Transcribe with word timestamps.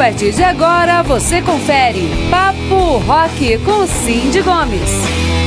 partir 0.00 0.32
de 0.32 0.42
agora 0.42 1.02
você 1.02 1.42
confere 1.42 2.08
Papo 2.30 2.96
Rock 3.06 3.58
com 3.58 3.86
Cindy 3.86 4.40
Gomes. 4.40 5.39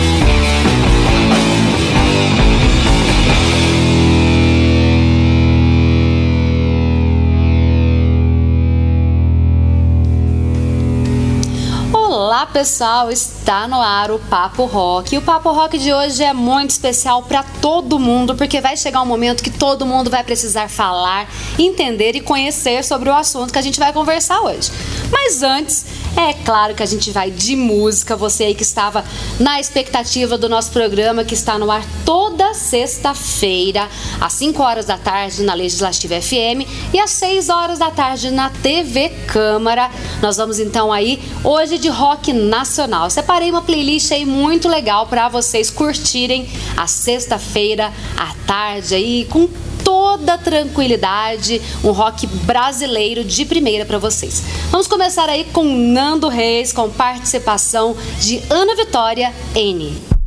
Olá 12.43 12.51
pessoal, 12.51 13.09
está 13.09 13.69
no 13.69 13.81
ar 13.81 14.11
o 14.11 14.19
Papo 14.19 14.65
Rock. 14.65 15.15
E 15.15 15.17
o 15.17 15.21
Papo 15.21 15.49
Rock 15.53 15.77
de 15.77 15.93
hoje 15.93 16.21
é 16.21 16.33
muito 16.33 16.71
especial 16.71 17.23
para 17.23 17.41
todo 17.41 17.97
mundo, 17.97 18.35
porque 18.35 18.59
vai 18.59 18.75
chegar 18.75 19.01
um 19.01 19.05
momento 19.05 19.41
que 19.41 19.49
todo 19.49 19.85
mundo 19.85 20.09
vai 20.09 20.25
precisar 20.25 20.67
falar, 20.67 21.25
entender 21.57 22.17
e 22.17 22.19
conhecer 22.19 22.83
sobre 22.83 23.09
o 23.09 23.15
assunto 23.15 23.53
que 23.53 23.57
a 23.57 23.61
gente 23.61 23.79
vai 23.79 23.93
conversar 23.93 24.41
hoje. 24.41 24.69
Mas 25.09 25.41
antes, 25.41 25.85
é 26.15 26.33
claro 26.33 26.75
que 26.75 26.83
a 26.83 26.85
gente 26.85 27.11
vai 27.11 27.31
de 27.31 27.55
música. 27.55 28.15
Você 28.15 28.45
aí 28.45 28.55
que 28.55 28.63
estava 28.63 29.03
na 29.39 29.59
expectativa 29.59 30.37
do 30.37 30.47
nosso 30.47 30.71
programa, 30.71 31.23
que 31.23 31.33
está 31.33 31.57
no 31.57 31.71
ar 31.71 31.83
toda 32.05 32.53
sexta-feira, 32.53 33.89
às 34.21 34.33
5 34.33 34.61
horas 34.61 34.85
da 34.85 34.97
tarde 34.97 35.43
na 35.43 35.53
Legislativa 35.53 36.21
FM 36.21 36.67
e 36.93 36.99
às 36.99 37.11
6 37.11 37.49
horas 37.49 37.79
da 37.79 37.91
tarde 37.91 38.31
na 38.31 38.49
TV 38.49 39.09
Câmara. 39.27 39.89
Nós 40.21 40.37
vamos 40.37 40.59
então 40.59 40.91
aí 40.91 41.21
hoje 41.43 41.77
de 41.77 41.89
rock 41.89 42.31
nacional. 42.31 43.09
Separei 43.09 43.49
uma 43.49 43.61
playlist 43.61 44.11
aí 44.11 44.25
muito 44.25 44.67
legal 44.67 45.07
para 45.07 45.29
vocês 45.29 45.69
curtirem 45.69 46.47
a 46.77 46.87
sexta-feira 46.87 47.91
à 48.17 48.33
tarde 48.45 48.95
aí 48.95 49.25
com 49.29 49.49
toda 49.93 50.39
tranquilidade, 50.39 51.61
um 51.83 51.91
rock 51.91 52.25
brasileiro 52.25 53.23
de 53.23 53.45
primeira 53.45 53.85
para 53.85 53.99
vocês. 53.99 54.41
Vamos 54.71 54.87
começar 54.87 55.29
aí 55.29 55.43
com 55.43 55.63
Nando 55.63 56.27
Reis, 56.29 56.73
com 56.73 56.89
participação 56.89 57.95
de 58.19 58.41
Ana 58.49 58.75
Vitória 58.75 59.31
N. 59.53 60.22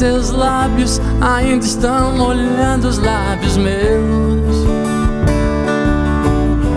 seus 0.00 0.30
lábios 0.30 0.98
ainda 1.20 1.62
estão 1.62 2.16
molhando 2.16 2.88
os 2.88 2.96
lábios 2.96 3.58
meus. 3.58 4.56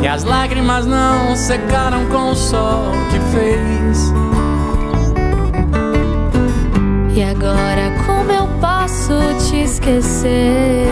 E 0.01 0.07
as 0.09 0.25
lágrimas 0.25 0.85
não 0.85 1.33
secaram 1.33 2.05
com 2.07 2.31
o 2.31 2.35
sol 2.35 2.91
que 3.09 3.19
fez. 3.31 4.13
E 7.15 7.23
agora 7.23 7.93
como 8.05 8.29
eu 8.29 8.45
posso 8.59 9.13
te 9.47 9.63
esquecer? 9.63 10.85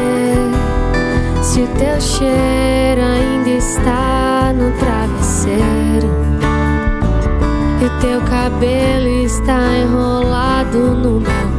Se 1.43 1.59
o 1.63 1.67
teu 1.67 1.99
cheiro 1.99 3.01
ainda 3.01 3.49
está 3.49 4.53
no 4.53 4.71
travesseiro 4.79 6.07
e 7.81 8.01
teu 8.01 8.21
cabelo 8.21 9.25
está 9.25 9.59
enrolado 9.75 10.79
no 10.95 11.19
meu 11.19 11.50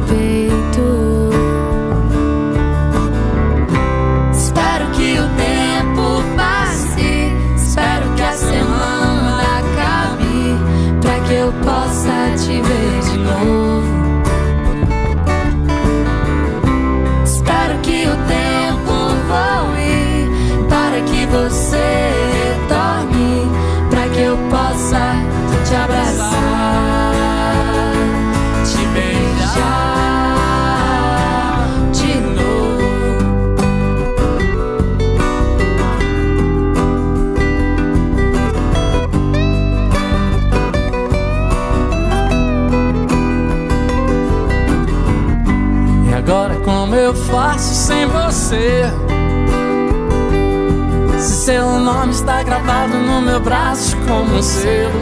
está 52.23 52.41
gravado 52.41 52.97
no 52.99 53.21
meu 53.21 53.39
braço 53.41 53.97
como 54.07 54.37
um 54.37 54.41
selo 54.41 55.01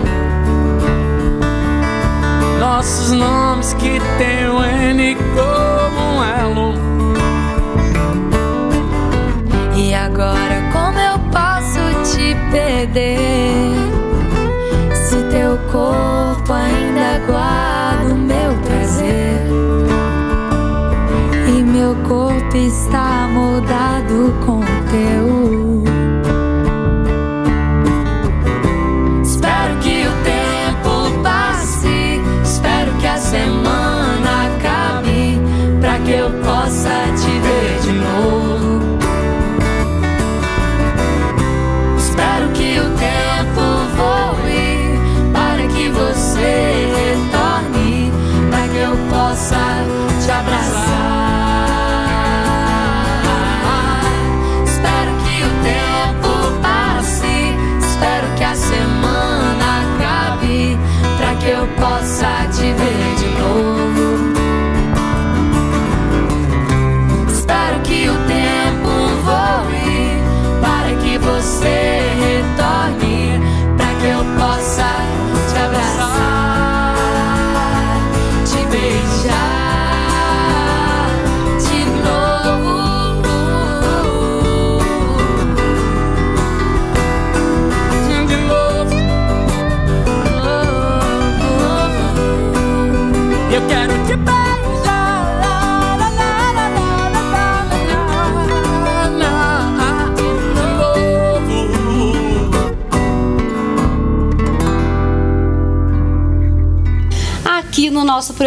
Nossos 2.59 3.11
nomes 3.11 3.73
que 3.75 4.01
tem 4.17 4.47
o 4.47 4.63
N 4.63 5.15
como 5.15 6.01
um 6.01 6.23
elo 6.23 6.73
E 9.75 9.93
agora 9.93 10.63
como 10.73 10.97
eu 10.97 11.19
posso 11.29 12.11
te 12.11 12.35
perder? 12.49 13.71
Se 14.95 15.17
teu 15.29 15.59
corpo 15.71 16.51
ainda 16.51 17.23
guarda 17.27 17.70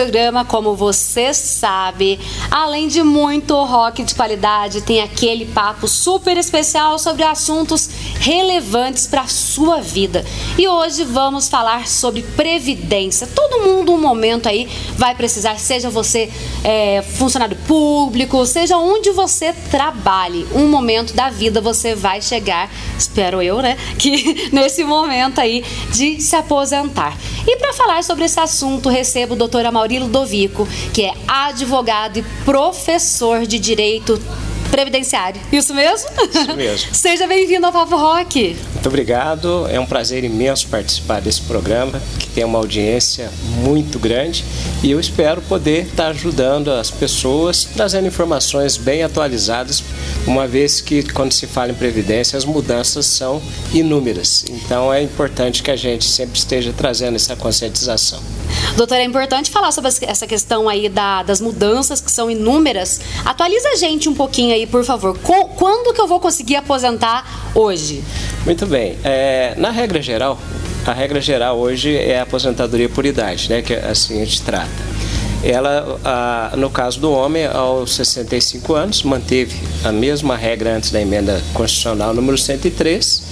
programa, 0.05 0.45
como 0.45 0.75
você 0.77 1.33
sabe, 1.33 2.21
além 2.51 2.89
de 2.89 3.03
muito 3.03 3.55
rock 3.65 4.03
de 4.03 4.15
qualidade, 4.15 4.83
tem 4.83 5.01
aquele 5.01 5.47
papo 5.47 5.89
super 5.89 6.37
especial 6.37 6.99
sobre 6.99 7.23
assuntos 7.25 7.89
relevantes 8.25 9.07
para 9.07 9.21
a 9.21 9.27
sua 9.27 9.83
vida. 9.83 10.25
E 10.57 10.67
hoje 10.67 11.05
vamos 11.05 11.47
falar 11.47 11.87
sobre 11.87 12.23
previdência. 12.23 13.27
Todo 13.27 13.63
mundo, 13.63 13.93
um 13.93 14.01
momento 14.01 14.49
aí, 14.49 14.67
vai 14.97 15.15
precisar, 15.15 15.59
seja 15.59 15.91
você 15.91 16.33
é, 16.65 17.03
funcionário 17.03 17.55
público, 17.67 18.47
seja 18.47 18.79
onde 18.79 19.11
você 19.11 19.53
trabalhe, 19.71 20.47
um 20.55 20.69
momento 20.69 21.13
da 21.13 21.29
vida 21.29 21.61
você 21.61 21.95
vai 21.95 22.23
chegar, 22.23 22.71
espero 22.99 23.43
eu, 23.43 23.61
né, 23.61 23.77
que 23.99 24.49
nesse 24.51 24.85
momento 24.85 25.39
aí 25.39 25.63
de 25.93 26.19
se 26.19 26.35
aposentar. 26.35 27.15
E 27.47 27.57
para 27.57 27.75
falar 27.75 28.03
sobre 28.03 28.25
esse 28.25 28.41
assunto, 28.41 28.89
recebo 28.89 29.35
o 29.35 29.37
doutor 29.37 29.67
Amaurilo 29.67 30.09
Dovico, 30.09 30.67
que 30.95 31.03
é 31.03 31.13
advogado 31.29 32.19
e 32.19 32.25
professor 32.43 33.45
de 33.45 33.59
Direito 33.59 34.19
Previdenciário. 34.75 35.41
Isso 35.53 35.73
mesmo? 35.73 36.11
Isso 36.35 36.57
mesmo. 36.57 36.93
Seja 36.97 37.29
bem-vindo 37.29 37.65
ao 37.65 37.71
Papo 37.71 37.95
Rock. 37.95 38.57
Muito 38.85 38.93
obrigado. 38.93 39.67
É 39.71 39.81
um 39.81 39.87
prazer 39.87 40.25
imenso 40.25 40.69
participar 40.69 41.19
desse 41.19 41.41
programa, 41.41 42.03
que 42.19 42.29
tem 42.29 42.45
uma 42.45 42.59
audiência 42.59 43.31
muito 43.63 43.99
grande 43.99 44.45
e 44.83 44.91
eu 44.91 45.01
espero 45.01 45.41
poder 45.41 45.87
estar 45.87 46.09
ajudando 46.09 46.71
as 46.71 46.91
pessoas, 46.91 47.65
trazendo 47.65 48.07
informações 48.07 48.77
bem 48.77 49.03
atualizadas, 49.03 49.83
uma 50.27 50.47
vez 50.47 50.83
que 50.83 51.03
quando 51.03 51.33
se 51.33 51.47
fala 51.47 51.71
em 51.71 51.75
previdência 51.75 52.37
as 52.37 52.45
mudanças 52.45 53.07
são 53.07 53.41
inúmeras. 53.73 54.45
Então 54.51 54.93
é 54.93 55.03
importante 55.03 55.63
que 55.63 55.71
a 55.71 55.77
gente 55.77 56.05
sempre 56.05 56.37
esteja 56.37 56.71
trazendo 56.77 57.17
essa 57.17 57.35
conscientização. 57.35 58.21
Doutor, 58.77 58.97
é 58.97 59.05
importante 59.05 59.51
falar 59.51 59.73
sobre 59.73 59.91
essa 60.03 60.27
questão 60.27 60.69
aí 60.69 60.91
da, 60.91 61.23
das 61.23 61.41
mudanças 61.41 62.03
que 62.03 62.11
são 62.11 62.31
inúmeras. 62.31 63.01
Atualiza 63.25 63.69
a 63.71 63.77
gente 63.77 64.11
um 64.11 64.15
pouquinho 64.15 64.53
aí, 64.53 64.67
por 64.67 64.85
favor. 64.85 65.17
Quando 65.57 65.95
que 65.95 66.01
eu 66.01 66.07
vou 66.07 66.21
conseguir 66.21 66.57
aposentar 66.57 67.51
hoje? 67.55 68.05
Muito 68.45 68.67
bem. 68.67 68.99
É, 69.03 69.55
na 69.57 69.71
regra 69.71 70.03
geral, 70.03 70.39
a 70.87 70.93
regra 70.93 71.19
geral 71.21 71.59
hoje 71.59 71.97
é 71.97 72.19
a 72.19 72.23
aposentadoria 72.25 72.91
por 72.91 73.07
idade, 73.07 73.49
né? 73.49 73.63
Que 73.63 73.73
assim 73.75 74.21
a 74.21 74.25
gente 74.25 74.43
trata. 74.43 74.69
Ela, 75.43 76.53
no 76.57 76.71
caso 76.71 76.99
do 76.99 77.13
homem, 77.13 77.47
aos 77.47 77.95
65 77.95 78.75
anos, 78.75 79.03
manteve 79.03 79.55
a 79.83 79.93
mesma 79.93 80.37
regra 80.37 80.75
antes 80.75 80.91
da 80.91 81.01
emenda 81.01 81.43
constitucional 81.53 82.15
número 82.15 82.39
103, 82.39 83.23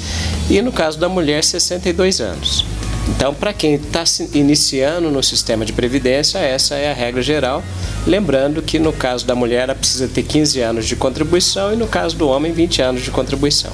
e 0.50 0.60
no 0.60 0.70
caso 0.70 0.98
da 0.98 1.08
mulher, 1.08 1.42
62 1.42 2.20
anos. 2.20 2.66
Então, 3.08 3.34
para 3.34 3.52
quem 3.52 3.74
está 3.74 4.04
iniciando 4.34 5.10
no 5.10 5.22
sistema 5.22 5.64
de 5.64 5.72
previdência, 5.72 6.38
essa 6.38 6.74
é 6.74 6.90
a 6.90 6.94
regra 6.94 7.22
geral. 7.22 7.62
Lembrando 8.06 8.60
que 8.62 8.78
no 8.78 8.92
caso 8.92 9.26
da 9.26 9.34
mulher, 9.34 9.62
ela 9.64 9.74
precisa 9.74 10.06
ter 10.06 10.22
15 10.22 10.60
anos 10.60 10.86
de 10.86 10.96
contribuição 10.96 11.72
e 11.72 11.76
no 11.76 11.86
caso 11.86 12.14
do 12.16 12.28
homem, 12.28 12.52
20 12.52 12.82
anos 12.82 13.02
de 13.02 13.10
contribuição. 13.10 13.72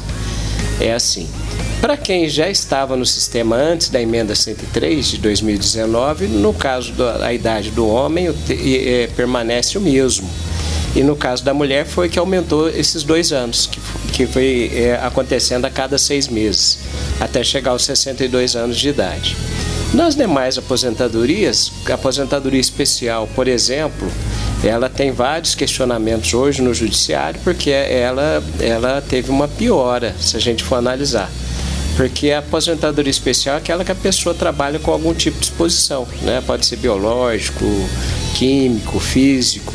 É 0.80 0.92
assim. 0.92 1.28
Para 1.80 1.96
quem 1.96 2.28
já 2.28 2.48
estava 2.48 2.96
no 2.96 3.06
sistema 3.06 3.56
antes 3.56 3.88
da 3.88 4.00
emenda 4.00 4.34
103 4.34 5.06
de 5.06 5.18
2019, 5.18 6.26
no 6.26 6.52
caso 6.52 6.92
da 6.92 7.32
idade 7.32 7.70
do 7.70 7.86
homem, 7.86 8.28
é, 8.48 9.08
permanece 9.14 9.78
o 9.78 9.80
mesmo. 9.80 10.28
E 10.96 11.02
no 11.02 11.14
caso 11.14 11.44
da 11.44 11.54
mulher 11.54 11.86
foi 11.86 12.08
que 12.08 12.18
aumentou 12.18 12.68
esses 12.68 13.02
dois 13.04 13.32
anos, 13.32 13.66
que, 13.66 13.80
que 14.12 14.26
foi 14.26 14.72
é, 14.74 14.98
acontecendo 15.02 15.64
a 15.64 15.70
cada 15.70 15.98
seis 15.98 16.26
meses, 16.26 16.78
até 17.20 17.44
chegar 17.44 17.72
aos 17.72 17.84
62 17.84 18.56
anos 18.56 18.76
de 18.76 18.88
idade. 18.88 19.36
Nas 19.94 20.14
demais 20.14 20.58
aposentadorias, 20.58 21.72
aposentadoria 21.90 22.60
especial, 22.60 23.28
por 23.34 23.48
exemplo, 23.48 24.10
ela 24.62 24.88
tem 24.88 25.12
vários 25.12 25.54
questionamentos 25.54 26.34
hoje 26.34 26.62
no 26.62 26.74
judiciário 26.74 27.40
porque 27.44 27.70
ela, 27.70 28.42
ela 28.60 29.00
teve 29.00 29.30
uma 29.30 29.46
piora, 29.46 30.14
se 30.18 30.36
a 30.36 30.40
gente 30.40 30.64
for 30.64 30.76
analisar. 30.76 31.30
Porque 31.96 32.30
a 32.30 32.38
aposentadoria 32.38 33.10
especial 33.10 33.56
é 33.56 33.58
aquela 33.58 33.84
que 33.84 33.90
a 33.90 33.94
pessoa 33.94 34.32
trabalha 34.34 34.78
com 34.78 34.92
algum 34.92 35.12
tipo 35.12 35.38
de 35.38 35.46
exposição, 35.46 36.06
né? 36.22 36.40
pode 36.46 36.64
ser 36.64 36.76
biológico, 36.76 37.64
químico, 38.36 39.00
físico. 39.00 39.74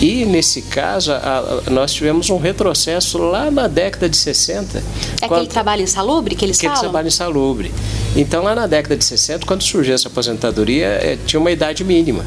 E 0.00 0.24
nesse 0.24 0.62
caso, 0.62 1.12
a, 1.12 1.62
a, 1.66 1.70
nós 1.70 1.92
tivemos 1.92 2.28
um 2.30 2.36
retrocesso 2.36 3.18
lá 3.18 3.48
na 3.48 3.68
década 3.68 4.08
de 4.08 4.16
60. 4.16 4.78
É 4.78 4.82
quando, 5.28 5.32
aquele 5.34 5.46
trabalho 5.46 5.82
insalubre 5.82 6.34
que 6.34 6.44
eles 6.44 6.56
aquele 6.56 6.70
falam? 6.70 6.90
trabalho 6.90 7.06
insalubre. 7.06 7.72
Então, 8.16 8.42
lá 8.42 8.52
na 8.52 8.66
década 8.66 8.96
de 8.96 9.04
60, 9.04 9.46
quando 9.46 9.62
surgiu 9.62 9.94
essa 9.94 10.08
aposentadoria, 10.08 10.86
é, 10.86 11.16
tinha 11.24 11.38
uma 11.38 11.52
idade 11.52 11.84
mínima. 11.84 12.24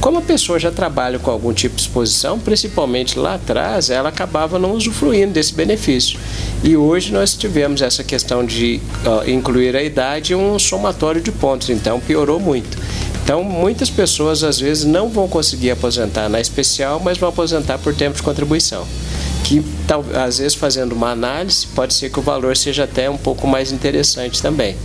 Como 0.00 0.18
a 0.18 0.22
pessoa 0.22 0.58
já 0.58 0.70
trabalha 0.70 1.18
com 1.18 1.30
algum 1.30 1.52
tipo 1.52 1.74
de 1.74 1.82
exposição, 1.82 2.38
principalmente 2.38 3.18
lá 3.18 3.34
atrás, 3.34 3.90
ela 3.90 4.08
acabava 4.08 4.58
não 4.58 4.72
usufruindo 4.72 5.32
desse 5.32 5.54
benefício. 5.54 6.18
E 6.62 6.76
hoje 6.76 7.12
nós 7.12 7.34
tivemos 7.34 7.82
essa 7.82 8.04
questão 8.04 8.44
de 8.44 8.80
uh, 9.04 9.28
incluir 9.28 9.74
a 9.74 9.82
idade 9.82 10.34
um 10.34 10.58
somatório 10.58 11.20
de 11.20 11.32
pontos, 11.32 11.70
então 11.70 11.98
piorou 11.98 12.38
muito. 12.38 12.78
Então, 13.24 13.42
muitas 13.42 13.90
pessoas 13.90 14.44
às 14.44 14.60
vezes 14.60 14.84
não 14.84 15.08
vão 15.08 15.26
conseguir 15.26 15.72
aposentar 15.72 16.28
na 16.28 16.40
especial, 16.40 17.00
mas 17.00 17.18
vão 17.18 17.28
aposentar 17.28 17.76
por 17.78 17.92
tempo 17.92 18.16
de 18.16 18.22
contribuição. 18.22 18.86
Que 19.42 19.64
às 20.14 20.38
vezes 20.38 20.54
fazendo 20.54 20.92
uma 20.92 21.10
análise, 21.10 21.66
pode 21.74 21.92
ser 21.94 22.08
que 22.10 22.20
o 22.20 22.22
valor 22.22 22.56
seja 22.56 22.84
até 22.84 23.10
um 23.10 23.16
pouco 23.16 23.48
mais 23.48 23.72
interessante 23.72 24.40
também. 24.40 24.76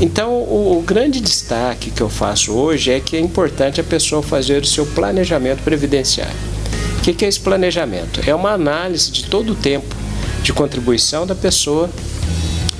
Então, 0.00 0.32
o, 0.32 0.78
o, 0.78 0.82
grande 0.82 1.20
destaque 1.20 1.90
que 1.90 2.00
eu 2.00 2.08
faço 2.08 2.52
hoje 2.52 2.90
é 2.90 2.98
que 2.98 3.16
é 3.16 3.20
importante 3.20 3.80
a 3.80 3.84
pessoa 3.84 4.22
fazer 4.22 4.62
o 4.62 4.66
seu 4.66 4.84
planejamento 4.86 5.62
previdenciário. 5.62 6.34
O 6.98 7.02
que, 7.02 7.12
que 7.12 7.24
é 7.24 7.28
esse 7.28 7.38
planejamento? 7.38 8.20
É 8.26 8.34
uma 8.34 8.50
análise 8.50 9.10
de 9.10 9.24
todo 9.24 9.52
o 9.52 9.54
tempo 9.54 9.94
de 10.42 10.52
contribuição 10.52 11.26
da 11.26 11.34
pessoa 11.34 11.88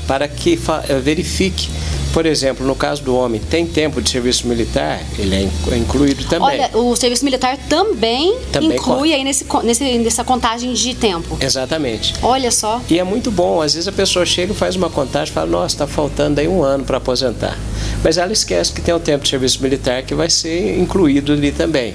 para 0.06 0.28
que 0.28 0.58
verifique 1.02 1.68
por 2.14 2.26
exemplo, 2.26 2.64
no 2.64 2.76
caso 2.76 3.02
do 3.02 3.16
homem, 3.16 3.40
tem 3.40 3.66
tempo 3.66 4.00
de 4.00 4.08
serviço 4.08 4.46
militar? 4.46 5.02
Ele 5.18 5.34
é 5.34 5.76
incluído 5.76 6.24
também. 6.26 6.60
Olha, 6.60 6.70
o 6.72 6.94
serviço 6.94 7.24
militar 7.24 7.58
também, 7.68 8.38
também 8.52 8.76
inclui 8.76 9.12
aí 9.12 9.24
nesse, 9.24 9.44
nesse, 9.64 9.98
nessa 9.98 10.22
contagem 10.22 10.72
de 10.72 10.94
tempo. 10.94 11.36
Exatamente. 11.40 12.14
Olha 12.22 12.52
só. 12.52 12.80
E 12.88 13.00
é 13.00 13.02
muito 13.02 13.32
bom. 13.32 13.60
Às 13.60 13.74
vezes 13.74 13.88
a 13.88 13.92
pessoa 13.92 14.24
chega 14.24 14.52
e 14.52 14.54
faz 14.54 14.76
uma 14.76 14.88
contagem 14.88 15.32
e 15.32 15.34
fala, 15.34 15.50
nossa, 15.50 15.74
está 15.74 15.86
faltando 15.88 16.40
aí 16.40 16.46
um 16.46 16.62
ano 16.62 16.84
para 16.84 16.98
aposentar. 16.98 17.58
Mas 18.04 18.18
ela 18.18 18.34
esquece 18.34 18.70
que 18.70 18.82
tem 18.82 18.92
o 18.92 19.00
tempo 19.00 19.24
de 19.24 19.30
serviço 19.30 19.62
militar 19.62 20.02
que 20.02 20.14
vai 20.14 20.28
ser 20.28 20.78
incluído 20.78 21.32
ali 21.32 21.50
também. 21.50 21.94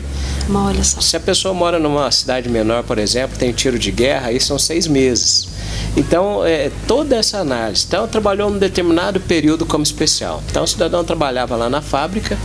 Olha 0.52 0.84
só. 0.84 1.00
Se 1.00 1.16
a 1.16 1.20
pessoa 1.20 1.54
mora 1.54 1.78
numa 1.78 2.10
cidade 2.10 2.50
menor, 2.50 2.84
por 2.84 2.98
exemplo, 2.98 3.38
tem 3.38 3.52
tiro 3.52 3.78
de 3.78 3.92
guerra, 3.92 4.30
aí 4.30 4.40
são 4.40 4.58
seis 4.58 4.88
meses. 4.88 5.48
Então, 5.96 6.44
é, 6.44 6.72
toda 6.88 7.16
essa 7.16 7.38
análise. 7.38 7.86
Então, 7.88 8.08
trabalhou 8.08 8.50
num 8.50 8.58
determinado 8.58 9.20
período 9.20 9.68
como 9.68 9.84
especial. 9.84 10.42
Então, 10.50 10.64
o 10.64 10.68
cidadão 10.68 11.04
trabalhava 11.04 11.56
lá 11.56 11.70
na 11.70 11.82
fábrica, 11.82 12.38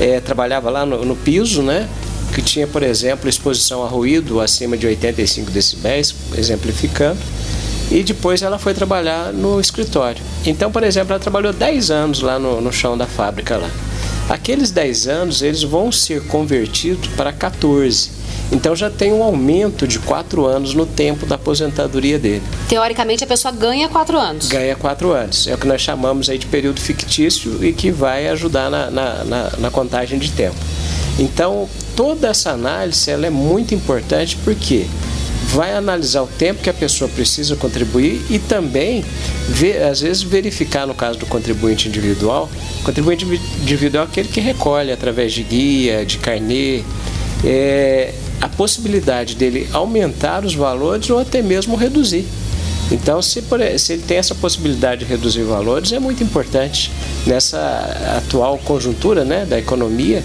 é, 0.00 0.18
trabalhava 0.18 0.68
lá 0.68 0.84
no, 0.84 1.04
no, 1.04 1.14
piso, 1.14 1.62
né? 1.62 1.88
Que 2.34 2.42
tinha, 2.42 2.66
por 2.66 2.82
exemplo, 2.82 3.28
exposição 3.28 3.84
a 3.84 3.88
ruído 3.88 4.40
acima 4.40 4.76
de 4.76 4.88
85 4.88 5.52
decibéis, 5.52 6.12
exemplificando. 6.36 7.20
E 7.94 8.02
depois 8.02 8.42
ela 8.42 8.58
foi 8.58 8.74
trabalhar 8.74 9.32
no 9.32 9.58
escritório. 9.58 10.20
Então, 10.44 10.70
por 10.70 10.82
exemplo, 10.82 11.12
ela 11.12 11.20
trabalhou 11.20 11.52
10 11.52 11.90
anos 11.90 12.20
lá 12.20 12.38
no, 12.38 12.60
no 12.60 12.70
chão 12.70 12.98
da 12.98 13.06
fábrica 13.06 13.56
lá. 13.56 13.70
Aqueles 14.28 14.70
10 14.70 15.06
anos, 15.06 15.40
eles 15.42 15.62
vão 15.62 15.90
ser 15.90 16.26
convertidos 16.26 17.08
para 17.16 17.32
14 17.32 18.24
então 18.52 18.76
já 18.76 18.90
tem 18.90 19.12
um 19.12 19.22
aumento 19.22 19.86
de 19.86 19.98
quatro 19.98 20.46
anos 20.46 20.74
no 20.74 20.86
tempo 20.86 21.26
da 21.26 21.34
aposentadoria 21.34 22.18
dele. 22.18 22.42
Teoricamente 22.68 23.24
a 23.24 23.26
pessoa 23.26 23.52
ganha 23.52 23.88
quatro 23.88 24.18
anos. 24.18 24.48
Ganha 24.48 24.76
quatro 24.76 25.12
anos. 25.12 25.46
É 25.46 25.54
o 25.54 25.58
que 25.58 25.66
nós 25.66 25.80
chamamos 25.80 26.28
aí 26.28 26.38
de 26.38 26.46
período 26.46 26.80
fictício 26.80 27.64
e 27.64 27.72
que 27.72 27.90
vai 27.90 28.28
ajudar 28.28 28.70
na, 28.70 28.90
na, 28.90 29.24
na, 29.24 29.50
na 29.58 29.70
contagem 29.70 30.18
de 30.18 30.30
tempo. 30.30 30.56
Então 31.18 31.68
toda 31.96 32.28
essa 32.28 32.50
análise 32.50 33.10
ela 33.10 33.26
é 33.26 33.30
muito 33.30 33.74
importante 33.74 34.36
porque 34.44 34.86
vai 35.44 35.74
analisar 35.74 36.22
o 36.22 36.26
tempo 36.26 36.62
que 36.62 36.70
a 36.70 36.74
pessoa 36.74 37.08
precisa 37.08 37.54
contribuir 37.56 38.24
e 38.30 38.38
também, 38.38 39.04
ver, 39.48 39.82
às 39.82 40.00
vezes, 40.00 40.22
verificar 40.22 40.86
no 40.86 40.94
caso 40.94 41.18
do 41.18 41.26
contribuinte 41.26 41.88
individual. 41.88 42.50
Contribuinte 42.82 43.24
individual 43.60 44.04
é 44.04 44.08
aquele 44.08 44.28
que 44.28 44.40
recolhe 44.40 44.90
através 44.90 45.32
de 45.32 45.42
guia, 45.42 46.04
de 46.04 46.18
carnê, 46.18 46.82
é, 47.44 48.14
a 48.40 48.48
possibilidade 48.48 49.34
dele 49.34 49.68
aumentar 49.72 50.44
os 50.44 50.54
valores 50.54 51.08
ou 51.10 51.18
até 51.18 51.42
mesmo 51.42 51.76
reduzir. 51.76 52.26
Então, 52.90 53.22
se, 53.22 53.42
por, 53.42 53.60
se 53.78 53.94
ele 53.94 54.02
tem 54.02 54.18
essa 54.18 54.34
possibilidade 54.34 55.04
de 55.04 55.10
reduzir 55.10 55.42
valores, 55.42 55.92
é 55.92 55.98
muito 55.98 56.22
importante 56.22 56.90
nessa 57.26 57.58
atual 58.18 58.58
conjuntura 58.58 59.24
né, 59.24 59.46
da 59.46 59.58
economia. 59.58 60.22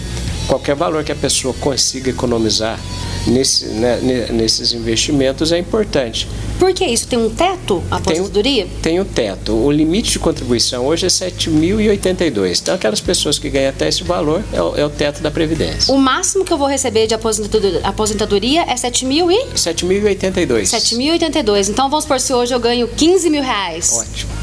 Qualquer 0.47 0.75
valor 0.75 1.03
que 1.03 1.11
a 1.11 1.15
pessoa 1.15 1.53
consiga 1.53 2.09
economizar 2.09 2.79
nesse, 3.27 3.65
né, 3.65 3.99
nesses 4.31 4.73
investimentos 4.73 5.51
é 5.51 5.57
importante. 5.57 6.27
Por 6.57 6.73
que 6.73 6.85
isso? 6.85 7.07
Tem 7.07 7.17
um 7.17 7.29
teto 7.29 7.83
a 7.89 7.97
aposentadoria? 7.97 8.67
Tem 8.81 8.99
o 8.99 9.05
teto. 9.05 9.53
O 9.53 9.71
limite 9.71 10.11
de 10.11 10.19
contribuição 10.19 10.85
hoje 10.85 11.05
é 11.05 11.09
7.082. 11.09 12.61
Então, 12.61 12.75
aquelas 12.75 12.99
pessoas 12.99 13.39
que 13.39 13.49
ganham 13.49 13.69
até 13.69 13.87
esse 13.87 14.03
valor 14.03 14.43
é 14.51 14.61
o, 14.61 14.75
é 14.75 14.85
o 14.85 14.89
teto 14.89 15.21
da 15.21 15.31
Previdência. 15.31 15.93
O 15.93 15.97
máximo 15.97 16.43
que 16.43 16.51
eu 16.51 16.57
vou 16.57 16.67
receber 16.67 17.07
de 17.07 17.13
aposentadoria, 17.13 17.81
aposentadoria 17.83 18.63
é 18.63 18.75
7 18.75 19.05
mil 19.05 19.31
e? 19.31 19.45
7.082. 19.55 20.63
7.082. 20.63 21.69
Então, 21.69 21.89
vamos 21.89 22.03
supor, 22.03 22.19
se 22.19 22.33
hoje 22.33 22.53
eu 22.53 22.59
ganho 22.59 22.87
15 22.87 23.29
mil 23.29 23.41
reais. 23.41 23.93
Ótimo. 23.93 24.38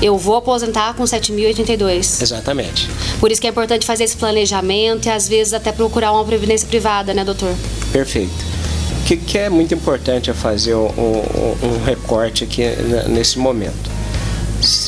Eu 0.00 0.16
vou 0.16 0.36
aposentar 0.36 0.94
com 0.94 1.02
7.082. 1.02 2.22
Exatamente. 2.22 2.88
Por 3.18 3.32
isso 3.32 3.40
que 3.40 3.46
é 3.46 3.50
importante 3.50 3.84
fazer 3.84 4.04
esse 4.04 4.16
planejamento 4.16 5.06
e, 5.06 5.10
às 5.10 5.28
vezes, 5.28 5.52
até 5.52 5.72
procurar 5.72 6.12
uma 6.12 6.24
previdência 6.24 6.68
privada, 6.68 7.12
né, 7.12 7.24
doutor? 7.24 7.52
Perfeito. 7.92 8.58
O 9.00 9.04
que, 9.04 9.16
que 9.16 9.38
é 9.38 9.48
muito 9.48 9.74
importante 9.74 10.30
é 10.30 10.34
fazer 10.34 10.74
um, 10.74 10.86
um, 10.86 11.66
um 11.66 11.84
recorte 11.84 12.44
aqui 12.44 12.62
nesse 13.08 13.38
momento. 13.38 13.90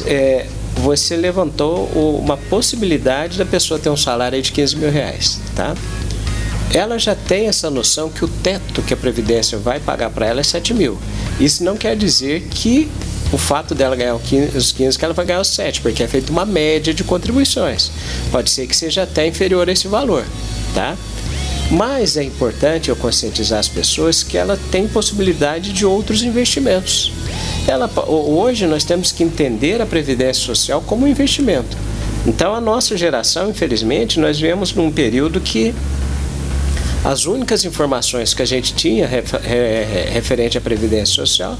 É, 0.06 0.46
você 0.76 1.16
levantou 1.16 1.86
uma 1.86 2.36
possibilidade 2.36 3.36
da 3.36 3.44
pessoa 3.44 3.80
ter 3.80 3.90
um 3.90 3.96
salário 3.96 4.40
de 4.40 4.52
15 4.52 4.76
mil 4.76 4.90
reais, 4.90 5.40
tá? 5.56 5.74
Ela 6.72 6.98
já 6.98 7.16
tem 7.16 7.48
essa 7.48 7.68
noção 7.68 8.08
que 8.08 8.24
o 8.24 8.28
teto 8.28 8.80
que 8.82 8.94
a 8.94 8.96
Previdência 8.96 9.58
vai 9.58 9.80
pagar 9.80 10.10
para 10.10 10.26
ela 10.26 10.40
é 10.40 10.44
7 10.44 10.72
mil. 10.72 10.98
Isso 11.40 11.64
não 11.64 11.76
quer 11.76 11.96
dizer 11.96 12.42
que 12.48 12.88
o 13.32 13.38
fato 13.38 13.74
dela 13.74 13.94
ganhar 13.94 14.14
os 14.14 14.72
15, 14.72 14.98
que 14.98 15.04
ela 15.04 15.14
vai 15.14 15.24
ganhar 15.24 15.40
os 15.40 15.48
7, 15.48 15.80
porque 15.80 16.02
é 16.02 16.08
feita 16.08 16.32
uma 16.32 16.44
média 16.44 16.92
de 16.92 17.04
contribuições. 17.04 17.90
Pode 18.32 18.50
ser 18.50 18.66
que 18.66 18.76
seja 18.76 19.04
até 19.04 19.26
inferior 19.26 19.68
a 19.68 19.72
esse 19.72 19.86
valor, 19.86 20.24
tá? 20.74 20.96
Mas 21.70 22.16
é 22.16 22.24
importante 22.24 22.88
eu 22.88 22.96
conscientizar 22.96 23.60
as 23.60 23.68
pessoas 23.68 24.24
que 24.24 24.36
ela 24.36 24.58
tem 24.72 24.88
possibilidade 24.88 25.72
de 25.72 25.86
outros 25.86 26.22
investimentos. 26.22 27.12
Ela, 27.68 27.88
hoje 28.08 28.66
nós 28.66 28.82
temos 28.82 29.12
que 29.12 29.22
entender 29.22 29.80
a 29.80 29.86
previdência 29.86 30.44
social 30.44 30.82
como 30.84 31.06
um 31.06 31.08
investimento. 31.08 31.76
Então 32.26 32.54
a 32.54 32.60
nossa 32.60 32.96
geração, 32.96 33.50
infelizmente, 33.50 34.18
nós 34.18 34.40
vivemos 34.40 34.74
num 34.74 34.90
período 34.90 35.40
que 35.40 35.72
as 37.04 37.24
únicas 37.24 37.64
informações 37.64 38.34
que 38.34 38.42
a 38.42 38.46
gente 38.46 38.74
tinha 38.74 39.08
referente 40.12 40.58
à 40.58 40.60
Previdência 40.60 41.14
Social 41.14 41.56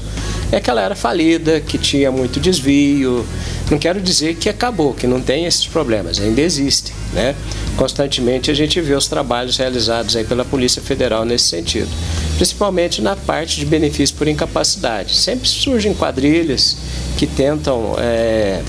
é 0.51 0.59
que 0.59 0.69
ela 0.69 0.81
era 0.81 0.95
falida, 0.95 1.59
que 1.61 1.77
tinha 1.77 2.11
muito 2.11 2.39
desvio. 2.39 3.25
Não 3.69 3.79
quero 3.79 4.01
dizer 4.01 4.35
que 4.35 4.49
acabou, 4.49 4.93
que 4.93 5.07
não 5.07 5.21
tem 5.21 5.45
esses 5.45 5.65
problemas, 5.65 6.19
ainda 6.19 6.41
existem. 6.41 6.93
Né? 7.13 7.35
Constantemente 7.77 8.51
a 8.51 8.53
gente 8.53 8.79
vê 8.81 8.93
os 8.93 9.07
trabalhos 9.07 9.57
realizados 9.57 10.15
aí 10.15 10.23
pela 10.23 10.45
Polícia 10.45 10.81
Federal 10.81 11.25
nesse 11.25 11.45
sentido, 11.45 11.89
principalmente 12.37 13.01
na 13.01 13.15
parte 13.15 13.59
de 13.59 13.65
benefício 13.65 14.15
por 14.15 14.27
incapacidade. 14.27 15.15
Sempre 15.15 15.47
surgem 15.47 15.93
quadrilhas 15.93 16.77
que 17.17 17.27
tentam. 17.27 17.95
É, 17.97 18.61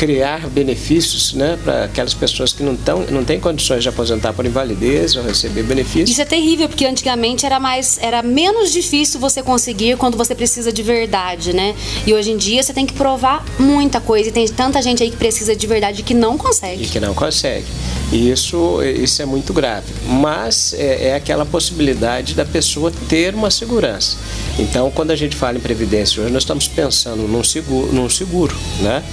criar 0.00 0.48
benefícios 0.48 1.34
né, 1.34 1.58
para 1.62 1.84
aquelas 1.84 2.14
pessoas 2.14 2.54
que 2.54 2.62
não, 2.62 2.74
tão, 2.74 3.04
não 3.10 3.22
têm 3.22 3.38
condições 3.38 3.82
de 3.82 3.88
aposentar 3.90 4.32
por 4.32 4.46
invalidez 4.46 5.14
ou 5.14 5.22
receber 5.22 5.62
benefícios. 5.62 6.08
Isso 6.08 6.22
é 6.22 6.24
terrível, 6.24 6.70
porque 6.70 6.86
antigamente 6.86 7.44
era 7.44 7.60
mais 7.60 7.98
era 8.00 8.22
menos 8.22 8.72
difícil 8.72 9.20
você 9.20 9.42
conseguir 9.42 9.98
quando 9.98 10.16
você 10.16 10.34
precisa 10.34 10.72
de 10.72 10.82
verdade, 10.82 11.52
né? 11.52 11.76
E 12.06 12.14
hoje 12.14 12.30
em 12.30 12.38
dia 12.38 12.62
você 12.62 12.72
tem 12.72 12.86
que 12.86 12.94
provar 12.94 13.44
muita 13.58 14.00
coisa 14.00 14.30
e 14.30 14.32
tem 14.32 14.48
tanta 14.48 14.80
gente 14.80 15.02
aí 15.02 15.10
que 15.10 15.18
precisa 15.18 15.54
de 15.54 15.66
verdade 15.66 16.02
que 16.02 16.14
não 16.14 16.38
consegue. 16.38 16.84
E 16.84 16.86
que 16.86 16.98
não 16.98 17.12
consegue. 17.12 17.66
E 18.10 18.30
isso, 18.30 18.82
isso 18.82 19.20
é 19.20 19.26
muito 19.26 19.52
grave. 19.52 19.92
Mas 20.06 20.72
é, 20.72 21.08
é 21.08 21.14
aquela 21.14 21.44
possibilidade 21.44 22.32
da 22.32 22.46
pessoa 22.46 22.90
ter 23.06 23.34
uma 23.34 23.50
segurança. 23.50 24.16
Então, 24.58 24.90
quando 24.90 25.10
a 25.10 25.16
gente 25.16 25.36
fala 25.36 25.58
em 25.58 25.60
previdência 25.60 26.22
hoje, 26.22 26.32
nós 26.32 26.42
estamos 26.42 26.66
pensando 26.66 27.28
num 27.28 27.44
seguro, 27.44 27.92
num 27.92 28.08
seguro 28.08 28.56
né? 28.80 29.04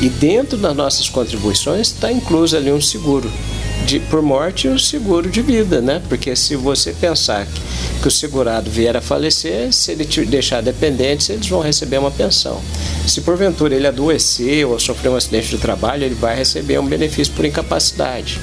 E 0.00 0.08
dentro 0.08 0.56
das 0.56 0.74
nossas 0.74 1.08
contribuições 1.08 1.88
está 1.88 2.10
incluso 2.10 2.56
ali 2.56 2.72
um 2.72 2.80
seguro 2.80 3.30
de, 3.90 3.98
por 3.98 4.22
morte 4.22 4.68
um 4.68 4.78
seguro 4.78 5.28
de 5.28 5.42
vida, 5.42 5.80
né? 5.80 6.00
Porque 6.08 6.36
se 6.36 6.54
você 6.54 6.92
pensar 6.92 7.44
que, 7.44 7.60
que 8.02 8.06
o 8.06 8.10
segurado 8.10 8.70
vier 8.70 8.96
a 8.96 9.00
falecer, 9.00 9.72
se 9.72 9.90
ele 9.90 10.04
te 10.04 10.24
deixar 10.24 10.62
dependente, 10.62 11.32
eles 11.32 11.48
vão 11.48 11.60
receber 11.60 11.98
uma 11.98 12.10
pensão. 12.12 12.60
Se 13.04 13.20
porventura 13.22 13.74
ele 13.74 13.88
adoecer 13.88 14.64
ou 14.64 14.78
sofrer 14.78 15.08
um 15.08 15.16
acidente 15.16 15.48
de 15.48 15.58
trabalho, 15.58 16.04
ele 16.04 16.14
vai 16.14 16.36
receber 16.36 16.78
um 16.78 16.86
benefício 16.86 17.34
por 17.34 17.44
incapacidade. 17.44 18.38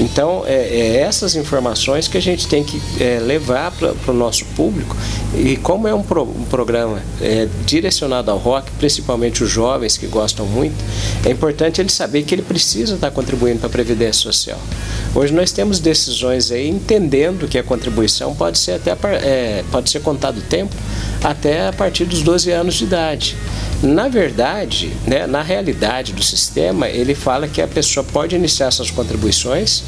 Então, 0.00 0.42
é, 0.44 0.54
é 0.54 0.96
essas 0.96 1.36
informações 1.36 2.08
que 2.08 2.18
a 2.18 2.22
gente 2.22 2.48
tem 2.48 2.64
que 2.64 2.82
é, 3.00 3.20
levar 3.20 3.70
para 3.70 3.94
o 4.08 4.12
nosso 4.12 4.44
público. 4.56 4.96
E 5.36 5.56
como 5.58 5.86
é 5.86 5.94
um, 5.94 6.02
pro, 6.02 6.24
um 6.24 6.44
programa 6.50 7.00
é, 7.20 7.46
direcionado 7.64 8.32
ao 8.32 8.38
rock, 8.38 8.68
principalmente 8.72 9.44
os 9.44 9.50
jovens 9.50 9.96
que 9.96 10.08
gostam 10.08 10.44
muito, 10.44 10.74
é 11.24 11.30
importante 11.30 11.80
ele 11.80 11.88
saber 11.88 12.24
que 12.24 12.34
ele 12.34 12.42
precisa 12.42 12.96
estar 12.96 13.12
contribuindo 13.12 13.60
para 13.60 13.68
a 13.68 13.70
Previdência 13.70 14.22
Social. 14.22 14.58
Hoje 15.14 15.32
nós 15.32 15.52
temos 15.52 15.80
decisões 15.80 16.50
aí 16.50 16.68
entendendo 16.68 17.48
que 17.48 17.58
a 17.58 17.62
contribuição 17.62 18.34
pode 18.34 18.58
ser 18.58 18.72
até 18.72 18.90
é, 19.22 19.64
pode 19.70 19.90
ser 19.90 20.00
contado 20.00 20.38
o 20.38 20.42
tempo 20.42 20.74
até 21.22 21.68
a 21.68 21.72
partir 21.72 22.04
dos 22.04 22.22
12 22.22 22.50
anos 22.50 22.74
de 22.74 22.84
idade. 22.84 23.36
Na 23.82 24.08
verdade, 24.08 24.92
né, 25.06 25.26
na 25.26 25.40
realidade 25.40 26.12
do 26.12 26.22
sistema, 26.22 26.88
ele 26.88 27.14
fala 27.14 27.46
que 27.46 27.62
a 27.62 27.68
pessoa 27.68 28.04
pode 28.04 28.34
iniciar 28.34 28.66
essas 28.66 28.90
contribuições 28.90 29.82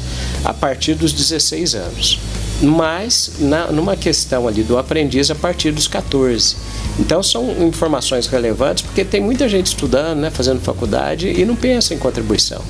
a 0.45 0.53
partir 0.53 0.95
dos 0.95 1.11
16 1.11 1.75
anos, 1.75 2.19
mas 2.61 3.33
na, 3.39 3.67
numa 3.67 3.97
questão 3.97 4.47
ali 4.47 4.63
do 4.63 4.77
aprendiz 4.77 5.29
a 5.29 5.35
partir 5.35 5.71
dos 5.71 5.87
14. 5.87 6.55
Então 6.99 7.23
são 7.23 7.67
informações 7.67 8.27
relevantes 8.27 8.83
porque 8.83 9.03
tem 9.03 9.21
muita 9.21 9.47
gente 9.49 9.67
estudando, 9.67 10.19
né, 10.19 10.29
fazendo 10.29 10.61
faculdade 10.61 11.27
e 11.27 11.43
não 11.45 11.55
pensa 11.55 11.93
em 11.93 11.97
contribuição. 11.97 12.61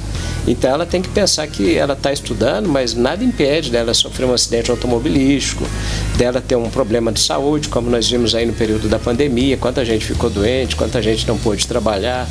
Então 0.47 0.71
ela 0.71 0.85
tem 0.85 1.01
que 1.01 1.09
pensar 1.09 1.45
que 1.47 1.75
ela 1.75 1.93
está 1.93 2.11
estudando, 2.11 2.67
mas 2.67 2.93
nada 2.93 3.23
impede 3.23 3.69
dela 3.69 3.93
sofrer 3.93 4.25
um 4.25 4.33
acidente 4.33 4.71
automobilístico, 4.71 5.65
dela 6.17 6.41
ter 6.41 6.55
um 6.55 6.69
problema 6.69 7.11
de 7.11 7.19
saúde, 7.19 7.69
como 7.69 7.89
nós 7.89 8.09
vimos 8.09 8.33
aí 8.33 8.45
no 8.45 8.50
período 8.51 8.87
da 8.87 8.99
pandemia, 8.99 9.57
quanta 9.57 9.83
gente 9.83 10.05
ficou 10.05 10.29
doente, 10.29 10.75
quanta 10.75 11.01
gente 11.01 11.27
não 11.27 11.37
pôde 11.37 11.67
trabalhar, 11.67 12.27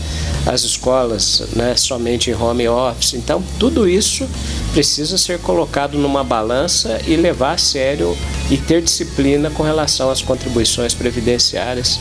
as 0.46 0.62
escolas 0.62 1.42
né, 1.54 1.74
somente 1.76 2.30
em 2.30 2.34
home 2.34 2.68
office. 2.68 3.14
Então 3.14 3.42
tudo 3.58 3.88
isso 3.88 4.28
precisa 4.72 5.18
ser 5.18 5.38
colocado 5.40 5.98
numa 5.98 6.22
balança 6.24 7.00
e 7.06 7.16
levar 7.16 7.52
a 7.52 7.58
sério 7.58 8.16
e 8.50 8.56
ter 8.56 8.82
disciplina 8.82 9.50
com 9.50 9.62
relação 9.62 10.10
às 10.10 10.22
contribuições 10.22 10.94
previdenciárias 10.94 11.98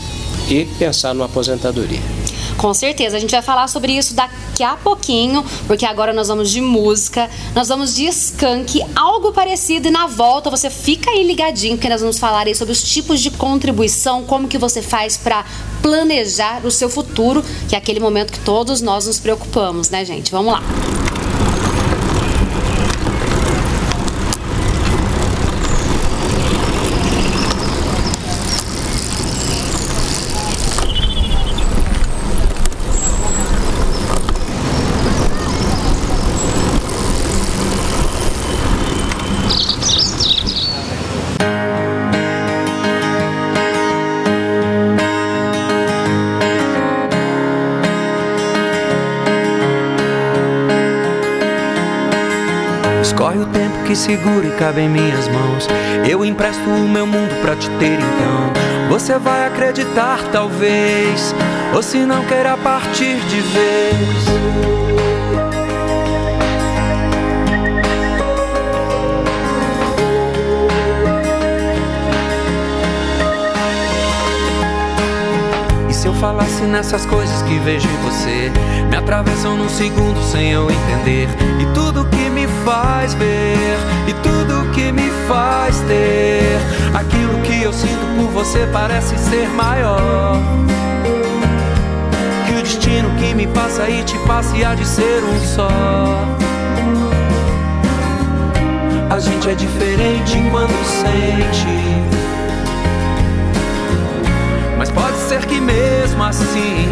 e 0.48 0.64
pensar 0.78 1.14
numa 1.14 1.26
aposentadoria. 1.26 2.00
Com 2.60 2.74
certeza, 2.74 3.16
a 3.16 3.20
gente 3.20 3.30
vai 3.30 3.40
falar 3.40 3.68
sobre 3.68 3.96
isso 3.96 4.12
daqui 4.12 4.62
a 4.62 4.76
pouquinho, 4.76 5.42
porque 5.66 5.86
agora 5.86 6.12
nós 6.12 6.28
vamos 6.28 6.50
de 6.50 6.60
música, 6.60 7.30
nós 7.54 7.68
vamos 7.68 7.94
de 7.94 8.04
skunk, 8.04 8.84
algo 8.94 9.32
parecido 9.32 9.88
e 9.88 9.90
na 9.90 10.06
volta 10.06 10.50
você 10.50 10.68
fica 10.68 11.10
aí 11.10 11.26
ligadinho, 11.26 11.78
porque 11.78 11.88
nós 11.88 12.02
vamos 12.02 12.18
falar 12.18 12.46
aí 12.46 12.54
sobre 12.54 12.72
os 12.72 12.82
tipos 12.82 13.18
de 13.20 13.30
contribuição, 13.30 14.24
como 14.24 14.46
que 14.46 14.58
você 14.58 14.82
faz 14.82 15.16
para 15.16 15.42
planejar 15.80 16.60
o 16.62 16.70
seu 16.70 16.90
futuro, 16.90 17.42
que 17.66 17.74
é 17.74 17.78
aquele 17.78 17.98
momento 17.98 18.30
que 18.30 18.40
todos 18.40 18.82
nós 18.82 19.06
nos 19.06 19.18
preocupamos, 19.18 19.88
né, 19.88 20.04
gente? 20.04 20.30
Vamos 20.30 20.52
lá. 20.52 20.62
Cabe 54.60 54.82
em 54.82 54.88
minhas 54.90 55.26
mãos. 55.28 55.66
Eu 56.06 56.22
empresto 56.22 56.68
o 56.68 56.86
meu 56.86 57.06
mundo 57.06 57.34
pra 57.40 57.56
te 57.56 57.68
ter 57.78 57.94
então. 57.94 58.90
Você 58.90 59.18
vai 59.18 59.46
acreditar, 59.46 60.20
talvez, 60.30 61.34
ou 61.74 61.82
se 61.82 61.98
não 62.00 62.22
queira 62.26 62.58
partir 62.58 63.16
de 63.20 63.40
vez. 63.40 64.99
Falasse 76.20 76.62
nessas 76.64 77.06
coisas 77.06 77.40
que 77.42 77.58
vejo 77.60 77.88
em 77.88 77.96
você, 78.04 78.52
me 78.90 78.96
atravessam 78.96 79.56
num 79.56 79.70
segundo 79.70 80.22
sem 80.22 80.52
eu 80.52 80.70
entender. 80.70 81.26
E 81.58 81.66
tudo 81.72 82.04
que 82.04 82.28
me 82.28 82.46
faz 82.62 83.14
ver 83.14 83.78
e 84.06 84.12
tudo 84.22 84.70
que 84.72 84.92
me 84.92 85.10
faz 85.26 85.80
ter 85.80 86.58
aquilo 86.94 87.40
que 87.40 87.62
eu 87.62 87.72
sinto 87.72 88.06
por 88.16 88.30
você 88.32 88.68
parece 88.70 89.16
ser 89.16 89.48
maior. 89.48 90.36
Que 92.46 92.52
o 92.52 92.62
destino 92.62 93.10
que 93.18 93.34
me 93.34 93.46
passa 93.46 93.88
e 93.88 94.02
te 94.04 94.18
passe 94.18 94.62
há 94.62 94.74
de 94.74 94.86
ser 94.86 95.24
um 95.24 95.40
só. 95.40 95.70
A 99.08 99.18
gente 99.18 99.48
é 99.48 99.54
diferente 99.54 100.38
quando 100.50 100.84
sente. 100.84 102.19
Mesmo 106.20 106.24
assim 106.24 106.88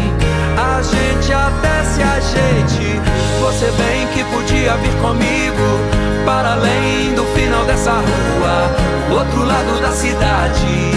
a 0.57 0.81
gente 0.81 1.31
até 1.31 1.83
se 1.83 2.01
ajeite. 2.01 2.99
Você 3.39 3.71
bem 3.71 4.07
que 4.07 4.23
podia 4.25 4.75
vir 4.77 4.93
comigo 5.01 6.25
para 6.25 6.53
além 6.53 7.13
do 7.13 7.23
final 7.35 7.63
dessa 7.65 7.91
rua, 7.91 9.17
outro 9.19 9.45
lado 9.45 9.81
da 9.81 9.91
cidade, 9.91 10.91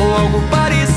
ou 0.00 0.22
algo 0.22 0.42
parecido. 0.50 0.93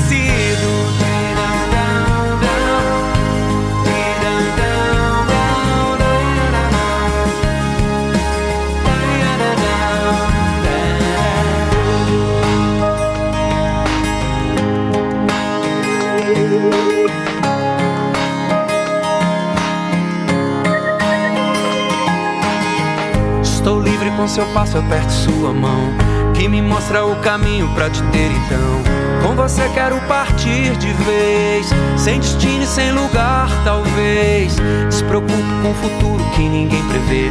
Seu 24.28 24.44
passo 24.52 24.76
aperto 24.76 25.10
sua 25.10 25.52
mão, 25.54 25.88
que 26.34 26.48
me 26.48 26.60
mostra 26.60 27.04
o 27.04 27.16
caminho 27.16 27.66
para 27.74 27.88
te 27.88 28.02
ter 28.04 28.30
então. 28.30 29.26
Com 29.26 29.34
você 29.34 29.68
quero 29.70 29.98
partir 30.02 30.76
de 30.76 30.92
vez, 30.92 31.66
sem 31.96 32.20
destino 32.20 32.62
e 32.62 32.66
sem 32.66 32.92
lugar, 32.92 33.48
talvez. 33.64 34.56
Despreocupo 34.88 35.32
com 35.62 35.70
o 35.70 35.74
futuro 35.74 36.24
que 36.36 36.42
ninguém 36.42 36.82
prevê. 36.88 37.30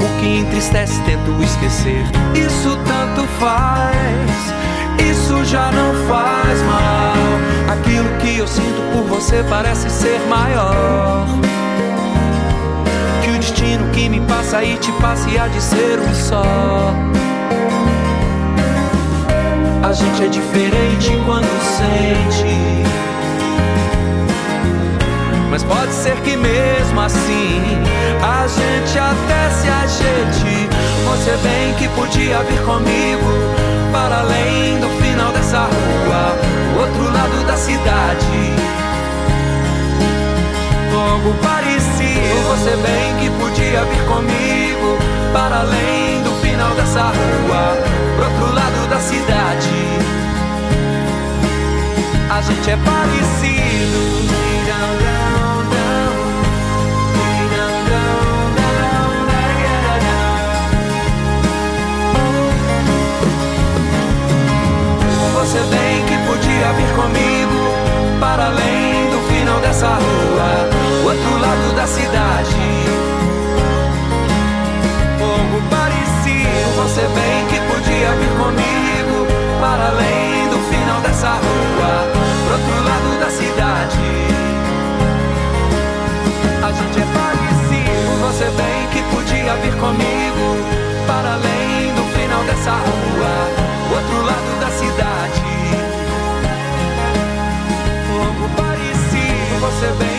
O 0.00 0.20
que 0.20 0.38
entristece 0.38 0.98
tento 1.02 1.42
esquecer. 1.42 2.04
Isso 2.34 2.78
tanto 2.86 3.28
faz, 3.40 5.10
isso 5.10 5.44
já 5.44 5.70
não 5.72 5.92
faz 6.06 6.62
mal. 6.62 7.76
Aquilo 7.76 8.08
que 8.20 8.38
eu 8.38 8.46
sinto 8.46 8.80
por 8.92 9.02
você 9.02 9.44
parece 9.48 9.90
ser 9.90 10.20
maior 10.28 11.43
destino 13.64 13.88
que 13.92 14.08
me 14.08 14.20
passa 14.20 14.62
e 14.62 14.76
te 14.76 14.92
passa 14.92 15.28
e 15.30 15.38
há 15.38 15.48
de 15.48 15.60
ser 15.60 15.98
um 15.98 16.14
só. 16.14 16.44
A 19.82 19.92
gente 19.92 20.22
é 20.22 20.28
diferente 20.28 21.10
quando 21.24 21.48
sente. 21.78 22.84
Mas 25.50 25.62
pode 25.62 25.92
ser 25.92 26.16
que 26.16 26.36
mesmo 26.36 27.00
assim 27.00 27.62
a 28.22 28.46
gente 28.46 28.98
até 28.98 29.50
se 29.50 29.68
ajeite. 29.68 30.68
Você 31.06 31.36
bem 31.42 31.74
que 31.74 31.88
podia 31.88 32.42
vir 32.42 32.60
comigo 32.64 33.30
para 33.92 34.20
além 34.20 34.78
do 34.80 34.88
final 35.02 35.32
dessa 35.32 35.60
rua, 35.60 36.36
outro 36.80 37.04
lado 37.12 37.46
da 37.46 37.56
cidade. 37.56 38.54
Logo 40.92 41.53
você 42.48 42.76
bem 42.76 43.16
que 43.18 43.30
podia 43.38 43.84
vir 43.84 44.04
comigo 44.06 44.98
para 45.32 45.60
além 45.60 46.22
do 46.22 46.30
final 46.40 46.74
dessa 46.74 47.02
rua, 47.02 47.76
pro 48.16 48.24
outro 48.24 48.54
lado 48.54 48.88
da 48.88 48.98
cidade. 48.98 49.68
A 52.30 52.40
gente 52.42 52.70
é 52.70 52.76
parecido. 52.76 54.24
Você 65.34 65.58
bem 65.58 66.04
que 66.06 66.16
podia 66.26 66.72
vir 66.72 66.90
comigo 66.94 67.58
para 68.18 68.46
além 68.46 69.10
do 69.10 69.18
final 69.28 69.60
dessa 69.60 69.88
rua, 69.88 70.23
da 71.84 71.88
cidade 71.88 72.56
algo 75.20 75.60
parecido. 75.68 76.82
Você 76.82 77.02
bem 77.02 77.46
que 77.50 77.60
podia 77.70 78.10
vir 78.16 78.32
comigo 78.38 79.26
para 79.60 79.88
além 79.88 80.48
do 80.48 80.58
final 80.70 81.00
dessa 81.02 81.28
rua, 81.28 81.92
pro 82.46 82.54
outro 82.54 82.84
lado 82.88 83.20
da 83.20 83.28
cidade. 83.28 83.98
A 86.62 86.72
gente 86.72 87.00
é 87.00 87.06
parecido. 87.12 88.10
Você 88.28 88.44
bem 88.44 88.88
que 88.90 89.02
podia 89.14 89.54
vir 89.56 89.74
comigo 89.74 90.56
para 91.06 91.34
além 91.34 91.92
do 91.94 92.04
final 92.16 92.44
dessa 92.44 92.70
rua, 92.70 93.34
outro 93.92 94.24
lado 94.24 94.60
da 94.60 94.70
cidade. 94.70 95.42
Algo 98.10 98.48
parecido. 98.56 99.60
Você 99.60 99.86
bem 100.02 100.13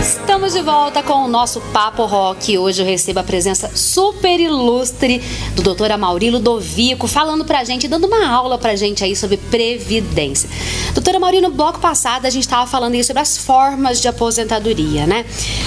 Estamos 0.00 0.54
de 0.54 0.62
volta 0.62 1.02
com 1.02 1.26
o 1.26 1.28
nosso 1.28 1.60
Papo 1.72 2.06
Rock. 2.06 2.56
Hoje 2.56 2.80
eu 2.80 2.86
recebo 2.86 3.20
a 3.20 3.22
presença 3.22 3.70
super 3.76 4.40
ilustre 4.40 5.18
do 5.54 5.62
doutor 5.62 5.92
Amaurilo 5.92 6.38
Dovico, 6.38 7.06
falando 7.06 7.44
pra 7.44 7.62
gente, 7.64 7.86
dando 7.86 8.06
uma 8.06 8.26
aula 8.26 8.56
pra 8.56 8.74
gente 8.74 9.04
aí 9.04 9.14
sobre 9.14 9.36
previdência. 9.36 10.48
Doutora 10.94 11.18
Amaurilo, 11.18 11.50
no 11.50 11.54
bloco 11.54 11.80
passado 11.80 12.24
a 12.24 12.30
gente 12.30 12.44
estava 12.44 12.66
falando 12.66 12.94
aí 12.94 13.04
sobre 13.04 13.20
as 13.20 13.36
formas 13.36 14.00
de 14.00 14.08
aposentadoria, 14.08 15.06
né? 15.06 15.26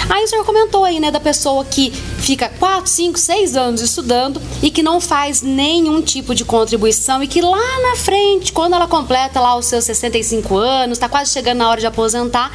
Aí 0.10 0.24
o 0.24 0.28
senhor 0.28 0.44
comentou 0.44 0.84
aí, 0.84 1.00
né, 1.00 1.12
da 1.12 1.20
pessoa 1.20 1.64
que 1.64 1.92
fica 1.92 2.50
4, 2.50 2.90
5, 2.90 3.20
6 3.20 3.56
anos 3.56 3.82
estudando 3.82 4.42
e 4.64 4.72
que 4.72 4.82
não 4.82 5.00
faz 5.00 5.44
nenhum 5.44 6.02
tipo 6.02 6.34
de 6.34 6.44
contribuição 6.44 7.22
e 7.22 7.28
que 7.28 7.40
lá 7.40 7.82
na 7.82 7.96
frente, 7.96 8.52
quando 8.52 8.74
ela 8.74 8.88
completa 8.88 9.40
lá 9.40 9.56
os 9.56 9.68
seus 9.68 9.84
65 9.84 10.58
anos, 10.58 10.98
está 10.98 11.08
quase 11.08 11.32
chegando 11.32 11.60
na 11.60 11.70
hora 11.70 11.80
de 11.80 11.86
aposentar, 11.86 12.52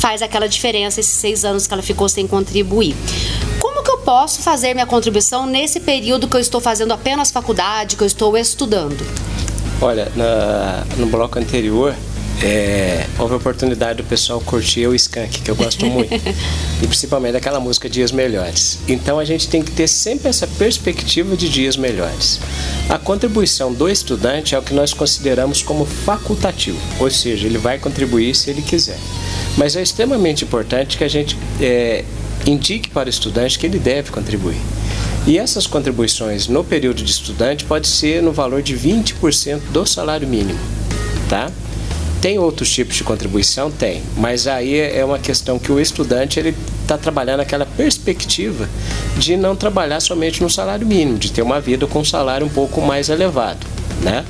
faz 0.00 0.22
aquela 0.22 0.48
diferença 0.48 0.98
esses 0.98 1.12
seis 1.12 1.44
anos 1.44 1.66
que 1.66 1.74
ela 1.74 1.82
ficou 1.82 2.08
sem 2.08 2.26
contribuir. 2.26 2.96
Como 3.60 3.82
que 3.84 3.90
eu 3.90 3.98
posso 3.98 4.40
fazer 4.40 4.72
minha 4.72 4.86
contribuição 4.86 5.46
nesse 5.46 5.78
período 5.78 6.26
que 6.26 6.36
eu 6.36 6.40
estou 6.40 6.60
fazendo 6.60 6.92
apenas 6.92 7.30
faculdade, 7.30 7.96
que 7.96 8.02
eu 8.02 8.06
estou 8.06 8.36
estudando? 8.36 9.06
Olha, 9.80 10.10
na, 10.16 10.84
no 10.96 11.06
bloco 11.06 11.38
anterior, 11.38 11.94
é, 12.42 13.06
houve 13.18 13.34
a 13.34 13.36
oportunidade 13.36 13.98
do 13.98 14.04
pessoal 14.04 14.40
curtir 14.40 14.86
o 14.86 14.94
Skank, 14.94 15.42
que 15.42 15.50
eu 15.50 15.56
gosto 15.56 15.84
muito. 15.86 16.14
e 16.82 16.86
principalmente 16.86 17.32
daquela 17.32 17.60
música 17.60 17.88
Dias 17.88 18.10
Melhores. 18.10 18.78
Então 18.88 19.18
a 19.18 19.24
gente 19.24 19.48
tem 19.48 19.62
que 19.62 19.70
ter 19.70 19.86
sempre 19.86 20.28
essa 20.28 20.46
perspectiva 20.46 21.36
de 21.36 21.48
dias 21.48 21.76
melhores. 21.76 22.40
A 22.88 22.98
contribuição 22.98 23.72
do 23.72 23.88
estudante 23.88 24.54
é 24.54 24.58
o 24.58 24.62
que 24.62 24.72
nós 24.72 24.94
consideramos 24.94 25.62
como 25.62 25.84
facultativo, 25.84 26.78
ou 26.98 27.10
seja, 27.10 27.46
ele 27.46 27.58
vai 27.58 27.78
contribuir 27.78 28.34
se 28.34 28.50
ele 28.50 28.62
quiser. 28.62 28.98
Mas 29.56 29.76
é 29.76 29.82
extremamente 29.82 30.44
importante 30.44 30.96
que 30.96 31.04
a 31.04 31.08
gente 31.08 31.36
é, 31.60 32.04
indique 32.46 32.88
para 32.88 33.06
o 33.06 33.10
estudante 33.10 33.58
que 33.58 33.66
ele 33.66 33.78
deve 33.78 34.10
contribuir. 34.10 34.60
E 35.26 35.38
essas 35.38 35.66
contribuições 35.66 36.48
no 36.48 36.64
período 36.64 37.02
de 37.02 37.10
estudante 37.10 37.64
pode 37.64 37.86
ser 37.86 38.22
no 38.22 38.32
valor 38.32 38.62
de 38.62 38.74
20% 38.74 39.60
do 39.70 39.84
salário 39.84 40.26
mínimo, 40.26 40.58
tá? 41.28 41.50
Tem 42.20 42.38
outros 42.38 42.70
tipos 42.70 42.96
de 42.96 43.04
contribuição? 43.04 43.70
Tem, 43.70 44.02
mas 44.16 44.46
aí 44.46 44.78
é 44.78 45.02
uma 45.02 45.18
questão 45.18 45.58
que 45.58 45.72
o 45.72 45.80
estudante 45.80 46.38
ele 46.38 46.54
está 46.82 46.98
trabalhando 46.98 47.40
aquela 47.40 47.64
perspectiva 47.64 48.68
de 49.16 49.38
não 49.38 49.56
trabalhar 49.56 50.00
somente 50.00 50.42
no 50.42 50.50
salário 50.50 50.86
mínimo, 50.86 51.18
de 51.18 51.32
ter 51.32 51.40
uma 51.40 51.60
vida 51.60 51.86
com 51.86 52.00
um 52.00 52.04
salário 52.04 52.46
um 52.46 52.50
pouco 52.50 52.82
mais 52.82 53.08
elevado, 53.08 53.66
né? 54.02 54.24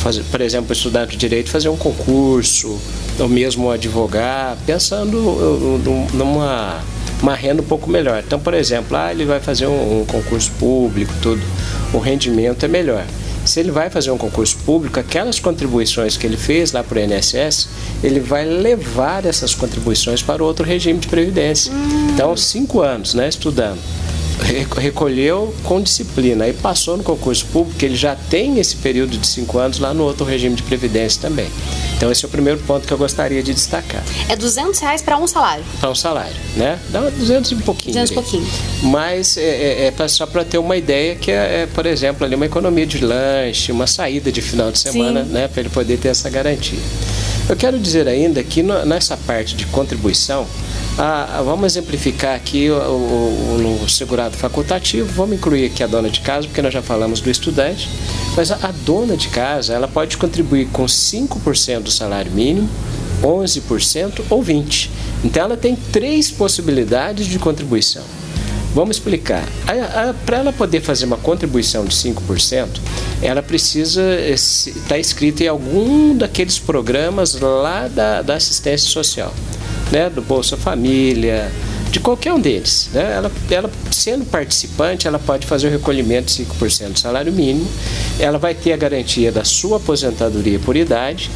Fazer, 0.00 0.24
por 0.24 0.40
exemplo, 0.40 0.72
estudante 0.72 1.12
de 1.12 1.16
direito 1.16 1.48
fazer 1.50 1.68
um 1.68 1.76
concurso, 1.76 2.76
ou 3.18 3.28
mesmo 3.28 3.70
advogar, 3.70 4.56
pensando 4.66 5.20
numa 6.12 6.82
uma 7.22 7.34
renda 7.34 7.62
um 7.62 7.64
pouco 7.64 7.90
melhor. 7.90 8.22
Então, 8.24 8.38
por 8.38 8.54
exemplo, 8.54 8.96
ah, 8.96 9.10
ele 9.10 9.24
vai 9.24 9.40
fazer 9.40 9.66
um, 9.66 10.00
um 10.00 10.04
concurso 10.04 10.50
público, 10.52 11.12
tudo, 11.20 11.42
o 11.92 11.98
rendimento 11.98 12.64
é 12.64 12.68
melhor. 12.68 13.04
Se 13.48 13.60
ele 13.60 13.70
vai 13.70 13.88
fazer 13.88 14.10
um 14.10 14.18
concurso 14.18 14.58
público, 14.58 15.00
aquelas 15.00 15.40
contribuições 15.40 16.18
que 16.18 16.26
ele 16.26 16.36
fez 16.36 16.70
lá 16.70 16.84
para 16.84 16.98
o 16.98 17.00
INSS, 17.00 17.66
ele 18.04 18.20
vai 18.20 18.44
levar 18.44 19.24
essas 19.24 19.54
contribuições 19.54 20.20
para 20.20 20.44
outro 20.44 20.66
regime 20.66 20.98
de 20.98 21.08
previdência. 21.08 21.72
Então, 22.12 22.36
cinco 22.36 22.82
anos 22.82 23.14
né, 23.14 23.26
estudando. 23.26 23.78
Recolheu 24.76 25.54
com 25.64 25.80
disciplina 25.80 26.48
e 26.48 26.52
passou 26.52 26.96
no 26.96 27.02
concurso 27.02 27.46
público, 27.46 27.84
ele 27.84 27.96
já 27.96 28.14
tem 28.14 28.58
esse 28.58 28.76
período 28.76 29.16
de 29.18 29.26
cinco 29.26 29.58
anos 29.58 29.78
lá 29.78 29.92
no 29.92 30.04
outro 30.04 30.24
regime 30.24 30.54
de 30.54 30.62
previdência 30.62 31.20
também. 31.20 31.48
Então 31.96 32.10
esse 32.12 32.24
é 32.24 32.28
o 32.28 32.30
primeiro 32.30 32.60
ponto 32.60 32.86
que 32.86 32.92
eu 32.92 32.98
gostaria 32.98 33.42
de 33.42 33.52
destacar. 33.52 34.02
É 34.28 34.36
200 34.36 34.78
reais 34.80 35.02
para 35.02 35.16
um 35.16 35.26
salário? 35.26 35.64
Para 35.80 35.90
um 35.90 35.94
salário, 35.94 36.36
né? 36.56 36.78
Dá 36.90 37.00
200 37.00 37.50
e 37.50 37.54
um 37.56 37.60
pouquinho. 37.60 37.94
200 37.94 38.10
e 38.10 38.14
pouquinho. 38.14 38.46
Mas 38.84 39.36
é, 39.36 39.88
é, 39.88 39.94
é 39.96 40.08
só 40.08 40.26
para 40.26 40.44
ter 40.44 40.58
uma 40.58 40.76
ideia 40.76 41.16
que 41.16 41.30
é, 41.30 41.62
é, 41.62 41.66
por 41.66 41.86
exemplo, 41.86 42.24
ali 42.24 42.34
uma 42.34 42.46
economia 42.46 42.86
de 42.86 43.04
lanche, 43.04 43.72
uma 43.72 43.86
saída 43.86 44.30
de 44.30 44.40
final 44.40 44.70
de 44.70 44.78
semana, 44.78 45.24
Sim. 45.24 45.30
né? 45.30 45.48
Para 45.48 45.60
ele 45.60 45.70
poder 45.70 45.98
ter 45.98 46.08
essa 46.08 46.30
garantia. 46.30 46.78
Eu 47.48 47.56
quero 47.56 47.78
dizer 47.78 48.06
ainda 48.06 48.42
que 48.44 48.62
no, 48.62 48.84
nessa 48.84 49.16
parte 49.16 49.56
de 49.56 49.66
contribuição, 49.66 50.46
ah, 51.00 51.40
vamos 51.44 51.64
exemplificar 51.66 52.34
aqui 52.34 52.68
o, 52.68 52.74
o, 52.74 53.82
o, 53.84 53.88
segurado 53.88 54.36
facultativo, 54.36 55.08
vamos 55.12 55.36
incluir 55.36 55.66
aqui 55.66 55.84
a 55.84 55.86
dona 55.86 56.10
de 56.10 56.20
casa, 56.20 56.48
porque 56.48 56.60
nós 56.60 56.74
já 56.74 56.82
falamos 56.82 57.20
do 57.20 57.30
estudante, 57.30 57.88
mas 58.34 58.50
a, 58.50 58.56
a 58.56 58.72
dona 58.84 59.16
de 59.16 59.28
casa 59.28 59.74
ela 59.74 59.86
pode 59.86 60.16
contribuir 60.16 60.66
com 60.72 60.84
5% 60.86 61.82
do 61.82 61.90
salário 61.92 62.32
mínimo, 62.32 62.68
11% 63.22 64.22
ou 64.28 64.42
20%. 64.42 64.88
Então 65.22 65.44
ela 65.44 65.56
tem 65.56 65.76
três 65.76 66.32
possibilidades 66.32 67.28
de 67.28 67.38
contribuição. 67.38 68.02
Vamos 68.74 68.96
explicar. 68.96 69.44
Para 70.26 70.38
ela 70.38 70.52
poder 70.52 70.80
fazer 70.80 71.04
uma 71.04 71.16
contribuição 71.16 71.84
de 71.84 71.94
5%, 71.94 72.68
ela 73.22 73.42
precisa 73.42 74.02
estar 74.20 74.72
tá 74.88 74.98
inscrita 74.98 75.44
em 75.44 75.48
algum 75.48 76.16
daqueles 76.16 76.58
programas 76.58 77.40
lá 77.40 77.86
da, 77.86 78.20
da 78.20 78.34
assistência 78.34 78.90
social 78.90 79.32
né, 79.90 80.10
do 80.10 80.22
Bolsa 80.22 80.56
Família, 80.56 81.50
de 81.90 82.00
qualquer 82.00 82.32
um 82.32 82.40
deles. 82.40 82.90
Né? 82.92 83.14
Ela, 83.16 83.32
ela, 83.50 83.70
sendo 83.90 84.24
participante, 84.24 85.06
ela 85.06 85.18
pode 85.18 85.46
fazer 85.46 85.68
o 85.68 85.70
recolhimento 85.70 86.32
de 86.32 86.44
5% 86.44 86.92
do 86.92 86.98
salário 86.98 87.32
mínimo, 87.32 87.68
ela 88.18 88.38
vai 88.38 88.54
ter 88.54 88.72
a 88.72 88.76
garantia 88.76 89.32
da 89.32 89.44
sua 89.44 89.78
aposentadoria 89.78 90.58
por 90.58 90.76
idade 90.76 91.30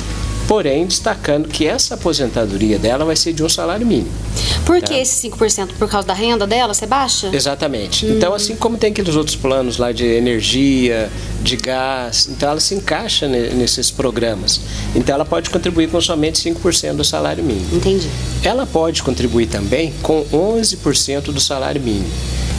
porém 0.47 0.87
destacando 0.87 1.49
que 1.49 1.67
essa 1.67 1.95
aposentadoria 1.95 2.79
dela 2.79 3.05
vai 3.05 3.17
ser 3.17 3.33
de 3.33 3.43
um 3.43 3.49
salário 3.49 3.87
mínimo. 3.87 4.11
Por 4.65 4.81
que 4.81 4.95
tá? 4.95 4.99
esse 4.99 5.29
5%? 5.29 5.71
Por 5.79 5.89
causa 5.89 6.07
da 6.07 6.15
renda 6.15 6.47
dela, 6.47 6.73
você 6.73 6.87
baixa? 6.87 7.31
Exatamente. 7.33 8.07
Hum. 8.07 8.17
Então, 8.17 8.35
assim 8.35 8.55
como 8.57 8.77
tem 8.77 8.91
aqueles 8.91 9.17
outros 9.17 9.37
planos 9.37 9.79
lá 9.79 9.93
de 9.93 10.05
energia, 10.05 11.11
de 11.41 11.57
gás, 11.57 12.29
então 12.31 12.51
ela 12.51 12.61
se 12.61 12.75
encaixa 12.75 13.27
nesses 13.27 13.91
programas. 13.91 14.61
Então, 14.95 15.15
ela 15.15 15.25
pode 15.25 15.51
contribuir 15.51 15.89
com 15.89 16.01
somente 16.01 16.39
5% 16.51 16.95
do 16.95 17.05
salário 17.05 17.43
mínimo. 17.43 17.77
Entendi. 17.77 18.09
Ela 18.45 18.67
pode 18.67 19.03
contribuir 19.03 19.47
também 19.47 19.93
com 20.03 20.25
11% 20.33 21.33
do 21.33 21.41
salário 21.41 21.81
mínimo 21.81 22.11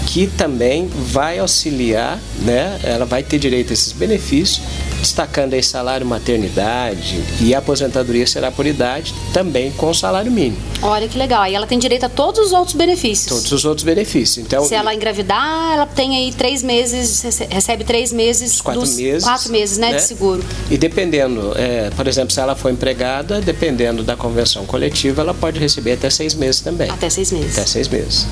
que 0.05 0.27
também 0.27 0.87
vai 0.87 1.39
auxiliar, 1.39 2.19
né? 2.41 2.79
Ela 2.83 3.05
vai 3.05 3.23
ter 3.23 3.39
direito 3.39 3.71
a 3.71 3.73
esses 3.73 3.91
benefícios, 3.91 4.61
destacando 5.03 5.53
aí 5.53 5.61
salário 5.61 6.05
maternidade 6.05 7.21
e 7.41 7.53
aposentadoria 7.53 8.25
será 8.25 8.49
por 8.51 8.65
idade, 8.65 9.13
também 9.33 9.71
com 9.71 9.93
salário 9.93 10.31
mínimo. 10.31 10.57
Olha 10.81 11.07
que 11.07 11.17
legal. 11.17 11.41
Aí 11.41 11.53
ela 11.53 11.67
tem 11.67 11.77
direito 11.77 12.05
a 12.05 12.09
todos 12.09 12.47
os 12.47 12.51
outros 12.53 12.75
benefícios. 12.75 13.27
Todos 13.27 13.51
os 13.51 13.65
outros 13.65 13.83
benefícios. 13.83 14.45
Então, 14.45 14.63
se 14.65 14.73
ela 14.73 14.95
engravidar, 14.95 15.73
ela 15.73 15.85
tem 15.85 16.15
aí 16.17 16.31
três 16.31 16.63
meses, 16.63 17.21
recebe 17.49 17.83
três 17.83 18.11
meses, 18.11 18.61
quatro 18.61 18.81
dos, 18.81 18.95
meses, 18.95 19.23
quatro 19.23 19.51
meses, 19.51 19.77
né, 19.77 19.91
né? 19.91 19.97
de 19.97 20.03
seguro. 20.03 20.43
E 20.71 20.77
dependendo, 20.77 21.53
é, 21.55 21.89
por 21.91 22.07
exemplo, 22.07 22.33
se 22.33 22.39
ela 22.39 22.55
for 22.55 22.71
empregada, 22.71 23.41
dependendo 23.41 24.03
da 24.03 24.15
convenção 24.15 24.65
coletiva, 24.65 25.21
ela 25.21 25.33
pode 25.33 25.59
receber 25.59 25.93
até 25.93 26.09
seis 26.09 26.33
meses 26.33 26.61
também. 26.61 26.89
Até 26.89 27.09
seis 27.09 27.31
meses. 27.31 27.57
Até 27.57 27.67
seis 27.67 27.87
meses. 27.87 28.25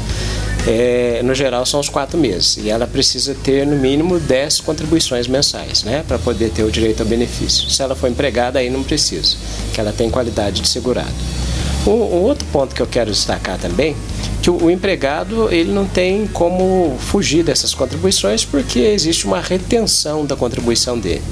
É, 0.67 1.21
no 1.23 1.33
geral 1.33 1.65
são 1.65 1.79
os 1.79 1.89
quatro 1.89 2.19
meses 2.19 2.57
e 2.57 2.69
ela 2.69 2.85
precisa 2.85 3.35
ter 3.43 3.65
no 3.65 3.75
mínimo 3.75 4.19
10 4.19 4.61
contribuições 4.61 5.27
mensais, 5.27 5.83
né, 5.83 6.03
para 6.07 6.19
poder 6.19 6.51
ter 6.51 6.63
o 6.63 6.71
direito 6.71 7.01
ao 7.01 7.09
benefício. 7.09 7.69
Se 7.69 7.81
ela 7.81 7.95
for 7.95 8.07
empregada, 8.07 8.59
aí 8.59 8.69
não 8.69 8.83
precisa, 8.83 9.37
que 9.73 9.79
ela 9.79 9.91
tem 9.91 10.09
qualidade 10.09 10.61
de 10.61 10.67
segurado. 10.67 11.11
Um, 11.85 11.91
um 11.91 12.21
outro 12.21 12.47
ponto 12.51 12.75
que 12.75 12.81
eu 12.81 12.85
quero 12.85 13.09
destacar 13.09 13.57
também, 13.57 13.95
que 14.43 14.51
o, 14.51 14.65
o, 14.65 14.69
empregado 14.69 15.51
ele 15.51 15.71
não 15.71 15.85
tem 15.85 16.27
como 16.27 16.95
fugir 16.99 17.43
dessas 17.43 17.73
contribuições 17.73 18.45
porque 18.45 18.79
existe 18.79 19.25
uma 19.25 19.39
retenção 19.39 20.25
da 20.25 20.35
contribuição 20.35 20.99
dele. 20.99 21.23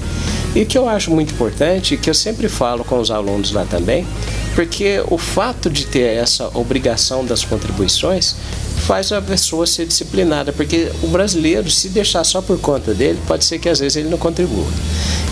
E 0.56 0.66
que 0.66 0.76
eu 0.76 0.90
acho 0.90 1.12
muito 1.12 1.34
importante, 1.34 1.96
que 1.98 2.10
eu 2.10 2.14
sempre 2.16 2.50
falo 2.50 2.84
com 2.84 3.00
os 3.00 3.12
alunos 3.12 3.52
lá 3.52 3.64
também, 3.66 4.08
porque 4.56 5.04
o 5.08 5.18
fato 5.20 5.70
de 5.70 5.86
ter 5.86 6.18
essa 6.18 6.50
obrigação 6.58 7.24
das 7.24 7.46
contribuições 7.46 8.36
faz 8.80 9.12
a 9.12 9.22
pessoa 9.22 9.68
ser 9.68 9.86
disciplinada, 9.86 10.52
porque 10.52 10.92
o 11.04 11.08
brasileiro, 11.08 11.70
se 11.70 11.90
deixar 11.90 12.24
só 12.24 12.42
por 12.42 12.60
conta 12.60 12.94
dele, 12.94 13.20
pode 13.28 13.46
ser 13.46 13.60
que 13.60 13.70
às 13.70 13.80
vezes 13.80 13.98
ele 13.98 14.10
não 14.10 14.18
contribua. 14.18 14.68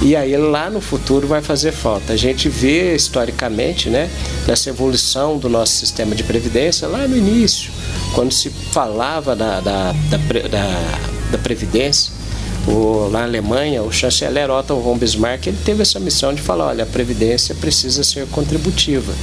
E 0.01 0.15
aí 0.15 0.35
lá 0.37 0.69
no 0.69 0.79
futuro 0.79 1.27
vai 1.27 1.41
fazer 1.41 1.71
falta. 1.71 2.13
A 2.13 2.17
gente 2.17 2.49
vê 2.49 2.95
historicamente, 2.95 3.89
né, 3.89 4.09
nessa 4.47 4.69
evolução 4.69 5.37
do 5.37 5.49
nosso 5.49 5.73
sistema 5.73 6.15
de 6.15 6.23
previdência, 6.23 6.87
lá 6.87 7.07
no 7.07 7.17
início, 7.17 7.71
quando 8.13 8.31
se 8.31 8.49
falava 8.49 9.35
da, 9.35 9.59
da, 9.59 9.91
da, 9.91 10.17
da, 10.49 10.99
da 11.31 11.37
previdência, 11.37 12.16
o, 12.67 13.09
na 13.09 13.23
Alemanha, 13.23 13.81
o 13.81 13.91
chanceler 13.91 14.49
Otto 14.49 14.75
von 14.75 14.97
Bismarck 14.97 15.47
ele 15.47 15.57
teve 15.63 15.81
essa 15.81 15.99
missão 15.99 16.33
de 16.33 16.41
falar, 16.41 16.67
olha, 16.67 16.83
a 16.83 16.87
previdência 16.87 17.55
precisa 17.55 18.03
ser 18.03 18.27
contributiva, 18.27 19.13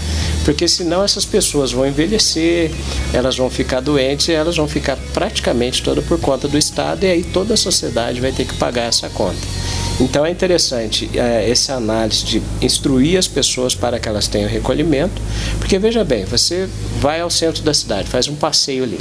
porque 0.44 0.66
senão 0.66 1.04
essas 1.04 1.24
pessoas 1.24 1.70
vão 1.70 1.86
envelhecer, 1.86 2.70
elas 3.12 3.36
vão 3.36 3.50
ficar 3.50 3.80
doentes, 3.80 4.30
elas 4.30 4.56
vão 4.56 4.66
ficar 4.66 4.96
praticamente 5.12 5.82
toda 5.82 6.00
por 6.00 6.18
conta 6.18 6.48
do 6.48 6.56
Estado 6.56 7.04
e 7.04 7.06
aí 7.06 7.22
toda 7.22 7.54
a 7.54 7.56
sociedade 7.56 8.20
vai 8.20 8.32
ter 8.32 8.46
que 8.46 8.54
pagar 8.54 8.84
essa 8.84 9.08
conta. 9.10 9.46
Então 10.00 10.24
é 10.24 10.30
interessante 10.30 11.10
é, 11.14 11.48
essa 11.48 11.74
análise 11.74 12.24
de 12.24 12.42
instruir 12.62 13.18
as 13.18 13.28
pessoas 13.28 13.74
para 13.74 14.00
que 14.00 14.08
elas 14.08 14.26
tenham 14.26 14.48
recolhimento, 14.48 15.20
porque 15.58 15.78
veja 15.78 16.02
bem, 16.02 16.24
você 16.24 16.68
vai 17.00 17.20
ao 17.20 17.30
centro 17.30 17.62
da 17.62 17.74
cidade, 17.74 18.08
faz 18.08 18.26
um 18.26 18.34
passeio 18.34 18.84
ali. 18.84 18.98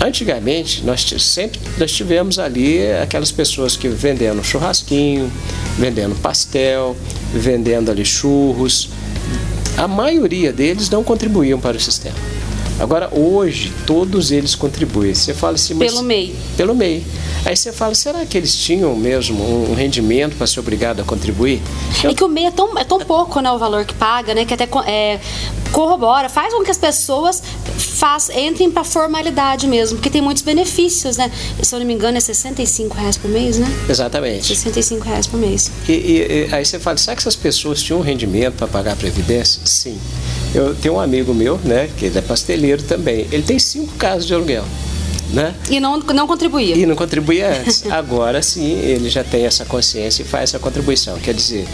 Antigamente, 0.00 0.82
nós 0.82 1.02
sempre 1.18 1.60
nós 1.76 1.92
tivemos 1.92 2.38
ali 2.38 2.90
aquelas 2.92 3.30
pessoas 3.30 3.76
que 3.76 3.86
vendendo 3.86 4.42
churrasquinho, 4.42 5.30
vendendo 5.78 6.14
pastel, 6.20 6.96
vendendo 7.34 7.90
ali 7.90 8.04
churros. 8.04 8.88
A 9.76 9.86
maioria 9.86 10.52
deles 10.52 10.88
não 10.88 11.04
contribuíam 11.04 11.60
para 11.60 11.76
o 11.76 11.80
sistema. 11.80 12.16
Agora, 12.80 13.10
hoje, 13.12 13.70
todos 13.86 14.32
eles 14.32 14.54
contribuem. 14.54 15.14
Você 15.14 15.34
fala 15.34 15.54
assim, 15.54 15.74
mas, 15.74 15.92
Pelo 15.92 16.02
MEI. 16.02 16.34
Pelo 16.56 16.74
MEI. 16.74 17.04
Aí 17.44 17.54
você 17.54 17.72
fala, 17.72 17.94
será 17.94 18.24
que 18.24 18.38
eles 18.38 18.56
tinham 18.56 18.96
mesmo 18.96 19.70
um 19.70 19.74
rendimento 19.74 20.34
para 20.34 20.46
ser 20.46 20.60
obrigado 20.60 21.00
a 21.00 21.04
contribuir? 21.04 21.60
Eu... 22.02 22.10
É 22.10 22.14
que 22.14 22.24
o 22.24 22.28
MEI 22.28 22.46
é 22.46 22.50
tão, 22.50 22.78
é 22.78 22.84
tão 22.84 22.98
pouco, 23.00 23.38
né, 23.40 23.52
o 23.52 23.58
valor 23.58 23.84
que 23.84 23.92
paga, 23.92 24.34
né, 24.34 24.46
que 24.46 24.54
até 24.54 24.66
é, 24.86 25.20
corrobora, 25.70 26.30
faz 26.30 26.54
com 26.54 26.64
que 26.64 26.70
as 26.70 26.78
pessoas 26.78 27.42
faz, 27.76 28.30
entrem 28.30 28.70
para 28.70 28.82
formalidade 28.82 29.66
mesmo, 29.66 29.98
porque 29.98 30.08
tem 30.08 30.22
muitos 30.22 30.42
benefícios, 30.42 31.18
né? 31.18 31.30
Se 31.62 31.74
eu 31.74 31.80
não 31.80 31.86
me 31.86 31.92
engano, 31.92 32.16
é 32.16 32.20
65 32.20 32.96
reais 32.96 33.18
por 33.18 33.30
mês, 33.30 33.58
né? 33.58 33.66
Exatamente. 33.88 34.46
65 34.46 35.04
reais 35.04 35.26
por 35.26 35.38
mês. 35.38 35.70
E, 35.86 35.92
e, 35.92 36.46
e 36.48 36.54
aí 36.54 36.64
você 36.64 36.78
fala, 36.78 36.96
será 36.96 37.14
que 37.14 37.20
essas 37.20 37.36
pessoas 37.36 37.82
tinham 37.82 38.00
um 38.00 38.02
rendimento 38.02 38.54
para 38.54 38.66
pagar 38.66 38.92
a 38.92 38.96
Previdência? 38.96 39.60
Sim. 39.66 39.98
Eu 40.54 40.74
tenho 40.74 40.94
um 40.94 41.00
amigo 41.00 41.32
meu, 41.32 41.58
né, 41.64 41.88
que 41.96 42.06
ele 42.06 42.18
é 42.18 42.22
pasteleiro 42.22 42.82
também. 42.82 43.26
Ele 43.30 43.42
tem 43.42 43.58
cinco 43.58 43.94
casas 43.94 44.26
de 44.26 44.34
aluguel. 44.34 44.64
Né? 45.32 45.54
E 45.70 45.78
não, 45.78 45.98
não 46.00 46.26
contribuía. 46.26 46.74
E 46.74 46.84
não 46.84 46.96
contribuía 46.96 47.60
antes. 47.60 47.86
Agora 47.90 48.42
sim, 48.42 48.80
ele 48.80 49.08
já 49.08 49.22
tem 49.22 49.46
essa 49.46 49.64
consciência 49.64 50.22
e 50.22 50.24
faz 50.24 50.50
essa 50.50 50.58
contribuição. 50.58 51.16
Quer 51.20 51.34
dizer, 51.34 51.68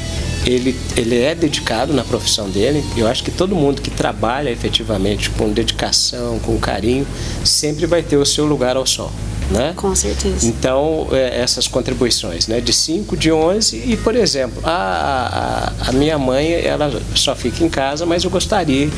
ele, 0.45 0.77
ele 0.95 1.19
é 1.19 1.35
dedicado 1.35 1.95
na 1.95 2.05
profissão 2.05 2.51
dele. 2.51 2.85
Eu 2.97 3.07
acho 3.07 3.25
que 3.25 3.31
todo 3.31 3.57
mundo 3.57 3.81
que 3.81 3.91
trabalha 3.91 4.51
efetivamente 4.51 5.31
com 5.31 5.51
dedicação, 5.51 6.39
com 6.41 6.59
carinho, 6.59 7.07
sempre 7.45 7.87
vai 7.87 8.03
ter 8.03 8.19
o 8.19 8.27
seu 8.27 8.45
lugar 8.45 8.77
ao 8.77 8.87
sol. 8.87 9.11
Né? 9.51 9.73
Com 9.77 9.95
certeza. 9.95 10.47
Então, 10.47 11.07
é, 11.13 11.41
essas 11.41 11.69
contribuições, 11.69 12.49
né? 12.49 12.61
De 12.61 12.73
5, 12.73 13.17
de 13.17 13.31
11 13.31 13.77
e, 13.77 13.97
por 13.97 14.17
exemplo, 14.17 14.61
a, 14.65 15.73
a, 15.85 15.89
a, 15.91 15.93
minha 15.93 16.19
mãe, 16.19 16.53
ela 16.53 16.91
só 17.15 17.35
fica 17.35 17.63
em 17.65 17.69
casa, 17.69 18.05
mas 18.05 18.25
eu 18.25 18.31
gostaria 18.31 18.91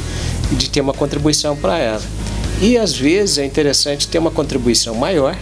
de 0.52 0.70
ter 0.70 0.80
uma 0.80 0.94
contribuição 0.94 1.54
para 1.54 1.78
ela. 1.78 2.02
E, 2.62 2.78
às 2.78 2.94
vezes, 2.96 3.38
é 3.38 3.44
interessante 3.44 4.08
ter 4.08 4.18
uma 4.18 4.30
contribuição 4.30 4.94
maior, 4.94 5.36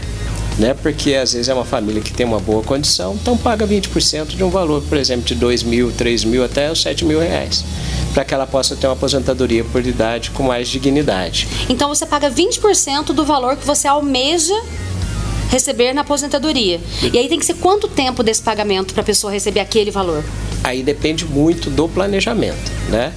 né? 0.58 0.74
Porque, 0.74 1.14
às 1.14 1.34
vezes, 1.34 1.48
é 1.48 1.54
uma 1.54 1.64
família 1.64 2.02
que 2.02 2.12
tem 2.12 2.26
uma 2.26 2.40
boa 2.40 2.64
condição, 2.64 3.14
então 3.14 3.36
paga 3.36 3.64
20% 3.64 4.34
de 4.34 4.42
um 4.42 4.50
valor, 4.50 4.82
por 4.82 4.98
exemplo, 4.98 5.24
de 5.24 5.36
2 5.36 5.62
mil, 5.62 5.92
3 5.92 6.24
mil 6.24 6.44
até 6.44 6.70
os 6.70 6.82
7 6.82 7.04
mil 7.04 7.20
reais 7.20 7.64
para 8.16 8.24
que 8.24 8.32
ela 8.32 8.46
possa 8.46 8.74
ter 8.74 8.86
uma 8.86 8.94
aposentadoria 8.94 9.62
por 9.62 9.86
idade 9.86 10.30
com 10.30 10.42
mais 10.42 10.68
dignidade. 10.68 11.46
Então 11.68 11.86
você 11.90 12.06
paga 12.06 12.30
20% 12.30 13.12
do 13.12 13.26
valor 13.26 13.58
que 13.58 13.66
você 13.66 13.86
almeja 13.86 14.54
receber 15.50 15.92
na 15.92 16.02
aposentadoria. 16.02 16.80
E 17.12 17.18
aí 17.18 17.28
tem 17.28 17.38
que 17.38 17.46
ser 17.46 17.54
quanto 17.54 17.88
tempo 17.88 18.22
desse 18.22 18.42
pagamento 18.42 18.92
para 18.94 19.02
a 19.02 19.04
pessoa 19.06 19.32
receber 19.32 19.60
aquele 19.60 19.90
valor? 19.90 20.24
Aí 20.62 20.82
depende 20.82 21.24
muito 21.24 21.70
do 21.70 21.88
planejamento, 21.88 22.70
né? 22.88 23.12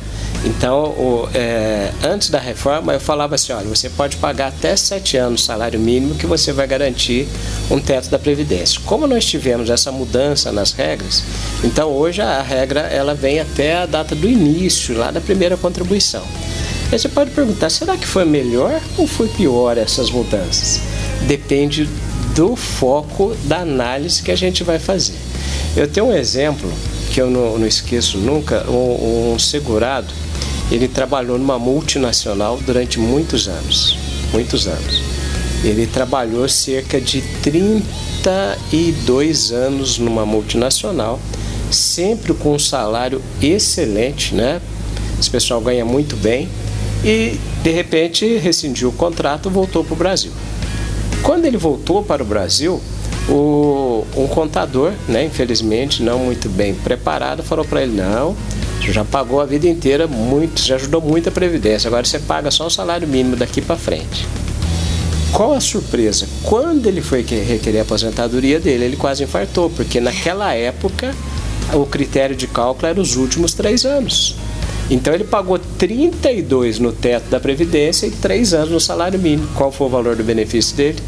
Então, 0.46 0.86
o, 0.92 1.30
é, 1.34 1.92
antes 2.02 2.30
da 2.30 2.40
reforma, 2.40 2.94
eu 2.94 3.00
falava 3.00 3.36
assim: 3.36 3.52
olha, 3.52 3.68
você 3.68 3.90
pode 3.90 4.18
pagar 4.18 4.48
até 4.48 4.76
sete 4.76 5.18
anos 5.18 5.44
salário 5.44 5.80
mínimo 5.80 6.16
que 6.16 6.26
você 6.26 6.54
vai 6.54 6.66
garantir 6.66 7.28
um 7.70 7.80
teto 7.80 8.10
da 8.10 8.18
Previdência. 8.18 8.80
Como 8.86 9.06
nós 9.06 9.26
tivemos 9.26 9.70
essa 9.70 9.92
mudança 9.92 10.52
nas 10.52 10.72
regras, 10.72 11.24
então 11.64 11.90
hoje 11.92 12.22
a 12.22 12.42
regra 12.42 12.82
ela 12.82 13.14
vem 13.14 13.40
até 13.40 13.78
a 13.78 13.86
data 13.86 14.16
do 14.16 14.30
início, 14.30 14.98
lá 14.98 15.12
da 15.12 15.20
primeira 15.20 15.58
contribuição. 15.58 16.24
Aí 16.92 16.98
você 16.98 17.10
pode 17.10 17.32
perguntar: 17.32 17.70
será 17.70 17.98
que 17.98 18.08
foi 18.08 18.24
melhor 18.24 18.80
ou 18.98 19.08
foi 19.08 19.28
pior 19.28 19.78
essas 19.78 20.10
mudanças? 20.10 20.80
Depende 21.28 21.90
do 22.36 22.56
foco 22.56 23.36
da 23.46 23.60
análise 23.60 24.24
que 24.24 24.32
a 24.32 24.36
gente 24.36 24.64
vai 24.64 24.80
fazer. 24.80 25.16
Eu 25.76 25.88
tenho 25.88 26.08
um 26.08 26.14
exemplo 26.14 26.72
que 27.12 27.22
eu 27.22 27.30
não, 27.30 27.60
não 27.60 27.68
esqueço 27.68 28.18
nunca: 28.18 28.66
um, 28.70 29.34
um 29.34 29.40
segurado 29.40 30.14
ele 30.72 30.88
trabalhou 30.88 31.38
numa 31.38 31.58
multinacional 31.58 32.58
durante 32.58 33.00
muitos 33.00 33.48
anos, 33.48 33.98
muitos 34.32 34.68
anos. 34.68 35.02
Ele 35.64 35.88
trabalhou 35.88 36.48
cerca 36.48 37.02
de 37.02 37.22
32 37.42 39.52
anos 39.52 39.98
numa 39.98 40.26
multinacional, 40.26 41.20
sempre 41.72 42.34
com 42.34 42.54
um 42.54 42.60
salário 42.60 43.22
excelente, 43.42 44.36
né? 44.36 44.62
Esse 45.20 45.30
pessoal 45.30 45.60
ganha 45.60 45.84
muito 45.84 46.16
bem 46.16 46.48
e 47.04 47.38
de 47.62 47.72
repente 47.72 48.38
rescindiu 48.38 48.88
o 48.90 48.94
contrato, 48.94 49.50
voltou 49.50 49.84
para 49.84 49.94
o 49.94 49.98
Brasil. 49.98 50.32
Quando 51.24 51.46
ele 51.46 51.58
voltou 51.58 52.04
para 52.04 52.24
o 52.24 52.26
Brasil, 52.26 52.82
o, 53.28 54.06
um 54.16 54.28
contador, 54.28 54.94
né, 55.08 55.26
infelizmente 55.26 56.02
não 56.02 56.20
muito 56.20 56.50
bem 56.50 56.74
preparado, 56.74 57.44
falou 57.44 57.66
para 57.66 57.84
ele: 57.84 57.96
não, 57.96 58.36
você 58.80 58.92
já 58.92 59.06
pagou 59.06 59.42
a 59.42 59.46
vida 59.46 59.68
inteira 59.68 60.08
muito, 60.08 60.62
já 60.62 60.76
ajudou 60.76 61.02
muito 61.02 61.30
a 61.30 61.32
Previdência, 61.32 61.88
agora 61.88 62.06
você 62.06 62.20
paga 62.20 62.50
só 62.50 62.68
o 62.68 62.70
salário 62.70 63.08
mínimo 63.08 63.36
daqui 63.36 63.62
para 63.62 63.76
frente. 63.76 64.28
Qual 65.32 65.54
a 65.54 65.62
surpresa? 65.62 66.28
Quando 66.44 66.88
ele 66.88 67.02
foi 67.02 67.22
requerer 67.22 67.80
a 67.80 67.82
aposentadoria 67.84 68.60
dele, 68.60 68.86
ele 68.86 68.96
quase 68.96 69.24
infartou, 69.24 69.70
porque 69.70 70.00
naquela 70.00 70.54
época 70.54 71.14
o 71.74 71.86
critério 71.86 72.36
de 72.36 72.48
cálculo 72.48 72.88
era 72.88 73.00
os 73.00 73.16
últimos 73.16 73.54
três 73.54 73.86
anos. 73.86 74.36
Então 74.90 75.14
ele 75.14 75.24
pagou 75.24 75.60
32 75.60 76.80
no 76.80 76.92
teto 76.92 77.30
da 77.30 77.40
Previdência 77.40 78.08
e 78.08 78.12
3 78.12 78.54
anos 78.54 78.72
no 78.72 78.80
salário 78.80 79.20
mínimo. 79.20 79.48
Qual 79.56 79.72
foi 79.72 79.88
o 79.88 79.90
valor 79.90 80.16
do 80.16 80.24
benefício 80.24 80.76
dele? 80.76 81.00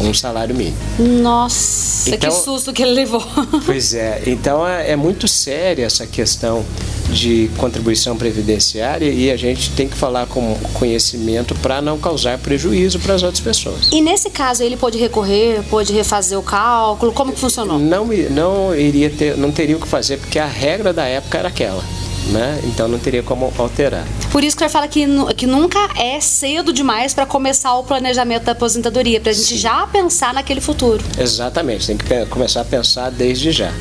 Um 0.00 0.12
salário 0.12 0.54
mínimo. 0.54 0.76
Nossa, 0.98 2.10
então, 2.10 2.30
que 2.30 2.36
susto 2.36 2.72
que 2.72 2.82
ele 2.82 2.92
levou. 2.92 3.22
Pois 3.64 3.94
é, 3.94 4.22
então 4.26 4.66
é, 4.66 4.90
é 4.90 4.96
muito 4.96 5.28
séria 5.28 5.84
essa 5.84 6.06
questão 6.06 6.64
de 7.10 7.50
contribuição 7.56 8.16
previdenciária 8.16 9.10
e 9.10 9.30
a 9.30 9.36
gente 9.36 9.70
tem 9.70 9.88
que 9.88 9.96
falar 9.96 10.26
com 10.26 10.56
conhecimento 10.74 11.54
para 11.56 11.80
não 11.80 11.98
causar 11.98 12.38
prejuízo 12.38 12.98
para 12.98 13.14
as 13.14 13.22
outras 13.22 13.40
pessoas. 13.40 13.88
E 13.92 14.00
nesse 14.00 14.30
caso 14.30 14.62
ele 14.62 14.76
pode 14.76 14.98
recorrer, 14.98 15.62
pode 15.70 15.92
refazer 15.92 16.38
o 16.38 16.42
cálculo, 16.42 17.12
como 17.12 17.32
que 17.32 17.38
funcionou? 17.38 17.78
Não, 17.78 18.08
não 18.30 18.74
iria 18.74 19.10
ter, 19.10 19.36
não 19.36 19.52
teria 19.52 19.76
o 19.76 19.80
que 19.80 19.86
fazer 19.88 20.16
porque 20.16 20.38
a 20.38 20.46
regra 20.46 20.92
da 20.92 21.04
época 21.04 21.38
era 21.38 21.48
aquela. 21.48 21.84
Né? 22.30 22.60
Então 22.64 22.86
não 22.86 22.98
teria 22.98 23.22
como 23.22 23.52
alterar. 23.58 24.06
Por 24.30 24.44
isso 24.44 24.56
que 24.56 24.62
eu 24.62 24.70
fala 24.70 24.86
que, 24.86 25.04
que 25.36 25.46
nunca 25.46 25.78
é 25.96 26.20
cedo 26.20 26.72
demais 26.72 27.12
para 27.12 27.26
começar 27.26 27.74
o 27.74 27.82
planejamento 27.82 28.44
da 28.44 28.52
aposentadoria, 28.52 29.20
para 29.20 29.30
a 29.30 29.34
gente 29.34 29.54
Sim. 29.54 29.56
já 29.58 29.86
pensar 29.86 30.32
naquele 30.32 30.60
futuro. 30.60 31.02
Exatamente, 31.18 31.86
tem 31.86 31.96
que 31.96 32.26
começar 32.26 32.60
a 32.60 32.64
pensar 32.64 33.10
desde 33.10 33.50
já. 33.50 33.72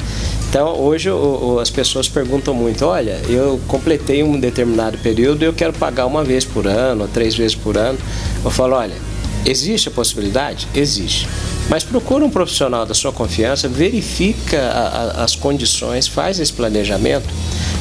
Então, 0.49 0.77
hoje 0.81 1.09
o, 1.09 1.15
o, 1.53 1.59
as 1.59 1.69
pessoas 1.69 2.09
perguntam 2.09 2.53
muito: 2.53 2.85
olha, 2.85 3.21
eu 3.29 3.57
completei 3.69 4.21
um 4.21 4.37
determinado 4.37 4.97
período 4.97 5.43
e 5.43 5.45
eu 5.45 5.53
quero 5.53 5.71
pagar 5.71 6.05
uma 6.05 6.25
vez 6.25 6.43
por 6.43 6.67
ano, 6.67 7.03
ou 7.03 7.07
três 7.07 7.33
vezes 7.33 7.55
por 7.55 7.77
ano. 7.77 7.97
Eu 8.43 8.51
falo: 8.51 8.75
olha, 8.75 8.95
existe 9.45 9.87
a 9.89 9.91
possibilidade? 9.91 10.67
Existe. 10.73 11.27
Mas 11.69 11.83
procura 11.83 12.25
um 12.25 12.29
profissional 12.29 12.85
da 12.85 12.93
sua 12.93 13.11
confiança, 13.11 13.67
verifica 13.67 14.59
a, 14.59 14.87
a, 15.21 15.23
as 15.23 15.35
condições, 15.35 16.07
faz 16.07 16.39
esse 16.39 16.51
planejamento, 16.51 17.27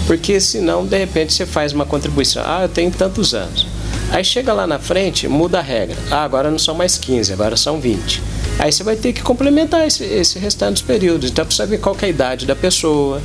porque 0.07 0.41
senão, 0.41 0.87
de 0.87 0.97
repente, 0.97 1.33
você 1.33 1.45
faz 1.45 1.73
uma 1.73 1.85
contribuição. 1.85 2.43
Ah, 2.47 2.63
eu 2.63 2.69
tenho 2.69 2.91
tantos 2.91 3.35
anos. 3.35 3.67
Aí 4.11 4.25
chega 4.25 4.53
lá 4.53 4.67
na 4.67 4.79
frente, 4.79 5.29
muda 5.29 5.59
a 5.59 5.63
regra. 5.63 5.97
Ah, 6.11 6.25
agora 6.25 6.51
não 6.51 6.59
são 6.59 6.75
mais 6.75 6.99
15, 6.99 7.33
agora 7.33 7.57
são 7.57 7.81
20. 7.81 8.23
Aí 8.59 8.71
você 8.71 8.83
vai 8.83 8.97
ter 8.97 9.13
que 9.13 9.23
complementar 9.23 9.87
esse, 9.87 10.05
esse 10.05 10.39
restante 10.39 10.75
dos 10.75 10.83
períodos. 10.83 11.31
Então 11.31 11.47
precisa 11.47 11.67
ver 11.67 11.79
qual 11.79 11.97
é 12.03 12.07
a 12.07 12.09
idade 12.09 12.45
da 12.45 12.57
pessoa, 12.57 13.23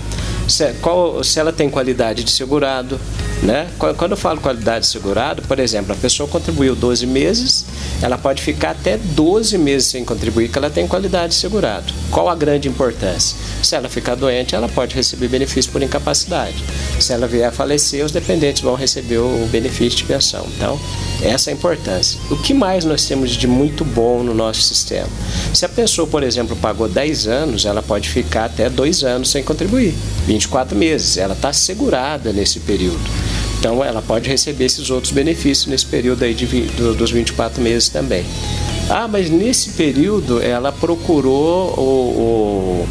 se, 0.47 0.73
qual, 0.81 1.23
se 1.23 1.39
ela 1.39 1.51
tem 1.51 1.69
qualidade 1.69 2.23
de 2.23 2.31
segurado. 2.31 2.99
Né? 3.45 3.67
Quando 3.77 4.11
eu 4.11 4.17
falo 4.17 4.41
qualidade 4.41 4.85
de 4.85 4.91
segurado, 4.91 5.43
por 5.43 5.59
exemplo, 5.59 5.93
a 5.93 5.95
pessoa 5.95 6.27
contribuiu 6.27 6.75
12 6.75 7.05
meses, 7.05 7.63
ela 8.01 8.17
pode 8.17 8.41
ficar 8.41 8.71
até 8.71 8.97
12 8.97 9.55
meses 9.59 9.89
sem 9.89 10.03
contribuir, 10.03 10.49
que 10.49 10.57
ela 10.57 10.69
tem 10.69 10.87
qualidade 10.87 11.29
de 11.29 11.35
segurado. 11.35 11.93
Qual 12.09 12.27
a 12.27 12.33
grande 12.33 12.67
importância? 12.67 13.37
Se 13.61 13.75
ela 13.75 13.87
ficar 13.87 14.15
doente, 14.15 14.55
ela 14.55 14.67
pode 14.67 14.95
receber 14.95 15.27
benefício 15.27 15.71
por 15.71 15.83
incapacidade. 15.83 16.55
Se 16.99 17.13
ela 17.13 17.27
vier 17.27 17.47
a 17.47 17.51
falecer, 17.51 18.03
os 18.03 18.11
dependentes 18.11 18.63
vão 18.63 18.73
receber 18.73 19.19
o 19.19 19.47
benefício 19.51 19.99
de 19.99 20.05
pensão. 20.05 20.47
Então, 20.57 20.79
essa 21.21 21.51
é 21.51 21.53
a 21.53 21.55
importância. 21.55 22.19
O 22.31 22.37
que 22.37 22.53
mais 22.53 22.83
nós 22.83 23.05
temos 23.05 23.29
de 23.31 23.47
muito 23.47 23.85
bom 23.85 24.23
no 24.23 24.33
nosso 24.33 24.61
sistema? 24.63 25.09
Se 25.53 25.65
a 25.65 25.69
pessoa, 25.69 26.07
por 26.07 26.23
exemplo, 26.23 26.55
pagou 26.55 26.89
10 26.89 27.27
anos, 27.27 27.65
ela 27.65 27.83
pode 27.83 28.09
ficar 28.09 28.45
até 28.45 28.71
2 28.71 29.03
anos 29.03 29.29
sem 29.29 29.43
contribuir, 29.43 29.93
24 30.25 30.75
meses. 30.75 31.17
Ela 31.17 31.33
está 31.33 31.53
segurada 31.53 32.33
nesse 32.33 32.59
período. 32.61 32.99
Então, 33.65 33.83
ela 33.83 33.99
pode 33.99 34.29
receber 34.29 34.65
esses 34.65 34.91
outros 34.91 35.11
benefícios 35.11 35.65
nesse 35.65 35.87
período 35.87 36.23
aí 36.23 36.35
de, 36.35 36.45
do, 36.45 36.93
dos 36.93 37.09
24 37.09 37.59
meses 37.59 37.89
também. 37.89 38.23
Ah, 38.87 39.07
mas 39.07 39.27
nesse 39.27 39.71
período 39.71 40.39
ela 40.39 40.71
procurou 40.71 41.73
o, 41.75 42.85
o 42.85 42.87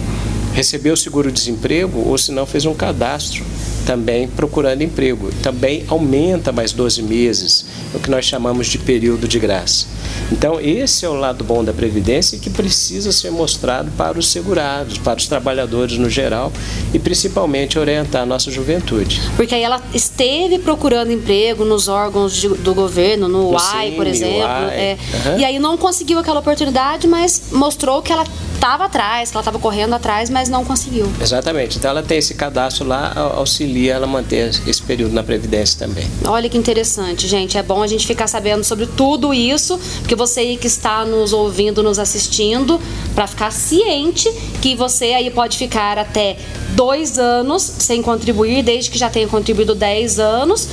o 0.90 0.96
seguro-desemprego 0.96 2.00
ou 2.08 2.18
se 2.18 2.32
não 2.32 2.44
fez 2.44 2.66
um 2.66 2.74
cadastro 2.74 3.44
também 3.84 4.28
procurando 4.28 4.82
emprego. 4.82 5.30
Também 5.42 5.84
aumenta 5.88 6.52
mais 6.52 6.72
12 6.72 7.02
meses, 7.02 7.64
o 7.94 7.98
que 7.98 8.10
nós 8.10 8.24
chamamos 8.24 8.66
de 8.66 8.78
período 8.78 9.28
de 9.28 9.38
graça. 9.38 9.86
Então, 10.32 10.60
esse 10.60 11.04
é 11.04 11.08
o 11.08 11.14
lado 11.14 11.44
bom 11.44 11.62
da 11.62 11.72
Previdência 11.72 12.38
que 12.38 12.50
precisa 12.50 13.12
ser 13.12 13.30
mostrado 13.30 13.90
para 13.96 14.18
os 14.18 14.28
segurados, 14.28 14.98
para 14.98 15.18
os 15.18 15.26
trabalhadores 15.26 15.98
no 15.98 16.08
geral 16.08 16.52
e 16.92 16.98
principalmente 16.98 17.78
orientar 17.78 18.22
a 18.22 18.26
nossa 18.26 18.50
juventude. 18.50 19.20
Porque 19.36 19.54
aí 19.54 19.62
ela 19.62 19.80
esteve 19.92 20.58
procurando 20.58 21.12
emprego 21.12 21.64
nos 21.64 21.88
órgãos 21.88 22.34
de, 22.34 22.48
do 22.48 22.74
governo, 22.74 23.28
no, 23.28 23.42
no 23.42 23.50
UAI, 23.50 23.92
por 23.92 24.06
exemplo, 24.06 24.38
UAI. 24.38 24.74
É, 24.74 24.98
uhum. 25.26 25.38
e 25.38 25.44
aí 25.44 25.58
não 25.58 25.76
conseguiu 25.76 26.18
aquela 26.18 26.40
oportunidade, 26.40 27.06
mas 27.06 27.44
mostrou 27.52 28.00
que 28.00 28.12
ela 28.12 28.24
estava 28.64 28.86
atrás, 28.86 29.30
que 29.30 29.36
ela 29.36 29.42
estava 29.42 29.58
correndo 29.58 29.94
atrás, 29.94 30.30
mas 30.30 30.48
não 30.48 30.64
conseguiu. 30.64 31.06
Exatamente. 31.20 31.76
Então 31.76 31.90
ela 31.90 32.02
tem 32.02 32.16
esse 32.16 32.34
cadastro 32.34 32.86
lá, 32.86 33.12
auxilia 33.34 33.92
ela 33.92 34.06
a 34.06 34.08
manter 34.08 34.48
esse 34.66 34.82
período 34.82 35.12
na 35.12 35.22
Previdência 35.22 35.78
também. 35.78 36.06
Olha 36.24 36.48
que 36.48 36.56
interessante, 36.56 37.28
gente. 37.28 37.58
É 37.58 37.62
bom 37.62 37.82
a 37.82 37.86
gente 37.86 38.06
ficar 38.06 38.26
sabendo 38.26 38.64
sobre 38.64 38.86
tudo 38.86 39.34
isso, 39.34 39.78
porque 40.00 40.14
você 40.14 40.40
aí 40.40 40.56
que 40.56 40.66
está 40.66 41.04
nos 41.04 41.34
ouvindo, 41.34 41.82
nos 41.82 41.98
assistindo, 41.98 42.80
para 43.14 43.26
ficar 43.26 43.50
ciente 43.50 44.30
que 44.62 44.74
você 44.74 45.12
aí 45.12 45.30
pode 45.30 45.58
ficar 45.58 45.98
até 45.98 46.38
dois 46.70 47.18
anos 47.18 47.62
sem 47.62 48.00
contribuir, 48.00 48.62
desde 48.62 48.90
que 48.90 48.98
já 48.98 49.10
tenha 49.10 49.28
contribuído 49.28 49.74
10 49.74 50.18
anos 50.18 50.68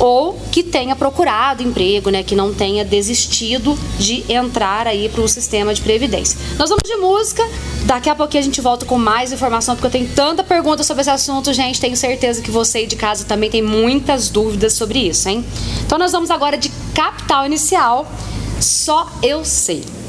ou 0.00 0.40
que 0.50 0.62
tenha 0.62 0.96
procurado 0.96 1.62
emprego, 1.62 2.10
né, 2.10 2.22
que 2.22 2.34
não 2.34 2.52
tenha 2.54 2.84
desistido 2.84 3.78
de 3.98 4.24
entrar 4.32 4.86
aí 4.86 5.08
para 5.10 5.20
o 5.20 5.28
sistema 5.28 5.74
de 5.74 5.82
previdência. 5.82 6.38
Nós 6.58 6.70
vamos 6.70 6.82
de 6.84 6.96
música, 6.96 7.46
daqui 7.84 8.08
a 8.08 8.14
pouquinho 8.14 8.40
a 8.40 8.44
gente 8.44 8.60
volta 8.62 8.86
com 8.86 8.98
mais 8.98 9.30
informação, 9.30 9.76
porque 9.76 9.86
eu 9.86 9.90
tenho 9.90 10.08
tanta 10.08 10.42
pergunta 10.42 10.82
sobre 10.82 11.02
esse 11.02 11.10
assunto, 11.10 11.52
gente, 11.52 11.78
tenho 11.78 11.96
certeza 11.96 12.40
que 12.40 12.50
você 12.50 12.78
aí 12.78 12.86
de 12.86 12.96
casa 12.96 13.24
também 13.24 13.50
tem 13.50 13.62
muitas 13.62 14.30
dúvidas 14.30 14.72
sobre 14.72 14.98
isso, 15.00 15.28
hein? 15.28 15.44
Então 15.84 15.98
nós 15.98 16.12
vamos 16.12 16.30
agora 16.30 16.56
de 16.56 16.70
capital 16.94 17.44
inicial, 17.44 18.10
só 18.58 19.06
eu 19.22 19.44
sei. 19.44 19.99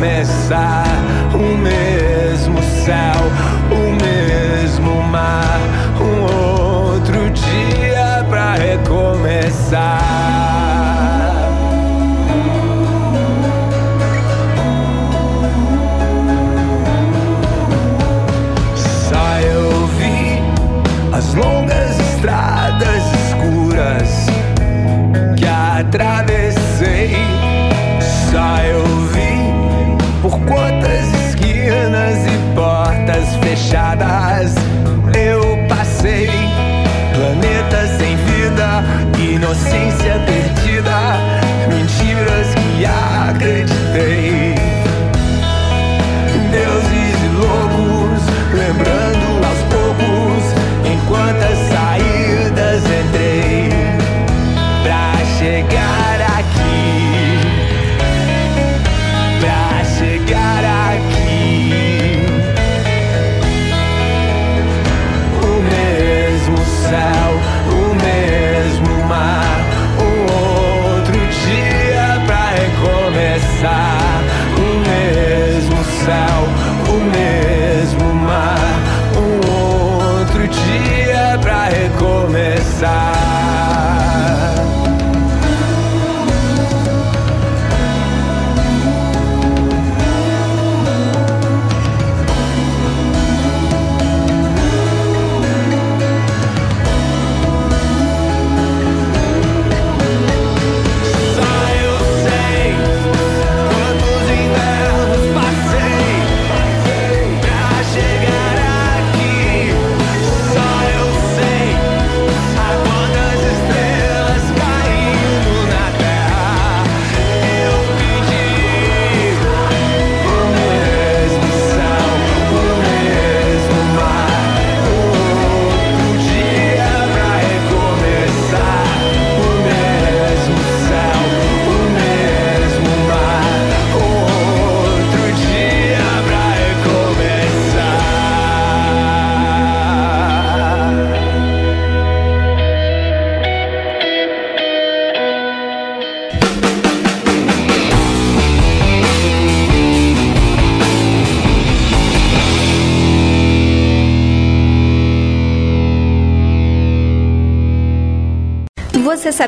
Recomeçar. 0.00 1.09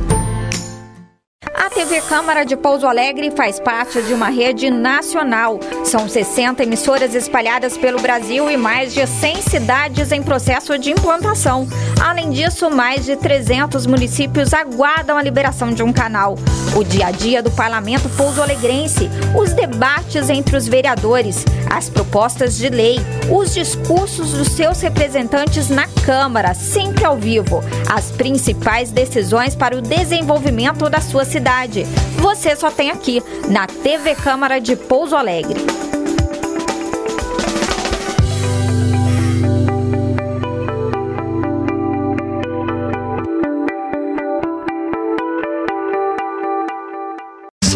A 1.94 2.02
Câmara 2.02 2.44
de 2.44 2.58
Pouso 2.58 2.88
Alegre 2.88 3.30
faz 3.30 3.60
parte 3.60 4.02
de 4.02 4.16
uma 4.16 4.28
rede 4.28 4.72
nacional. 4.72 5.60
São 5.86 6.10
60 6.10 6.64
emissoras 6.64 7.14
espalhadas 7.14 7.78
pelo 7.78 8.02
Brasil 8.02 8.50
e 8.50 8.58
mais 8.58 8.96
de 8.96 9.06
100 9.06 9.42
cidades 9.44 10.12
em 10.12 10.24
processo 10.24 10.76
de 10.80 10.90
implantação. 10.90 11.68
Além 12.04 12.32
disso, 12.32 12.72
mais 12.72 13.06
de 13.06 13.16
300 13.16 13.86
municípios 13.86 14.56
aguardam 14.56 15.18
a 15.18 15.22
liberação 15.22 15.72
de 15.72 15.84
um 15.84 15.94
canal. 15.94 16.36
O 16.76 16.84
dia 16.84 17.08
a 17.08 17.12
dia 17.12 17.44
do 17.44 17.52
parlamento 17.52 18.10
pouso-alegrense, 18.18 19.08
os 19.38 19.54
debates 19.54 20.32
entre 20.32 20.58
os 20.58 20.68
vereadores, 20.68 21.46
as 21.74 21.90
propostas 21.90 22.56
de 22.56 22.70
lei, 22.70 22.98
os 23.32 23.52
discursos 23.52 24.32
dos 24.34 24.50
seus 24.50 24.80
representantes 24.80 25.70
na 25.70 25.88
Câmara, 26.06 26.54
sempre 26.54 27.04
ao 27.04 27.18
vivo, 27.18 27.64
as 27.92 28.12
principais 28.12 28.92
decisões 28.92 29.56
para 29.56 29.76
o 29.76 29.82
desenvolvimento 29.82 30.88
da 30.88 31.02
sua 31.02 31.26
cidade. 31.26 31.84
Você 32.18 32.56
só 32.56 32.70
tem 32.70 32.92
aqui, 32.92 33.24
na 33.50 33.66
TV 33.66 34.14
Câmara 34.14 34.62
de 34.62 34.76
Pouso 34.76 35.16
Alegre. 35.16 35.83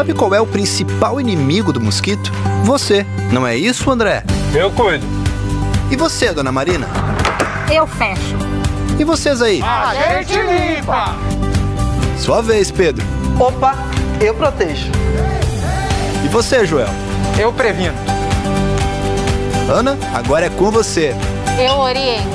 Sabe 0.07 0.19
qual 0.19 0.33
é 0.33 0.39
o 0.39 0.47
principal 0.47 1.19
inimigo 1.19 1.73
do 1.73 1.81
mosquito? 1.81 2.31
Você, 2.63 3.05
não 3.29 3.45
é 3.45 3.57
isso, 3.57 3.91
André? 3.91 4.23
Eu 4.55 4.71
cuido. 4.71 5.05
E 5.91 5.97
você, 5.97 6.31
dona 6.31 6.49
Marina? 6.49 6.87
Eu 7.69 7.85
fecho. 7.85 8.37
E 8.97 9.03
vocês 9.03 9.41
aí? 9.41 9.61
A 9.61 9.93
gente 10.23 10.31
limpa! 10.31 11.13
Sua 12.17 12.41
vez, 12.41 12.71
Pedro. 12.71 13.05
Opa, 13.37 13.75
eu 14.21 14.33
protejo. 14.33 14.89
E 16.23 16.29
você, 16.29 16.65
Joel? 16.65 16.87
Eu 17.37 17.51
previno. 17.51 17.93
Ana, 19.69 19.97
agora 20.13 20.45
é 20.45 20.49
com 20.49 20.71
você. 20.71 21.13
Eu 21.59 21.79
oriento. 21.79 22.29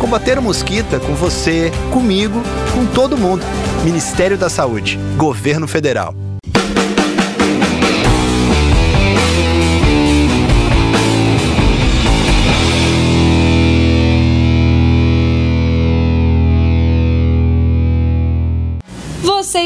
Combater 0.00 0.38
o 0.38 0.42
mosquito 0.42 0.96
é 0.96 0.98
com 0.98 1.14
você, 1.14 1.70
comigo, 1.92 2.42
com 2.72 2.86
todo 2.86 3.18
mundo. 3.18 3.44
Ministério 3.84 4.38
da 4.38 4.48
Saúde, 4.48 4.98
Governo 5.18 5.68
Federal. 5.68 6.21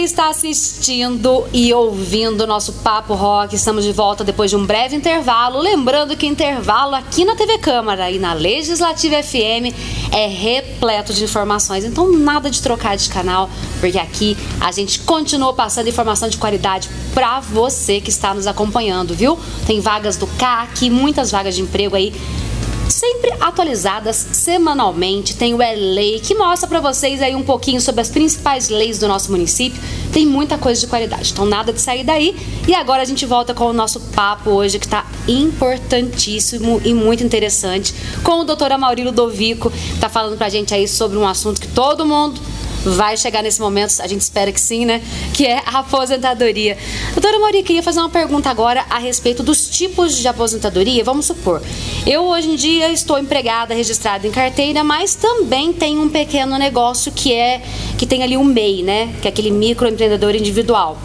Está 0.07 0.31
assistindo 0.31 1.45
e 1.53 1.75
ouvindo 1.75 2.47
nosso 2.47 2.73
Papo 2.75 3.13
Rock. 3.15 3.57
Estamos 3.57 3.85
de 3.85 3.93
volta 3.93 4.23
depois 4.23 4.49
de 4.49 4.57
um 4.57 4.65
breve 4.65 4.95
intervalo. 4.95 5.59
Lembrando 5.59 6.17
que 6.17 6.29
intervalo 6.29 6.95
aqui 6.95 7.25
na 7.25 7.35
TV 7.35 7.59
Câmara 7.59 8.09
e 8.09 8.17
na 8.17 8.33
Legislativa 8.33 9.21
FM 9.21 9.75
é 10.13 10.29
repleto 10.29 11.13
de 11.13 11.25
informações. 11.25 11.85
Então, 11.85 12.11
nada 12.13 12.49
de 12.49 12.63
trocar 12.63 12.97
de 12.97 13.09
canal, 13.09 13.51
porque 13.81 13.99
aqui 13.99 14.37
a 14.61 14.71
gente 14.71 15.01
continua 15.01 15.53
passando 15.53 15.89
informação 15.89 16.29
de 16.29 16.39
qualidade 16.39 16.89
para 17.13 17.41
você 17.41 18.01
que 18.01 18.09
está 18.09 18.33
nos 18.33 18.47
acompanhando, 18.47 19.13
viu? 19.13 19.37
Tem 19.67 19.81
vagas 19.81 20.17
do 20.17 20.29
CAC, 20.29 20.89
muitas 20.89 21.33
vagas 21.33 21.57
de 21.57 21.63
emprego 21.63 21.97
aí 21.97 22.15
sempre 22.89 23.33
atualizadas 23.41 24.27
semanalmente. 24.33 25.37
Tem 25.37 25.55
o 25.55 25.63
E-Lei, 25.63 26.21
que 26.21 26.35
mostra 26.35 26.69
para 26.69 26.81
vocês 26.81 27.21
aí 27.23 27.35
um 27.35 27.43
pouquinho 27.43 27.81
sobre 27.81 28.01
as 28.01 28.09
principais 28.09 28.69
leis 28.69 28.99
do 28.99 29.09
nosso 29.09 29.31
município. 29.31 29.81
Tem 30.13 30.27
muita 30.27 30.57
coisa 30.59 30.81
de 30.81 30.87
qualidade, 30.87 31.33
então 31.33 31.45
nada 31.45 31.73
de 31.73 31.81
sair 31.81 32.05
daí. 32.05 32.37
E 32.67 32.75
agora 32.75 33.03
a 33.03 33.05
gente 33.05 33.27
volta 33.27 33.53
com 33.55 33.67
o 33.67 33.73
nosso 33.73 34.01
papo 34.15 34.51
hoje, 34.51 34.79
que 34.79 34.87
está 34.87 35.07
importantíssimo 35.29 36.81
e 36.85 36.95
muito 36.95 37.23
interessante, 37.23 37.95
com 38.23 38.41
o 38.41 38.45
doutor 38.45 38.73
Amaurilo 38.73 39.13
Dovico, 39.13 39.71
que 39.71 39.95
está 39.95 40.09
falando 40.09 40.37
pra 40.37 40.49
gente 40.49 40.75
aí 40.75 40.87
sobre 40.89 41.19
um 41.19 41.27
assunto 41.27 41.61
que 41.61 41.69
todo 41.69 42.05
mundo 42.05 42.41
vai 42.91 43.17
chegar 43.17 43.43
nesse 43.43 43.61
momento, 43.61 44.01
a 44.01 44.07
gente 44.07 44.21
espera 44.21 44.53
que 44.53 44.61
sim, 44.61 44.85
né? 44.85 45.03
Que 45.35 45.47
é 45.47 45.63
a 45.67 45.81
aposentadoria. 45.81 46.77
Doutora 47.13 47.39
Mauri, 47.39 47.63
queria 47.63 47.83
fazer 47.83 48.01
uma 48.01 48.09
pergunta 48.09 48.51
agora 48.51 48.85
a 48.89 48.99
respeito 48.99 49.43
dos 49.43 49.69
tipos 49.69 50.17
de 50.17 50.29
aposentadoria. 50.29 51.03
Vamos 51.05 51.27
supor, 51.27 51.63
eu 52.07 52.25
hoje 52.25 52.51
em 52.51 52.57
dia 52.57 52.91
estou 52.91 53.19
empregada, 53.19 53.75
registrada 53.75 54.27
em 54.27 54.31
carteira, 54.31 54.85
mas 54.85 55.15
também 55.15 55.73
tenho 55.73 56.03
um 56.03 56.09
pequeno 56.09 56.59
negócio 56.59 57.13
que 57.13 57.33
é 57.33 57.63
que 57.99 58.07
tem 58.07 58.23
ali 58.23 58.37
o 58.37 58.45
MEI, 58.45 58.83
né? 58.83 59.15
Que 59.21 59.29
é 59.29 59.31
aquele 59.31 59.51
microempreendedor 59.51 60.35
individual. 60.35 60.99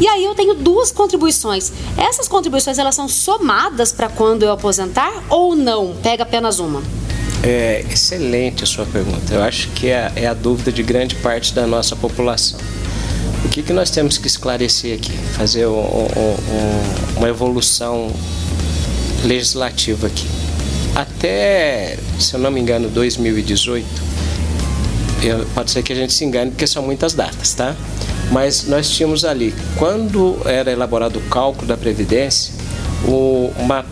E 0.00 0.06
aí 0.08 0.24
eu 0.24 0.34
tenho 0.34 0.54
duas 0.54 0.90
contribuições. 0.90 1.72
Essas 1.96 2.26
contribuições 2.26 2.78
elas 2.78 2.94
são 2.94 3.08
somadas 3.08 3.92
para 3.92 4.08
quando 4.08 4.42
eu 4.42 4.50
aposentar 4.50 5.12
ou 5.28 5.54
não? 5.54 5.94
Pega 6.02 6.24
apenas 6.24 6.58
uma. 6.58 6.82
É 7.42 7.84
excelente 7.90 8.62
a 8.62 8.66
sua 8.66 8.86
pergunta. 8.86 9.34
Eu 9.34 9.42
acho 9.42 9.68
que 9.70 9.88
é, 9.88 10.12
é 10.14 10.26
a 10.26 10.34
dúvida 10.34 10.70
de 10.70 10.82
grande 10.82 11.16
parte 11.16 11.52
da 11.52 11.66
nossa 11.66 11.96
população. 11.96 12.58
O 13.44 13.48
que, 13.48 13.62
que 13.62 13.72
nós 13.72 13.90
temos 13.90 14.16
que 14.16 14.28
esclarecer 14.28 14.94
aqui? 14.94 15.12
Fazer 15.36 15.66
um, 15.66 15.72
um, 15.72 16.06
um, 16.06 17.16
uma 17.18 17.28
evolução 17.28 18.10
legislativa 19.24 20.06
aqui. 20.06 20.26
Até, 20.94 21.98
se 22.20 22.34
eu 22.34 22.40
não 22.40 22.50
me 22.50 22.60
engano, 22.60 22.88
2018, 22.88 23.86
eu, 25.22 25.46
pode 25.54 25.70
ser 25.70 25.82
que 25.82 25.92
a 25.92 25.96
gente 25.96 26.12
se 26.12 26.24
engane 26.24 26.50
porque 26.50 26.66
são 26.66 26.82
muitas 26.82 27.14
datas, 27.14 27.54
tá? 27.54 27.74
Mas 28.30 28.66
nós 28.66 28.88
tínhamos 28.90 29.24
ali, 29.24 29.54
quando 29.76 30.36
era 30.44 30.70
elaborado 30.70 31.18
o 31.18 31.22
cálculo 31.22 31.66
da 31.66 31.76
Previdência, 31.76 32.54
o, 33.04 33.52
uma 33.58 33.84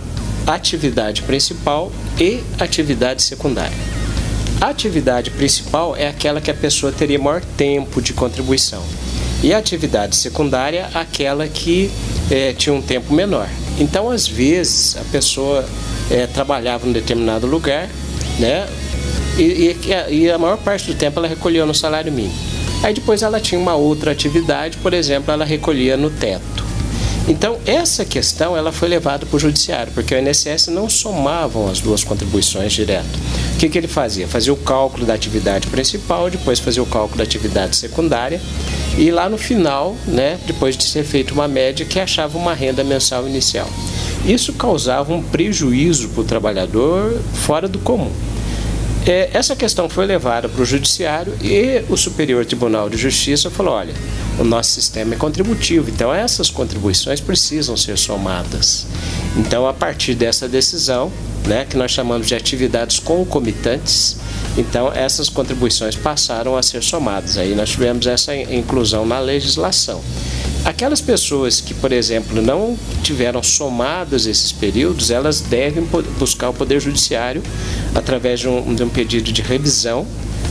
atividade 0.46 1.22
principal 1.22 1.92
e 2.18 2.42
atividade 2.58 3.22
secundária. 3.22 3.76
A 4.60 4.68
atividade 4.68 5.30
principal 5.30 5.96
é 5.96 6.06
aquela 6.06 6.40
que 6.40 6.50
a 6.50 6.54
pessoa 6.54 6.92
teria 6.92 7.18
maior 7.18 7.40
tempo 7.56 8.02
de 8.02 8.12
contribuição. 8.12 8.82
E 9.42 9.54
a 9.54 9.58
atividade 9.58 10.16
secundária, 10.16 10.90
aquela 10.92 11.48
que 11.48 11.90
é, 12.30 12.52
tinha 12.52 12.74
um 12.74 12.82
tempo 12.82 13.14
menor. 13.14 13.48
Então, 13.78 14.10
às 14.10 14.28
vezes, 14.28 14.98
a 14.98 15.04
pessoa 15.10 15.64
é, 16.10 16.26
trabalhava 16.26 16.86
em 16.86 16.92
determinado 16.92 17.46
lugar, 17.46 17.88
né? 18.38 18.68
E, 19.38 19.42
e, 19.42 20.14
e, 20.14 20.30
a 20.30 20.36
maior 20.36 20.58
parte 20.58 20.86
do 20.86 20.94
tempo 20.94 21.18
ela 21.18 21.28
recolhia 21.28 21.64
no 21.64 21.74
salário 21.74 22.12
mínimo. 22.12 22.34
Aí 22.82 22.92
depois 22.92 23.22
ela 23.22 23.40
tinha 23.40 23.58
uma 23.58 23.74
outra 23.74 24.10
atividade, 24.10 24.76
por 24.78 24.92
exemplo, 24.92 25.32
ela 25.32 25.44
recolhia 25.44 25.96
no 25.96 26.10
teto. 26.10 26.69
Então, 27.28 27.58
essa 27.64 28.04
questão 28.04 28.56
ela 28.56 28.72
foi 28.72 28.88
levada 28.88 29.24
para 29.24 29.36
o 29.36 29.40
judiciário, 29.40 29.92
porque 29.92 30.14
o 30.14 30.18
INSS 30.18 30.68
não 30.68 30.88
somavam 30.88 31.68
as 31.68 31.80
duas 31.80 32.02
contribuições 32.02 32.72
direto. 32.72 33.18
O 33.54 33.58
que, 33.58 33.68
que 33.68 33.78
ele 33.78 33.86
fazia? 33.86 34.26
Fazia 34.26 34.52
o 34.52 34.56
cálculo 34.56 35.06
da 35.06 35.14
atividade 35.14 35.68
principal, 35.68 36.30
depois 36.30 36.58
fazia 36.58 36.82
o 36.82 36.86
cálculo 36.86 37.18
da 37.18 37.24
atividade 37.24 37.76
secundária, 37.76 38.40
e 38.98 39.10
lá 39.10 39.28
no 39.28 39.38
final, 39.38 39.94
né, 40.06 40.38
depois 40.46 40.76
de 40.76 40.84
ser 40.84 41.04
feita 41.04 41.32
uma 41.32 41.46
média, 41.46 41.86
que 41.86 42.00
achava 42.00 42.36
uma 42.36 42.54
renda 42.54 42.82
mensal 42.82 43.26
inicial. 43.28 43.68
Isso 44.24 44.52
causava 44.54 45.14
um 45.14 45.22
prejuízo 45.22 46.08
para 46.08 46.20
o 46.20 46.24
trabalhador 46.24 47.20
fora 47.32 47.68
do 47.68 47.78
comum. 47.78 48.12
É, 49.06 49.30
essa 49.32 49.56
questão 49.56 49.88
foi 49.88 50.04
levada 50.04 50.48
para 50.48 50.60
o 50.60 50.64
Judiciário 50.64 51.32
e 51.42 51.82
o 51.88 51.96
Superior 51.96 52.44
Tribunal 52.44 52.90
de 52.90 52.98
Justiça 52.98 53.50
falou: 53.50 53.74
olha, 53.74 53.94
o 54.38 54.44
nosso 54.44 54.70
sistema 54.72 55.14
é 55.14 55.16
contributivo, 55.16 55.90
então 55.90 56.12
essas 56.12 56.50
contribuições 56.50 57.18
precisam 57.18 57.76
ser 57.76 57.96
somadas. 57.96 58.86
Então, 59.36 59.66
a 59.66 59.72
partir 59.72 60.14
dessa 60.14 60.46
decisão, 60.46 61.10
né, 61.46 61.64
que 61.64 61.76
nós 61.78 61.90
chamamos 61.90 62.26
de 62.26 62.34
atividades 62.34 62.98
concomitantes, 62.98 64.18
então 64.58 64.92
essas 64.92 65.30
contribuições 65.30 65.96
passaram 65.96 66.54
a 66.56 66.62
ser 66.62 66.82
somadas. 66.82 67.38
Aí 67.38 67.54
nós 67.54 67.70
tivemos 67.70 68.06
essa 68.06 68.36
inclusão 68.36 69.06
na 69.06 69.18
legislação. 69.18 70.02
Aquelas 70.64 71.00
pessoas 71.00 71.60
que, 71.60 71.72
por 71.72 71.90
exemplo, 71.90 72.42
não 72.42 72.76
tiveram 73.02 73.42
somados 73.42 74.26
esses 74.26 74.52
períodos, 74.52 75.10
elas 75.10 75.40
devem 75.40 75.84
buscar 76.18 76.50
o 76.50 76.54
Poder 76.54 76.80
Judiciário 76.80 77.42
através 77.94 78.40
de 78.40 78.48
um, 78.48 78.74
de 78.74 78.82
um 78.82 78.88
pedido 78.88 79.32
de 79.32 79.40
revisão 79.40 80.06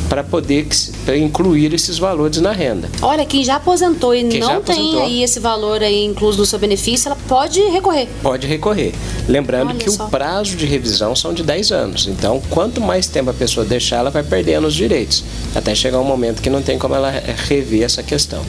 para 0.09 0.23
poder 0.23 0.67
incluir 1.15 1.73
esses 1.73 1.99
valores 1.99 2.41
na 2.41 2.51
renda. 2.51 2.89
Olha, 3.01 3.25
quem 3.25 3.43
já 3.43 3.57
aposentou 3.57 4.13
e 4.15 4.27
quem 4.27 4.39
não 4.39 4.57
aposentou, 4.57 4.91
tem 4.93 5.01
aí 5.01 5.23
esse 5.23 5.39
valor 5.39 5.83
aí 5.83 6.03
incluso 6.03 6.39
no 6.39 6.45
seu 6.45 6.57
benefício, 6.57 7.07
ela 7.07 7.17
pode 7.27 7.61
recorrer. 7.61 8.09
Pode 8.21 8.47
recorrer. 8.47 8.93
Lembrando 9.27 9.69
Olha 9.69 9.79
que 9.79 9.91
só. 9.91 10.07
o 10.07 10.09
prazo 10.09 10.55
de 10.55 10.65
revisão 10.65 11.15
são 11.15 11.33
de 11.33 11.43
10 11.43 11.71
anos. 11.71 12.07
Então, 12.07 12.41
quanto 12.49 12.81
mais 12.81 13.07
tempo 13.07 13.29
a 13.29 13.33
pessoa 13.33 13.65
deixar, 13.65 13.97
ela 13.97 14.09
vai 14.09 14.23
perdendo 14.23 14.67
os 14.67 14.73
direitos. 14.73 15.23
Até 15.53 15.75
chegar 15.75 15.99
um 15.99 16.03
momento 16.03 16.41
que 16.41 16.49
não 16.49 16.61
tem 16.61 16.79
como 16.79 16.95
ela 16.95 17.11
rever 17.47 17.83
essa 17.83 18.01
questão. 18.01 18.43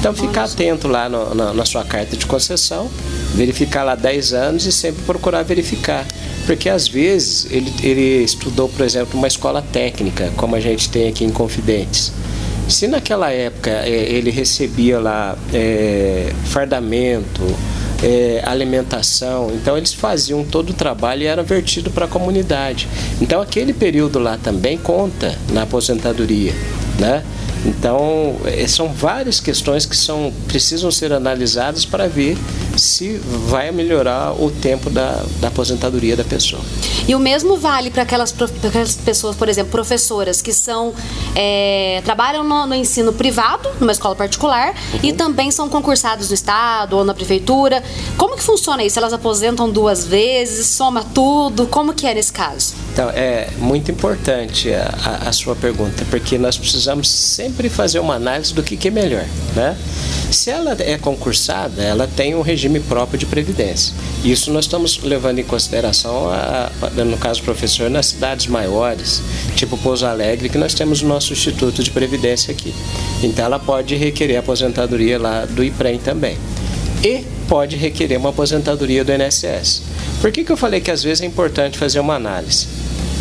Então, 0.00 0.12
ficar 0.12 0.44
atento 0.44 0.88
lá 0.88 1.08
no, 1.08 1.34
na, 1.34 1.52
na 1.54 1.64
sua 1.64 1.84
carta 1.84 2.16
de 2.16 2.26
concessão, 2.26 2.90
verificar 3.34 3.84
lá 3.84 3.94
10 3.94 4.32
anos 4.32 4.66
e 4.66 4.72
sempre 4.72 5.02
procurar 5.04 5.42
verificar 5.42 6.04
porque 6.46 6.68
às 6.68 6.86
vezes 6.88 7.46
ele, 7.50 7.72
ele 7.82 8.24
estudou, 8.24 8.68
por 8.68 8.84
exemplo, 8.84 9.18
uma 9.18 9.26
escola 9.26 9.62
técnica, 9.62 10.32
como 10.36 10.54
a 10.54 10.60
gente 10.60 10.88
tem 10.88 11.08
aqui 11.08 11.24
em 11.24 11.30
Confidentes. 11.30 12.12
Se 12.68 12.86
naquela 12.86 13.30
época 13.30 13.70
é, 13.70 13.90
ele 13.90 14.30
recebia 14.30 14.98
lá 14.98 15.36
é, 15.52 16.32
fardamento, 16.46 17.42
é, 18.02 18.42
alimentação, 18.44 19.50
então 19.54 19.76
eles 19.76 19.92
faziam 19.92 20.44
todo 20.44 20.70
o 20.70 20.72
trabalho 20.72 21.22
e 21.22 21.26
era 21.26 21.42
vertido 21.42 21.90
para 21.90 22.06
a 22.06 22.08
comunidade. 22.08 22.88
Então 23.20 23.40
aquele 23.40 23.72
período 23.72 24.18
lá 24.18 24.38
também 24.38 24.78
conta 24.78 25.38
na 25.52 25.62
aposentadoria, 25.62 26.52
né? 26.98 27.22
Então, 27.64 28.36
é, 28.44 28.66
são 28.66 28.88
várias 28.88 29.40
questões 29.40 29.86
que 29.86 29.96
são, 29.96 30.32
precisam 30.46 30.90
ser 30.90 31.12
analisadas 31.12 31.84
para 31.84 32.06
ver 32.06 32.36
se 32.76 33.20
vai 33.48 33.70
melhorar 33.70 34.32
o 34.32 34.50
tempo 34.50 34.90
da, 34.90 35.24
da 35.40 35.48
aposentadoria 35.48 36.16
da 36.16 36.24
pessoa. 36.24 36.60
E 37.08 37.14
o 37.14 37.18
mesmo 37.18 37.56
vale 37.56 37.90
para 37.90 38.02
aquelas, 38.02 38.34
aquelas 38.66 38.96
pessoas, 38.96 39.36
por 39.36 39.48
exemplo, 39.48 39.70
professoras 39.70 40.42
que 40.42 40.52
são 40.52 40.92
é, 41.34 42.02
trabalham 42.04 42.44
no, 42.44 42.66
no, 42.66 42.74
ensino 42.74 43.12
privado, 43.12 43.68
numa 43.80 43.92
escola 43.92 44.14
particular, 44.14 44.74
uhum. 44.94 45.00
e 45.02 45.12
também 45.12 45.50
são 45.50 45.68
concursados 45.68 46.28
no 46.28 46.34
Estado 46.34 46.96
ou 46.96 47.04
na 47.04 47.14
Prefeitura. 47.14 47.82
Como 48.16 48.36
que 48.36 48.42
funciona 48.42 48.84
isso? 48.84 48.98
Elas 48.98 49.12
aposentam 49.12 49.70
duas 49.70 50.06
vezes, 50.06 50.66
soma 50.66 51.04
tudo? 51.14 51.66
Como 51.66 51.94
que 51.94 52.06
é 52.06 52.14
nesse 52.14 52.32
caso? 52.32 52.83
Então, 52.94 53.10
é 53.10 53.48
muito 53.58 53.90
importante 53.90 54.72
a, 54.72 54.94
a, 55.04 55.28
a 55.28 55.32
sua 55.32 55.56
pergunta, 55.56 56.06
porque 56.10 56.38
nós 56.38 56.56
precisamos 56.56 57.10
sempre 57.10 57.68
fazer 57.68 57.98
uma 57.98 58.14
análise 58.14 58.54
do 58.54 58.62
que, 58.62 58.76
que 58.76 58.86
é 58.86 58.90
melhor, 58.92 59.26
né? 59.56 59.76
Se 60.30 60.48
ela 60.48 60.76
é 60.78 60.96
concursada, 60.96 61.82
ela 61.82 62.06
tem 62.06 62.36
um 62.36 62.40
regime 62.40 62.78
próprio 62.78 63.18
de 63.18 63.26
previdência. 63.26 63.92
Isso 64.22 64.48
nós 64.52 64.66
estamos 64.66 65.00
levando 65.02 65.40
em 65.40 65.44
consideração, 65.44 66.28
a, 66.28 66.70
no 67.04 67.16
caso 67.16 67.42
professor, 67.42 67.90
nas 67.90 68.06
cidades 68.06 68.46
maiores, 68.46 69.20
tipo 69.56 69.76
Pouso 69.76 70.06
Alegre, 70.06 70.48
que 70.48 70.56
nós 70.56 70.72
temos 70.72 71.02
o 71.02 71.06
nosso 71.06 71.32
Instituto 71.32 71.82
de 71.82 71.90
Previdência 71.90 72.52
aqui. 72.52 72.72
Então 73.24 73.44
ela 73.44 73.58
pode 73.58 73.96
requerer 73.96 74.36
aposentadoria 74.36 75.18
lá 75.18 75.44
do 75.46 75.64
IPREM 75.64 75.98
também. 75.98 76.38
E 77.02 77.24
pode 77.48 77.74
requerer 77.74 78.18
uma 78.18 78.30
aposentadoria 78.30 79.04
do 79.04 79.12
INSS. 79.12 79.82
Por 80.20 80.32
que, 80.32 80.44
que 80.44 80.52
eu 80.52 80.56
falei 80.56 80.80
que 80.80 80.90
às 80.90 81.02
vezes 81.02 81.22
é 81.22 81.26
importante 81.26 81.78
fazer 81.78 82.00
uma 82.00 82.14
análise? 82.14 82.66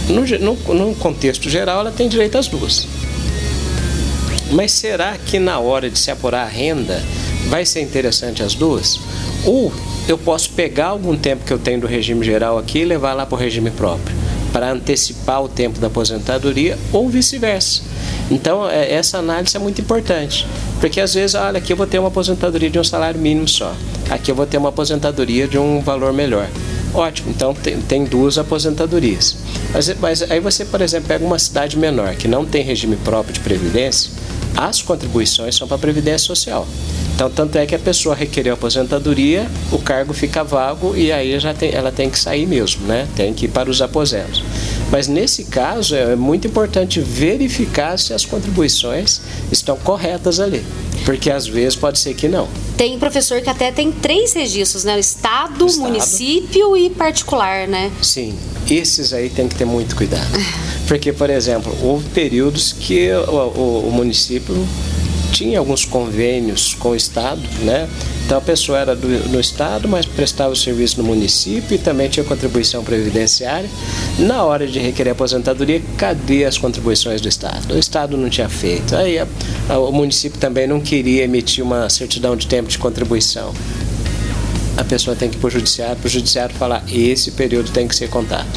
No, 0.07 0.25
no, 0.39 0.73
no 0.73 0.95
contexto 0.95 1.49
geral, 1.49 1.81
ela 1.81 1.91
tem 1.91 2.07
direito 2.07 2.37
às 2.37 2.47
duas. 2.47 2.87
Mas 4.51 4.71
será 4.71 5.17
que 5.17 5.39
na 5.39 5.59
hora 5.59 5.89
de 5.89 5.97
se 5.97 6.11
apurar 6.11 6.43
a 6.43 6.49
renda 6.49 7.01
vai 7.49 7.65
ser 7.65 7.81
interessante 7.81 8.43
as 8.43 8.53
duas? 8.53 8.99
Ou 9.45 9.73
eu 10.07 10.17
posso 10.17 10.51
pegar 10.51 10.87
algum 10.87 11.17
tempo 11.17 11.45
que 11.45 11.51
eu 11.51 11.57
tenho 11.57 11.81
do 11.81 11.87
regime 11.87 12.23
geral 12.23 12.57
aqui 12.57 12.79
e 12.79 12.85
levar 12.85 13.13
lá 13.13 13.25
para 13.25 13.35
o 13.35 13.39
regime 13.39 13.71
próprio, 13.71 14.15
para 14.51 14.71
antecipar 14.71 15.41
o 15.41 15.49
tempo 15.49 15.79
da 15.79 15.87
aposentadoria, 15.87 16.77
ou 16.91 17.09
vice-versa. 17.09 17.81
Então, 18.29 18.69
é, 18.69 18.93
essa 18.93 19.17
análise 19.17 19.55
é 19.55 19.59
muito 19.59 19.81
importante, 19.81 20.45
porque 20.79 20.99
às 20.99 21.13
vezes, 21.13 21.35
olha, 21.35 21.57
aqui 21.57 21.73
eu 21.73 21.77
vou 21.77 21.87
ter 21.87 21.99
uma 21.99 22.09
aposentadoria 22.09 22.69
de 22.69 22.79
um 22.79 22.83
salário 22.83 23.19
mínimo 23.19 23.47
só, 23.47 23.73
aqui 24.09 24.29
eu 24.31 24.35
vou 24.35 24.45
ter 24.45 24.57
uma 24.57 24.69
aposentadoria 24.69 25.47
de 25.47 25.57
um 25.57 25.81
valor 25.81 26.13
melhor. 26.13 26.47
Ótimo, 26.93 27.31
então 27.31 27.53
tem, 27.53 27.81
tem 27.81 28.05
duas 28.05 28.37
aposentadorias. 28.37 29.35
Mas, 29.73 29.93
mas 29.99 30.31
aí 30.31 30.39
você, 30.39 30.63
por 30.63 30.81
exemplo, 30.81 31.07
pega 31.07 31.25
uma 31.25 31.39
cidade 31.39 31.77
menor 31.77 32.15
que 32.15 32.27
não 32.27 32.45
tem 32.45 32.63
regime 32.63 32.95
próprio 32.97 33.33
de 33.33 33.39
previdência, 33.39 34.11
as 34.55 34.81
contribuições 34.81 35.55
são 35.55 35.67
para 35.67 35.77
a 35.77 35.79
Previdência 35.79 36.27
Social. 36.27 36.67
Então, 37.23 37.31
tanto 37.45 37.57
é 37.57 37.65
que 37.65 37.73
a 37.73 37.79
pessoa 37.79 38.13
requereu 38.13 38.53
aposentadoria, 38.55 39.49
o 39.71 39.77
cargo 39.77 40.11
fica 40.13 40.43
vago 40.43 40.93
e 40.93 41.09
aí 41.09 41.39
já 41.39 41.53
tem, 41.53 41.71
ela 41.73 41.89
tem 41.89 42.09
que 42.09 42.19
sair 42.19 42.45
mesmo, 42.45 42.85
né? 42.85 43.07
Tem 43.15 43.33
que 43.33 43.45
ir 43.45 43.47
para 43.47 43.69
os 43.69 43.81
aposentos. 43.81 44.43
Mas 44.91 45.07
nesse 45.07 45.45
caso 45.45 45.95
é 45.95 46.17
muito 46.17 46.47
importante 46.47 46.99
verificar 46.99 47.97
se 47.97 48.13
as 48.13 48.25
contribuições 48.25 49.21
estão 49.49 49.77
corretas 49.77 50.41
ali, 50.41 50.65
porque 51.05 51.31
às 51.31 51.47
vezes 51.47 51.77
pode 51.77 51.97
ser 51.97 52.13
que 52.13 52.27
não. 52.27 52.45
Tem 52.75 52.99
professor 52.99 53.39
que 53.41 53.49
até 53.49 53.71
tem 53.71 53.89
três 53.89 54.33
registros, 54.33 54.83
né? 54.83 54.97
O 54.97 54.99
estado, 54.99 55.65
Estado. 55.65 55.87
município 55.87 56.75
e 56.75 56.89
particular, 56.89 57.69
né? 57.69 57.89
Sim, 58.01 58.33
esses 58.69 59.13
aí 59.13 59.29
tem 59.29 59.47
que 59.47 59.55
ter 59.55 59.63
muito 59.65 59.95
cuidado. 59.95 60.27
Porque, 60.89 61.13
por 61.13 61.29
exemplo, 61.29 61.73
houve 61.81 62.09
períodos 62.09 62.73
que 62.73 63.09
o, 63.13 63.31
o- 63.31 63.87
o 63.87 63.91
município 63.93 64.53
tinha 65.33 65.57
alguns 65.57 65.83
convênios 65.83 66.75
com 66.75 66.89
o 66.89 66.95
Estado, 66.95 67.41
né? 67.63 67.89
Então 68.25 68.37
a 68.37 68.41
pessoa 68.41 68.77
era 68.77 68.95
do, 68.95 69.07
no 69.29 69.39
Estado, 69.39 69.87
mas 69.89 70.05
prestava 70.05 70.53
o 70.53 70.55
serviço 70.55 71.01
no 71.01 71.03
município 71.07 71.73
e 71.75 71.77
também 71.77 72.07
tinha 72.07 72.23
contribuição 72.23 72.83
previdenciária. 72.83 73.69
Na 74.19 74.43
hora 74.43 74.67
de 74.67 74.77
requerer 74.79 75.11
aposentadoria, 75.13 75.81
cadê 75.97 76.45
as 76.45 76.57
contribuições 76.57 77.19
do 77.19 77.27
Estado? 77.27 77.73
O 77.73 77.79
Estado 77.79 78.15
não 78.15 78.29
tinha 78.29 78.47
feito. 78.47 78.95
Aí 78.95 79.17
a- 79.17 79.27
a- 79.69 79.79
o 79.79 79.91
município 79.91 80.39
também 80.39 80.67
não 80.67 80.79
queria 80.79 81.23
emitir 81.23 81.63
uma 81.63 81.89
certidão 81.89 82.35
de 82.37 82.45
tempo 82.47 82.69
de 82.69 82.77
contribuição 82.77 83.53
a 84.75 84.83
pessoa 84.83 85.15
tem 85.15 85.29
que 85.29 85.35
ir 85.37 85.39
para 85.39 85.49
o 85.49 85.51
judiciário, 85.51 85.95
para 85.97 86.07
o 86.07 86.09
judiciário 86.09 86.55
falar 86.55 86.83
esse 86.91 87.29
período 87.31 87.69
tem 87.69 87.87
que 87.87 87.95
ser 87.95 88.09
contado. 88.09 88.47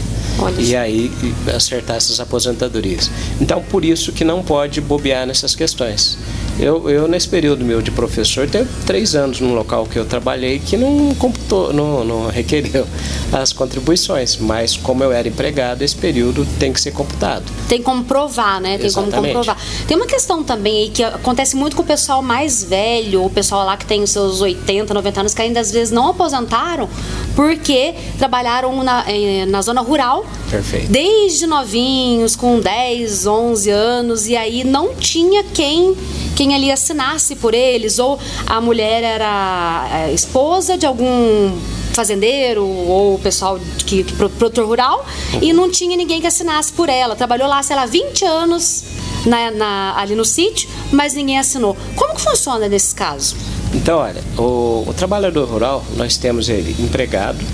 E 0.58 0.74
aí 0.74 1.10
acertar 1.54 1.96
essas 1.96 2.20
aposentadorias. 2.20 3.10
Então, 3.38 3.62
por 3.62 3.84
isso 3.84 4.12
que 4.12 4.24
não 4.24 4.42
pode 4.42 4.80
bobear 4.80 5.26
nessas 5.26 5.54
questões. 5.54 6.16
Eu, 6.58 6.88
eu 6.88 7.06
nesse 7.06 7.28
período 7.28 7.64
meu 7.64 7.82
de 7.82 7.90
professor, 7.90 8.48
teve 8.48 8.68
três 8.86 9.14
anos 9.14 9.40
num 9.40 9.54
local 9.54 9.86
que 9.86 9.98
eu 9.98 10.06
trabalhei 10.06 10.58
que 10.58 10.76
não 10.76 11.14
computou, 11.16 11.72
não, 11.72 12.02
não 12.02 12.28
requeriu 12.28 12.86
as 13.30 13.52
contribuições, 13.52 14.36
mas 14.36 14.76
como 14.76 15.04
eu 15.04 15.12
era 15.12 15.28
empregado, 15.28 15.82
esse 15.82 15.94
período 15.94 16.46
tem 16.58 16.72
que 16.72 16.80
ser 16.80 16.92
computado. 16.92 17.44
Tem 17.68 17.82
como 17.82 18.04
provar, 18.04 18.60
né? 18.60 18.78
Tem 18.78 18.90
como 18.90 19.08
Exatamente. 19.08 19.34
comprovar. 19.34 19.58
Tem 19.86 19.96
uma 19.96 20.06
questão 20.06 20.42
também 20.42 20.84
aí 20.84 20.90
que 20.90 21.02
acontece 21.02 21.56
muito 21.56 21.76
com 21.76 21.82
o 21.82 21.86
pessoal 21.86 22.22
mais 22.22 22.64
velho, 22.64 23.24
o 23.24 23.30
pessoal 23.30 23.66
lá 23.66 23.76
que 23.76 23.84
tem 23.84 24.02
os 24.02 24.10
seus 24.10 24.40
80, 24.40 24.94
90 24.94 25.20
anos, 25.20 25.34
que 25.34 25.42
ainda 25.42 25.60
às 25.60 25.70
vezes 25.70 25.92
não 25.92 26.08
aposentaram 26.08 26.88
porque 27.34 27.94
trabalharam 28.18 28.82
na, 28.82 29.04
eh, 29.06 29.44
na 29.46 29.60
zona 29.60 29.82
rural 29.82 30.24
Perfeito. 30.50 30.90
desde 30.90 31.46
novinhos, 31.46 32.34
com 32.34 32.58
10, 32.58 33.26
11 33.26 33.70
anos, 33.70 34.26
e 34.26 34.36
aí 34.36 34.64
não 34.64 34.94
tinha 34.94 35.44
quem 35.44 35.94
quem 36.36 36.45
ali 36.54 36.70
assinasse 36.70 37.36
por 37.36 37.54
eles, 37.54 37.98
ou 37.98 38.18
a 38.46 38.60
mulher 38.60 39.02
era 39.02 39.88
é, 40.08 40.12
esposa 40.12 40.76
de 40.76 40.86
algum 40.86 41.56
fazendeiro 41.92 42.62
ou 42.66 43.18
pessoal 43.18 43.58
que, 43.86 44.04
que 44.04 44.12
pro- 44.12 44.28
produtor 44.28 44.66
rural 44.66 45.06
e 45.40 45.52
não 45.52 45.70
tinha 45.70 45.96
ninguém 45.96 46.20
que 46.20 46.26
assinasse 46.26 46.72
por 46.72 46.88
ela. 46.90 47.16
Trabalhou 47.16 47.48
lá, 47.48 47.62
sei 47.62 47.74
lá, 47.76 47.86
20 47.86 48.24
anos 48.24 48.84
na- 49.24 49.50
na- 49.50 49.94
ali 49.98 50.14
no 50.14 50.24
sítio, 50.24 50.68
mas 50.92 51.14
ninguém 51.14 51.38
assinou. 51.38 51.76
Como 51.94 52.14
que 52.14 52.20
funciona 52.20 52.68
nesse 52.68 52.94
caso? 52.94 53.34
Então, 53.74 53.98
olha, 53.98 54.22
o, 54.38 54.84
o 54.86 54.94
trabalhador 54.94 55.48
rural, 55.48 55.84
nós 55.96 56.16
temos 56.16 56.48
ele 56.48 56.76
empregado, 56.78 57.44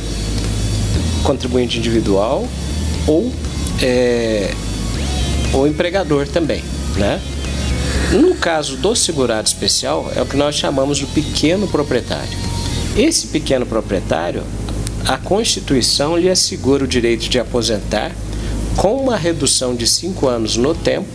contribuinte 1.24 1.78
individual 1.78 2.46
ou 3.06 3.32
é, 3.80 4.52
o 5.54 5.66
empregador 5.66 6.26
também, 6.28 6.62
né? 6.96 7.20
No 8.12 8.34
caso 8.34 8.76
do 8.76 8.94
segurado 8.94 9.48
especial, 9.48 10.12
é 10.14 10.20
o 10.20 10.26
que 10.26 10.36
nós 10.36 10.54
chamamos 10.54 10.98
de 10.98 11.06
pequeno 11.06 11.66
proprietário. 11.66 12.36
Esse 12.94 13.28
pequeno 13.28 13.64
proprietário, 13.64 14.42
a 15.06 15.16
Constituição 15.16 16.14
lhe 16.18 16.28
assegura 16.28 16.84
o 16.84 16.86
direito 16.86 17.26
de 17.30 17.38
aposentar 17.38 18.12
com 18.76 18.96
uma 18.96 19.16
redução 19.16 19.74
de 19.74 19.86
cinco 19.86 20.28
anos 20.28 20.58
no 20.58 20.74
tempo 20.74 21.08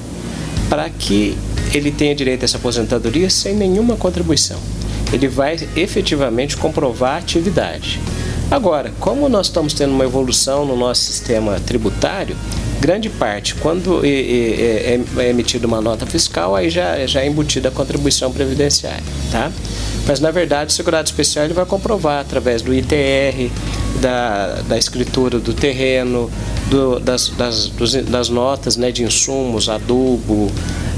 para 0.71 0.89
que 0.89 1.37
ele 1.71 1.91
tenha 1.91 2.15
direito 2.15 2.41
a 2.41 2.45
essa 2.45 2.57
aposentadoria 2.57 3.29
sem 3.29 3.53
nenhuma 3.53 3.95
contribuição. 3.95 4.59
Ele 5.13 5.27
vai 5.27 5.55
efetivamente 5.75 6.57
comprovar 6.57 7.13
a 7.13 7.17
atividade. 7.17 7.99
Agora, 8.49 8.93
como 8.99 9.27
nós 9.27 9.47
estamos 9.47 9.73
tendo 9.73 9.91
uma 9.93 10.05
evolução 10.05 10.65
no 10.65 10.75
nosso 10.77 11.01
sistema 11.01 11.59
tributário, 11.59 12.35
grande 12.79 13.09
parte, 13.09 13.55
quando 13.55 14.05
é, 14.05 14.09
é- 14.09 15.29
emitida 15.29 15.67
uma 15.67 15.81
nota 15.81 16.05
fiscal, 16.05 16.55
aí 16.55 16.69
já, 16.69 17.05
já 17.05 17.21
é 17.21 17.27
embutida 17.27 17.67
a 17.67 17.71
contribuição 17.71 18.31
previdenciária, 18.31 19.03
tá? 19.31 19.51
Mas 20.07 20.21
na 20.21 20.31
verdade, 20.31 20.71
o 20.71 20.73
segurado 20.73 21.07
especial 21.07 21.43
ele 21.43 21.53
vai 21.53 21.65
comprovar 21.65 22.21
através 22.21 22.61
do 22.61 22.73
ITR, 22.73 23.49
da, 23.99 24.61
da 24.65 24.77
escritura 24.77 25.39
do 25.39 25.53
terreno, 25.53 26.31
do- 26.69 26.99
das, 27.01 27.27
das, 27.29 27.67
dos- 27.67 27.95
das 27.95 28.29
notas 28.29 28.77
né, 28.77 28.91
de 28.91 29.03
insumos, 29.03 29.67
adubo, 29.67 30.49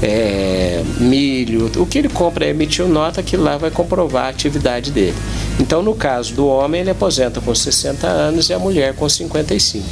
é, 0.02 0.82
milho, 0.98 1.70
o 1.76 1.86
que 1.86 1.98
ele 1.98 2.08
compra 2.08 2.46
emitiu 2.46 2.88
nota 2.88 3.22
que 3.22 3.36
lá 3.36 3.56
vai 3.56 3.70
comprovar 3.70 4.26
a 4.26 4.28
atividade 4.28 4.90
dele. 4.90 5.16
Então, 5.58 5.82
no 5.82 5.94
caso 5.94 6.34
do 6.34 6.46
homem, 6.46 6.80
ele 6.80 6.90
aposenta 6.90 7.40
com 7.40 7.54
60 7.54 8.06
anos 8.06 8.48
e 8.48 8.54
a 8.54 8.58
mulher 8.58 8.94
com 8.94 9.08
55. 9.08 9.84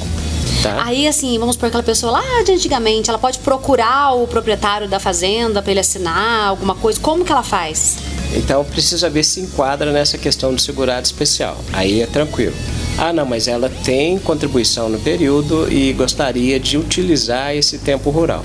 Tá? 0.63 0.83
Aí, 0.85 1.07
assim, 1.07 1.39
vamos 1.39 1.57
por 1.57 1.67
aquela 1.67 1.83
pessoa 1.83 2.13
lá 2.13 2.43
de 2.45 2.53
antigamente, 2.53 3.11
ela 3.11 3.19
pode 3.19 3.39
procurar 3.39 4.15
o 4.15 4.27
proprietário 4.27 4.89
da 4.89 4.99
fazenda 4.99 5.63
para 5.63 5.71
ele 5.71 5.81
assinar 5.81 6.49
alguma 6.49 6.75
coisa. 6.75 6.99
Como 6.99 7.25
que 7.25 7.31
ela 7.31 7.43
faz? 7.43 7.99
Então 8.35 8.65
precisa 8.65 9.09
ver 9.09 9.25
se 9.25 9.41
enquadra 9.41 9.93
nessa 9.93 10.19
questão 10.19 10.53
do 10.55 10.61
segurado 10.61 11.07
especial. 11.07 11.57
Aí 11.73 12.03
é 12.03 12.07
tranquilo. 12.07 12.55
Ah, 12.99 13.13
não, 13.13 13.25
mas 13.25 13.47
ela 13.47 13.71
tem 13.85 14.19
contribuição 14.19 14.89
no 14.89 14.99
período 14.99 15.73
e 15.73 15.93
gostaria 15.93 16.59
de 16.59 16.77
utilizar 16.77 17.55
esse 17.55 17.79
tempo 17.79 18.11
rural. 18.11 18.45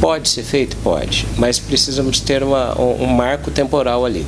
Pode 0.00 0.28
ser 0.28 0.44
feito? 0.44 0.76
Pode, 0.82 1.26
mas 1.36 1.58
precisamos 1.58 2.20
ter 2.20 2.42
uma- 2.42 2.80
um, 2.80 3.02
um 3.04 3.06
marco 3.06 3.50
temporal 3.50 4.04
ali. 4.04 4.24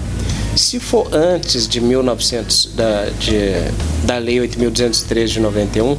Se 0.56 0.80
for 0.80 1.08
antes 1.14 1.68
de 1.68 1.80
1900, 1.80 2.70
da, 2.74 3.04
de, 3.20 3.40
da 4.04 4.18
Lei 4.18 4.38
8.213 4.40 5.26
de 5.26 5.40
91, 5.40 5.96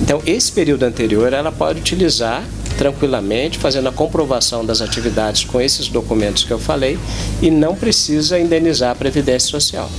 então 0.00 0.22
esse 0.24 0.52
período 0.52 0.84
anterior 0.84 1.32
ela 1.32 1.50
pode 1.50 1.80
utilizar 1.80 2.44
tranquilamente, 2.78 3.58
fazendo 3.58 3.88
a 3.88 3.92
comprovação 3.92 4.64
das 4.64 4.80
atividades 4.80 5.44
com 5.44 5.60
esses 5.60 5.88
documentos 5.88 6.44
que 6.44 6.50
eu 6.50 6.58
falei 6.58 6.98
e 7.42 7.50
não 7.50 7.74
precisa 7.74 8.38
indenizar 8.38 8.92
a 8.92 8.94
Previdência 8.94 9.50
Social. 9.50 9.90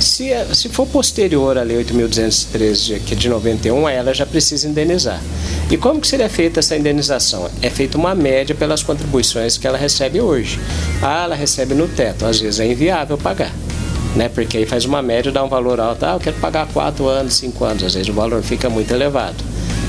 Se, 0.00 0.30
é- 0.32 0.46
se 0.54 0.68
for 0.68 0.86
posterior 0.86 1.58
à 1.58 1.62
Lei 1.62 1.76
8.213, 1.84 3.00
que 3.00 3.12
é 3.14 3.16
de 3.16 3.28
91, 3.28 3.86
aí 3.86 3.96
ela 3.96 4.14
já 4.14 4.24
precisa 4.24 4.66
indenizar. 4.68 5.20
E 5.70 5.76
como 5.76 6.00
que 6.00 6.08
seria 6.08 6.28
feita 6.28 6.60
essa 6.60 6.76
indenização? 6.76 7.48
É 7.60 7.68
feita 7.70 7.98
uma 7.98 8.14
média 8.14 8.54
pelas 8.54 8.82
contribuições 8.82 9.58
que 9.58 9.66
ela 9.66 9.76
recebe 9.78 10.20
hoje. 10.20 10.58
Ah, 11.02 11.24
ela 11.24 11.34
recebe 11.34 11.74
no 11.74 11.86
teto, 11.86 12.24
às 12.24 12.40
vezes 12.40 12.60
é 12.60 12.66
inviável 12.66 13.18
pagar. 13.18 13.52
Né? 14.16 14.28
Porque 14.28 14.56
aí 14.58 14.66
faz 14.66 14.84
uma 14.84 15.02
média, 15.02 15.30
dá 15.30 15.44
um 15.44 15.48
valor 15.48 15.78
alto. 15.78 16.04
Ah, 16.04 16.14
eu 16.14 16.20
quero 16.20 16.36
pagar 16.36 16.66
4 16.66 17.06
anos, 17.06 17.34
5 17.34 17.64
anos, 17.64 17.84
às 17.84 17.94
vezes 17.94 18.08
o 18.08 18.12
valor 18.12 18.42
fica 18.42 18.68
muito 18.68 18.92
elevado. 18.92 19.36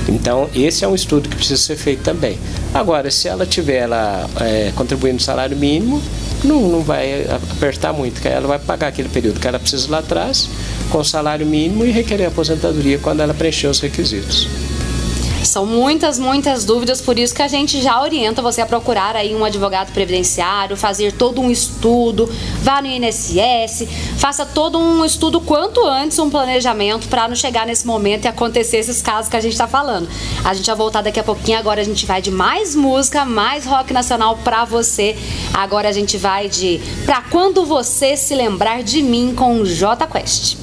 Então, 0.10 0.50
esse 0.54 0.84
é 0.84 0.88
um 0.88 0.96
estudo 0.96 1.30
que 1.30 1.36
precisa 1.36 1.60
ser 1.62 1.76
feito 1.78 2.04
também. 2.04 2.38
Agora, 2.74 3.10
se 3.10 3.28
ela 3.28 3.46
tiver 3.46 3.78
ela, 3.78 4.30
é, 4.40 4.72
contribuindo 4.76 5.16
no 5.16 5.22
salário 5.22 5.56
mínimo, 5.56 6.02
não, 6.44 6.70
não 6.70 6.82
vai 6.82 7.26
apertar 7.26 7.94
muito, 7.94 8.14
porque 8.14 8.28
ela 8.28 8.48
vai 8.48 8.60
pagar 8.60 8.88
aquele 8.88 9.10
período 9.10 9.40
que 9.40 9.48
ela 9.48 9.60
precisa 9.60 9.90
lá 9.90 10.00
atrás, 10.00 10.50
com 10.90 11.04
salário 11.04 11.46
mínimo 11.46 11.86
e 11.86 11.92
requerer 11.92 12.28
aposentadoria 12.28 12.98
quando 13.00 13.22
ela 13.22 13.34
preencher 13.34 13.68
os 13.68 13.80
requisitos. 13.80 14.48
São 15.52 15.66
muitas, 15.66 16.18
muitas 16.18 16.64
dúvidas, 16.64 17.02
por 17.02 17.20
isso 17.20 17.36
que 17.36 17.42
a 17.42 17.48
gente 17.50 17.82
já 17.82 18.02
orienta 18.02 18.42
você 18.42 18.62
a 18.62 18.66
procurar 18.66 19.18
aí 19.18 19.36
um 19.36 19.44
advogado 19.44 19.92
previdenciário, 19.92 20.78
fazer 20.78 21.12
todo 21.12 21.42
um 21.42 21.52
estudo, 21.52 22.34
vá 22.62 22.82
no 22.82 22.88
INSS, 22.88 23.86
faça 24.16 24.46
todo 24.46 24.80
um 24.80 25.04
estudo 25.04 25.42
quanto 25.42 25.86
antes, 25.86 26.18
um 26.20 26.30
planejamento 26.30 27.10
para 27.10 27.28
não 27.28 27.36
chegar 27.36 27.68
nesse 27.68 27.86
momento 27.86 28.24
e 28.24 28.28
acontecer 28.30 28.78
esses 28.78 29.02
casos 29.02 29.30
que 29.30 29.36
a 29.36 29.42
gente 29.42 29.52
está 29.52 29.68
falando. 29.68 30.08
A 30.46 30.54
gente 30.54 30.68
vai 30.68 30.76
voltar 30.78 31.02
daqui 31.02 31.20
a 31.20 31.24
pouquinho, 31.24 31.60
agora 31.60 31.82
a 31.82 31.84
gente 31.84 32.06
vai 32.06 32.22
de 32.22 32.32
mais 32.32 32.74
música, 32.74 33.26
mais 33.26 33.66
rock 33.66 33.92
nacional 33.92 34.38
para 34.46 34.64
você. 34.64 35.18
Agora 35.54 35.90
a 35.90 35.92
gente 35.92 36.18
vai 36.18 36.48
de 36.48 36.80
Pra 37.06 37.24
Quando 37.30 37.66
Você 37.66 38.16
Se 38.16 38.34
Lembrar 38.34 38.84
de 38.84 39.04
Mim 39.04 39.36
com 39.36 39.66
J 39.66 40.08
Quest. 40.08 40.61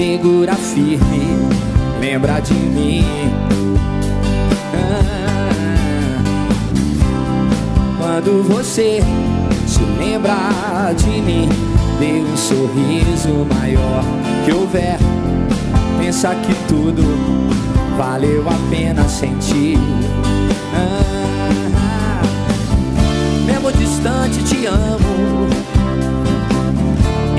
Segura 0.00 0.54
firme, 0.54 1.36
lembra 2.00 2.40
de 2.40 2.54
mim. 2.54 3.04
Ah, 4.74 6.22
Quando 7.98 8.42
você 8.44 9.02
se 9.66 9.82
lembra 9.98 10.94
de 10.96 11.20
mim, 11.20 11.50
dê 11.98 12.18
um 12.18 12.34
sorriso 12.34 13.46
maior 13.54 14.02
que 14.46 14.52
houver. 14.52 14.96
Pensa 15.98 16.34
que 16.34 16.54
tudo 16.66 17.02
valeu 17.98 18.42
a 18.48 18.56
pena 18.70 19.06
sentir. 19.06 19.78
Ah, 20.74 22.22
mesmo 23.44 23.70
distante, 23.70 24.42
te 24.44 24.64
amo. 24.64 25.39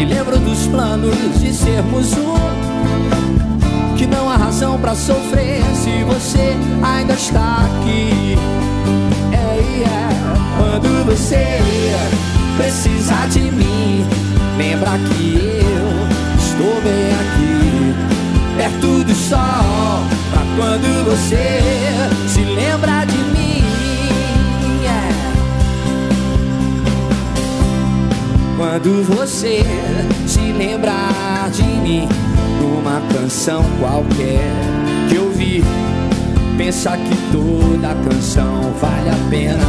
Lembro 0.05 0.37
dos 0.39 0.67
planos 0.67 1.15
de 1.39 1.53
sermos 1.53 2.13
um. 2.13 3.95
Que 3.95 4.07
não 4.07 4.29
há 4.29 4.35
razão 4.35 4.79
pra 4.79 4.95
sofrer 4.95 5.61
se 5.75 6.03
você 6.03 6.55
ainda 6.83 7.13
está 7.13 7.65
aqui. 7.65 8.35
É, 9.31 9.37
é. 9.37 10.09
Quando 10.57 11.05
você 11.05 11.59
precisar 12.57 13.27
de 13.29 13.41
mim, 13.41 14.05
lembra 14.57 14.91
que 14.91 15.61
eu 15.61 16.37
estou 16.37 16.81
bem 16.81 17.11
aqui, 17.21 17.93
perto 18.57 19.03
do 19.03 19.13
sol. 19.15 20.01
Pra 20.31 20.41
quando 20.55 21.05
você 21.05 21.61
se 22.27 22.41
lembra 22.41 23.05
de 23.05 23.10
Quando 28.61 29.03
você 29.03 29.63
se 30.27 30.39
lembrar 30.51 31.49
de 31.51 31.63
mim 31.63 32.07
numa 32.61 33.01
canção 33.11 33.65
qualquer 33.79 34.53
que 35.09 35.15
eu 35.15 35.31
vi, 35.31 35.63
pensa 36.59 36.95
que 36.95 37.17
toda 37.31 37.95
canção 38.07 38.71
vale 38.79 39.09
a 39.09 39.29
pena. 39.31 39.65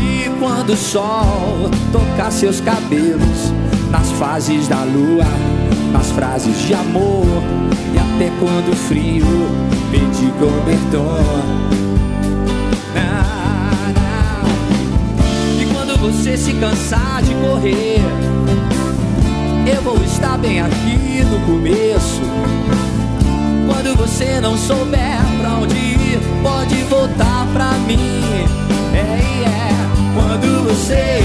E 0.00 0.30
quando 0.38 0.70
o 0.70 0.76
sol 0.76 1.68
tocar 1.90 2.30
seus 2.30 2.60
cabelos 2.60 3.52
nas 3.90 4.08
fases 4.12 4.68
da 4.68 4.84
lua, 4.84 5.26
nas 5.92 6.12
frases 6.12 6.56
de 6.64 6.74
amor 6.74 7.26
e 7.92 7.98
até 7.98 8.30
quando 8.38 8.70
o 8.72 8.76
frio 8.76 9.26
pedir 9.90 10.30
cobertor. 10.38 11.81
Você 16.12 16.36
se 16.36 16.52
cansar 16.52 17.22
de 17.22 17.34
correr, 17.34 18.00
eu 19.66 19.82
vou 19.82 19.96
estar 20.04 20.36
bem 20.38 20.60
aqui 20.60 21.24
no 21.24 21.40
começo. 21.46 22.20
Quando 23.66 23.96
você 23.96 24.40
não 24.40 24.56
souber 24.56 25.18
pra 25.40 25.54
onde 25.54 25.74
ir, 25.74 26.20
pode 26.42 26.76
voltar 26.84 27.46
pra 27.52 27.72
mim. 27.86 28.20
É, 28.94 28.98
é. 28.98 29.72
Quando 30.14 30.68
você 30.68 31.20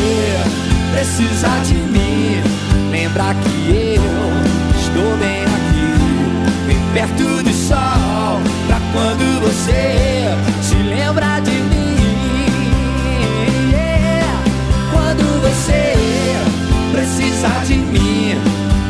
precisar 0.94 1.62
de 1.64 1.76
mim, 1.76 2.42
lembra 2.90 3.36
que 3.36 3.98
eu 3.98 4.80
estou 4.80 5.18
bem 5.18 5.44
aqui, 5.44 6.66
bem 6.66 6.80
perto 6.94 7.44
do 7.44 7.54
sol. 7.54 8.40
Pra 8.68 8.80
quando 8.94 9.42
você 9.42 10.24
se 10.64 10.76
lembrar 10.76 11.42
de 11.42 11.52
mim. 11.52 11.67
Você 15.58 16.36
precisar 16.92 17.66
de 17.66 17.76
mim, 17.76 18.36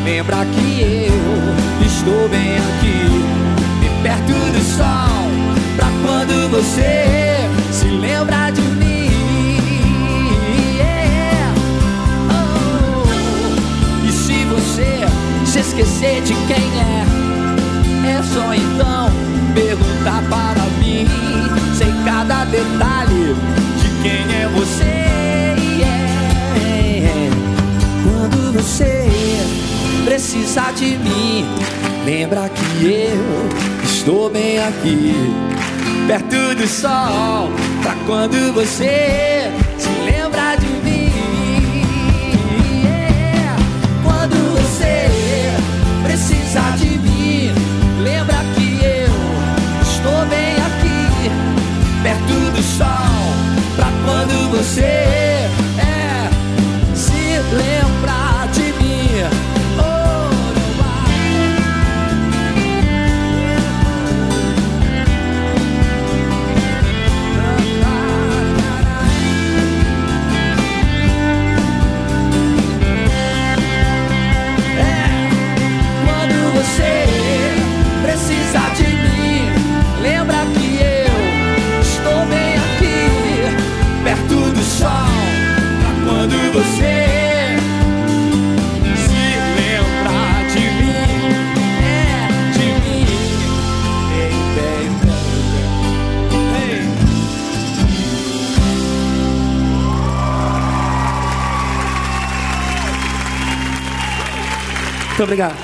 lembra 0.04 0.44
que 0.44 1.08
eu 1.08 1.86
estou 1.86 2.28
bem 2.28 2.56
aqui, 2.58 3.08
bem 3.80 4.02
perto 4.02 4.32
do 4.52 4.62
sol. 4.76 5.28
Pra 5.76 5.88
quando 6.04 6.50
você 6.50 7.48
se 7.72 7.86
lembrar 7.86 8.52
de 8.52 8.60
mim. 8.60 9.08
Oh. 12.30 14.06
E 14.06 14.12
se 14.12 14.44
você 14.44 15.06
se 15.46 15.60
esquecer 15.60 16.22
de 16.22 16.34
quem 16.34 16.66
é, 16.80 18.18
é 18.18 18.22
só 18.22 18.52
então 18.52 19.10
perguntar 19.54 20.22
para 20.28 20.64
mim. 20.80 21.06
Sei 21.76 21.92
cada 22.04 22.44
detalhe 22.44 23.36
precisar 30.38 30.72
de 30.72 30.96
mim, 30.98 31.44
lembra 32.04 32.48
que 32.48 32.86
eu 32.86 33.84
estou 33.84 34.30
bem 34.30 34.58
aqui, 34.58 35.12
perto 36.06 36.54
do 36.54 36.66
sol. 36.66 37.50
Pra 37.82 37.94
quando 38.06 38.52
você 38.54 39.37
Muito 105.18 105.24
obrigado. 105.24 105.56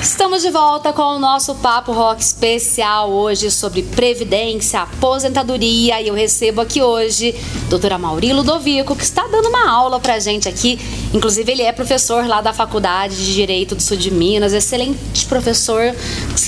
Estamos 0.00 0.42
de 0.42 0.50
volta 0.50 0.92
com 0.92 1.02
o 1.02 1.18
nosso 1.18 1.56
Papo 1.56 1.90
Rock 1.90 2.22
especial 2.22 3.10
hoje 3.10 3.50
sobre 3.50 3.82
previdência, 3.82 4.82
aposentadoria 4.82 6.00
e 6.00 6.06
eu 6.06 6.14
recebo 6.14 6.60
aqui 6.60 6.80
hoje 6.80 7.34
doutora 7.68 7.98
Mauri 7.98 8.32
Ludovico, 8.32 8.94
que 8.94 9.02
está 9.02 9.26
dando 9.26 9.48
uma 9.48 9.68
aula 9.68 9.98
pra 9.98 10.20
gente 10.20 10.48
aqui. 10.48 10.78
Inclusive, 11.12 11.50
ele 11.50 11.62
é 11.62 11.72
professor 11.72 12.24
lá 12.28 12.40
da 12.40 12.52
Faculdade 12.52 13.16
de 13.16 13.34
Direito 13.34 13.74
do 13.74 13.82
Sul 13.82 13.96
de 13.96 14.12
Minas, 14.12 14.52
excelente 14.52 15.26
professor 15.26 15.92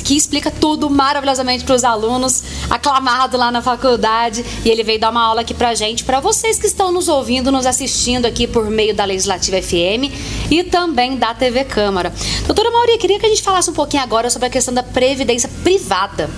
que 0.04 0.16
explica 0.16 0.52
tudo 0.52 0.88
maravilhosamente 0.88 1.64
para 1.64 1.74
os 1.74 1.82
alunos, 1.82 2.44
aclamado 2.70 3.36
lá 3.36 3.50
na 3.50 3.60
faculdade. 3.60 4.44
E 4.64 4.70
ele 4.70 4.82
veio 4.82 5.00
dar 5.00 5.10
uma 5.10 5.22
aula 5.22 5.40
aqui 5.40 5.52
pra 5.52 5.74
gente, 5.74 6.04
para 6.04 6.20
vocês 6.20 6.58
que 6.58 6.66
estão 6.66 6.92
nos 6.92 7.08
ouvindo, 7.08 7.50
nos 7.50 7.66
assistindo 7.66 8.24
aqui 8.24 8.46
por 8.46 8.70
meio 8.70 8.94
da 8.94 9.04
Legislativa 9.04 9.60
FM 9.60 10.12
e 10.50 10.62
também 10.62 11.16
da 11.16 11.34
TV 11.34 11.64
Câmara. 11.64 12.12
Doutora 12.46 12.70
Mauri, 12.70 12.96
queria 12.98 13.18
que 13.18 13.26
a 13.26 13.28
gente 13.28 13.42
falasse 13.42 13.68
um 13.68 13.74
pouquinho 13.74 14.02
agora 14.02 14.30
sobre 14.30 14.46
a 14.46 14.50
questão 14.50 14.72
da 14.72 14.82
previdência 14.82 15.50
privada. 15.62 16.30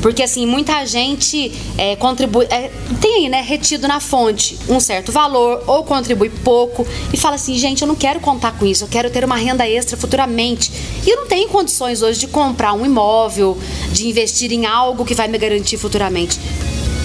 Porque, 0.00 0.22
assim, 0.22 0.46
muita 0.46 0.84
gente 0.86 1.52
é, 1.76 1.96
contribui, 1.96 2.46
é, 2.46 2.70
tem 3.00 3.24
aí, 3.24 3.28
né, 3.28 3.40
retido 3.40 3.88
na 3.88 4.00
fonte 4.00 4.58
um 4.68 4.78
certo 4.78 5.10
valor 5.10 5.62
ou 5.66 5.84
contribui 5.84 6.30
pouco 6.30 6.86
e 7.12 7.16
fala 7.16 7.36
assim, 7.36 7.56
gente, 7.58 7.82
eu 7.82 7.88
não 7.88 7.94
quero 7.94 8.20
contar 8.20 8.52
com 8.52 8.66
isso, 8.66 8.84
eu 8.84 8.88
quero 8.88 9.10
ter 9.10 9.24
uma 9.24 9.36
renda 9.36 9.68
extra 9.68 9.96
futuramente. 9.96 10.70
E 11.04 11.10
eu 11.10 11.16
não 11.16 11.26
tenho 11.26 11.48
condições 11.48 12.02
hoje 12.02 12.20
de 12.20 12.28
comprar 12.28 12.72
um 12.72 12.84
imóvel, 12.84 13.58
de 13.92 14.08
investir 14.08 14.52
em 14.52 14.66
algo 14.66 15.04
que 15.04 15.14
vai 15.14 15.28
me 15.28 15.38
garantir 15.38 15.76
futuramente. 15.76 16.38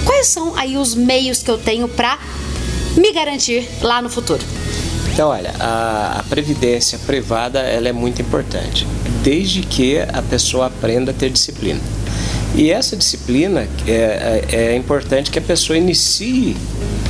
Quais 0.06 0.28
são 0.28 0.56
aí 0.56 0.78
os 0.78 0.96
meios 0.96 1.42
que 1.42 1.50
eu 1.50 1.58
tenho 1.58 1.88
para 1.88 2.20
me 2.96 3.12
garantir 3.12 3.68
lá 3.82 4.02
no 4.02 4.10
futuro? 4.10 4.44
Então, 5.14 5.30
olha, 5.30 5.54
a, 5.60 6.20
a 6.20 6.24
previdência 6.24 6.98
privada 7.00 7.60
ela 7.60 7.90
é 7.90 7.92
muito 7.92 8.22
importante, 8.22 8.88
desde 9.22 9.62
que 9.62 10.00
a 10.00 10.22
pessoa 10.22 10.68
aprenda 10.68 11.12
a 11.12 11.14
ter 11.14 11.30
disciplina. 11.30 11.80
E 12.54 12.70
essa 12.70 12.98
disciplina 12.98 13.68
é, 13.88 14.46
é, 14.52 14.56
é 14.56 14.76
importante 14.76 15.32
que 15.32 15.40
a 15.40 15.42
pessoa 15.42 15.78
inicie 15.78 16.56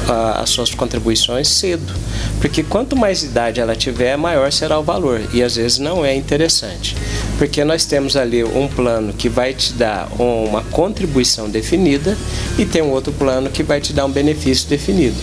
a, 0.07 0.41
as 0.41 0.49
suas 0.51 0.73
contribuições 0.73 1.47
cedo, 1.47 1.93
porque 2.39 2.61
quanto 2.61 2.95
mais 2.95 3.23
idade 3.23 3.59
ela 3.59 3.75
tiver, 3.75 4.15
maior 4.17 4.51
será 4.51 4.77
o 4.79 4.83
valor 4.83 5.19
e 5.33 5.41
às 5.41 5.55
vezes 5.55 5.79
não 5.79 6.05
é 6.05 6.15
interessante, 6.15 6.95
porque 7.39 7.63
nós 7.63 7.85
temos 7.85 8.15
ali 8.15 8.43
um 8.43 8.67
plano 8.67 9.13
que 9.13 9.29
vai 9.29 9.53
te 9.53 9.73
dar 9.73 10.07
uma 10.19 10.61
contribuição 10.63 11.49
definida 11.49 12.15
e 12.57 12.65
tem 12.65 12.83
um 12.83 12.91
outro 12.91 13.11
plano 13.11 13.49
que 13.49 13.63
vai 13.63 13.81
te 13.81 13.93
dar 13.93 14.05
um 14.05 14.11
benefício 14.11 14.69
definido. 14.69 15.17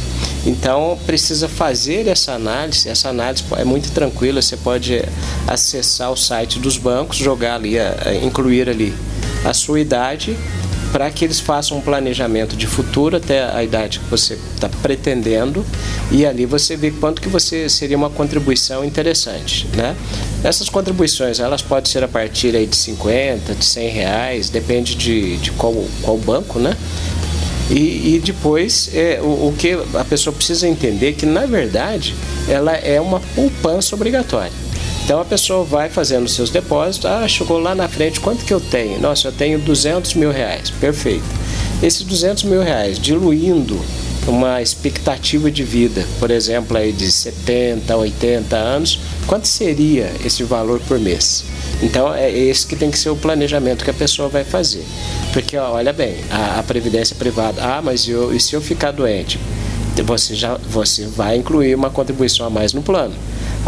Então 0.44 0.98
precisa 1.04 1.48
fazer 1.48 2.06
essa 2.06 2.32
análise. 2.32 2.88
Essa 2.88 3.10
análise 3.10 3.44
é 3.56 3.64
muito 3.64 3.90
tranquila. 3.90 4.40
Você 4.40 4.56
pode 4.56 5.02
acessar 5.46 6.10
o 6.10 6.16
site 6.16 6.58
dos 6.58 6.78
bancos, 6.78 7.18
jogar 7.18 7.56
ali, 7.56 7.74
incluir 8.22 8.68
ali 8.68 8.94
a 9.44 9.54
sua 9.54 9.80
idade 9.80 10.36
para 10.92 11.10
que 11.10 11.24
eles 11.24 11.38
façam 11.38 11.78
um 11.78 11.80
planejamento 11.80 12.56
de 12.56 12.66
futuro 12.66 13.16
até 13.16 13.44
a 13.44 13.62
idade 13.62 14.00
que 14.00 14.06
você 14.10 14.38
está 14.54 14.68
pretendendo 14.68 15.64
e 16.10 16.24
ali 16.24 16.46
você 16.46 16.76
vê 16.76 16.90
quanto 16.90 17.20
que 17.20 17.28
você 17.28 17.68
seria 17.68 17.96
uma 17.96 18.08
contribuição 18.08 18.84
interessante, 18.84 19.66
né? 19.76 19.94
Essas 20.42 20.68
contribuições 20.68 21.40
elas 21.40 21.60
podem 21.60 21.90
ser 21.90 22.02
a 22.02 22.08
partir 22.08 22.56
aí 22.56 22.66
de 22.66 22.76
50, 22.76 23.54
de 23.54 23.64
100 23.64 23.88
reais, 23.90 24.48
depende 24.48 24.94
de, 24.94 25.36
de 25.36 25.50
qual, 25.52 25.74
qual 26.02 26.16
banco, 26.16 26.58
né? 26.58 26.76
E, 27.70 28.14
e 28.14 28.22
depois, 28.24 28.90
é, 28.94 29.20
o, 29.20 29.48
o, 29.48 29.54
que 29.56 29.78
a 29.94 30.04
pessoa 30.04 30.34
precisa 30.34 30.66
entender 30.66 31.10
é 31.10 31.12
que, 31.12 31.26
na 31.26 31.44
verdade, 31.44 32.14
ela 32.48 32.72
é 32.72 32.98
uma 32.98 33.20
poupança 33.34 33.94
obrigatória. 33.94 34.52
Então 35.08 35.22
a 35.22 35.24
pessoa 35.24 35.64
vai 35.64 35.88
fazendo 35.88 36.28
seus 36.28 36.50
depósitos, 36.50 37.10
ah, 37.10 37.26
chegou 37.26 37.58
lá 37.58 37.74
na 37.74 37.88
frente, 37.88 38.20
quanto 38.20 38.44
que 38.44 38.52
eu 38.52 38.60
tenho? 38.60 39.00
Nossa, 39.00 39.28
eu 39.28 39.32
tenho 39.32 39.58
200 39.58 40.12
mil 40.12 40.30
reais, 40.30 40.68
perfeito. 40.68 41.24
Esses 41.82 42.02
200 42.02 42.42
mil 42.42 42.62
reais, 42.62 42.98
diluindo 42.98 43.80
uma 44.26 44.60
expectativa 44.60 45.50
de 45.50 45.64
vida, 45.64 46.04
por 46.18 46.30
exemplo, 46.30 46.76
aí 46.76 46.92
de 46.92 47.10
70, 47.10 47.96
80 47.96 48.54
anos, 48.54 49.00
quanto 49.26 49.48
seria 49.48 50.12
esse 50.26 50.42
valor 50.42 50.78
por 50.80 50.98
mês? 50.98 51.42
Então 51.82 52.12
é 52.12 52.30
esse 52.30 52.66
que 52.66 52.76
tem 52.76 52.90
que 52.90 52.98
ser 52.98 53.08
o 53.08 53.16
planejamento 53.16 53.84
que 53.84 53.90
a 53.90 53.94
pessoa 53.94 54.28
vai 54.28 54.44
fazer. 54.44 54.84
Porque 55.32 55.56
olha 55.56 55.94
bem, 55.94 56.16
a, 56.30 56.58
a 56.58 56.62
previdência 56.62 57.16
privada, 57.16 57.62
ah, 57.64 57.80
mas 57.80 58.06
eu, 58.06 58.36
e 58.36 58.38
se 58.38 58.54
eu 58.54 58.60
ficar 58.60 58.90
doente? 58.90 59.40
Você 60.04 60.34
já 60.34 60.58
você 60.58 61.06
vai 61.06 61.38
incluir 61.38 61.74
uma 61.74 61.88
contribuição 61.88 62.44
a 62.44 62.50
mais 62.50 62.74
no 62.74 62.82
plano. 62.82 63.14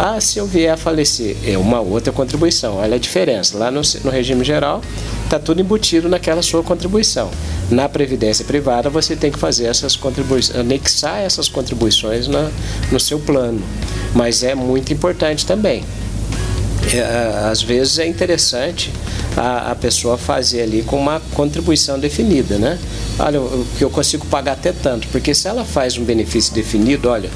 Ah, 0.02 0.18
se 0.18 0.38
eu 0.38 0.46
vier 0.46 0.72
a 0.72 0.78
falecer, 0.78 1.36
é 1.44 1.58
uma 1.58 1.78
outra 1.78 2.10
contribuição. 2.10 2.76
Olha 2.76 2.96
a 2.96 2.98
diferença. 2.98 3.58
Lá 3.58 3.70
no, 3.70 3.82
no 4.02 4.10
regime 4.10 4.42
geral, 4.42 4.80
está 5.24 5.38
tudo 5.38 5.60
embutido 5.60 6.08
naquela 6.08 6.40
sua 6.40 6.62
contribuição. 6.62 7.30
Na 7.70 7.86
previdência 7.86 8.42
privada, 8.46 8.88
você 8.88 9.14
tem 9.14 9.30
que 9.30 9.38
fazer 9.38 9.66
essas 9.66 9.96
contribuições, 9.96 10.58
anexar 10.58 11.20
essas 11.20 11.50
contribuições 11.50 12.28
na, 12.28 12.50
no 12.90 12.98
seu 12.98 13.18
plano. 13.18 13.60
Mas 14.14 14.42
é 14.42 14.54
muito 14.54 14.90
importante 14.90 15.44
também. 15.44 15.84
É, 16.94 17.50
às 17.50 17.60
vezes 17.60 17.98
é 17.98 18.06
interessante 18.06 18.90
a, 19.36 19.70
a, 19.70 19.74
pessoa 19.74 20.16
fazer 20.16 20.62
ali 20.62 20.82
com 20.82 20.96
uma 20.96 21.20
contribuição 21.34 21.98
definida, 21.98 22.56
né? 22.56 22.78
Olha, 23.22 23.38
que 23.76 23.84
eu 23.84 23.90
consigo 23.90 24.26
pagar 24.26 24.52
até 24.52 24.72
tanto, 24.72 25.06
porque 25.08 25.34
se 25.34 25.46
ela 25.46 25.62
faz 25.62 25.98
um 25.98 26.04
benefício 26.04 26.54
definido, 26.54 27.10
olha, 27.10 27.28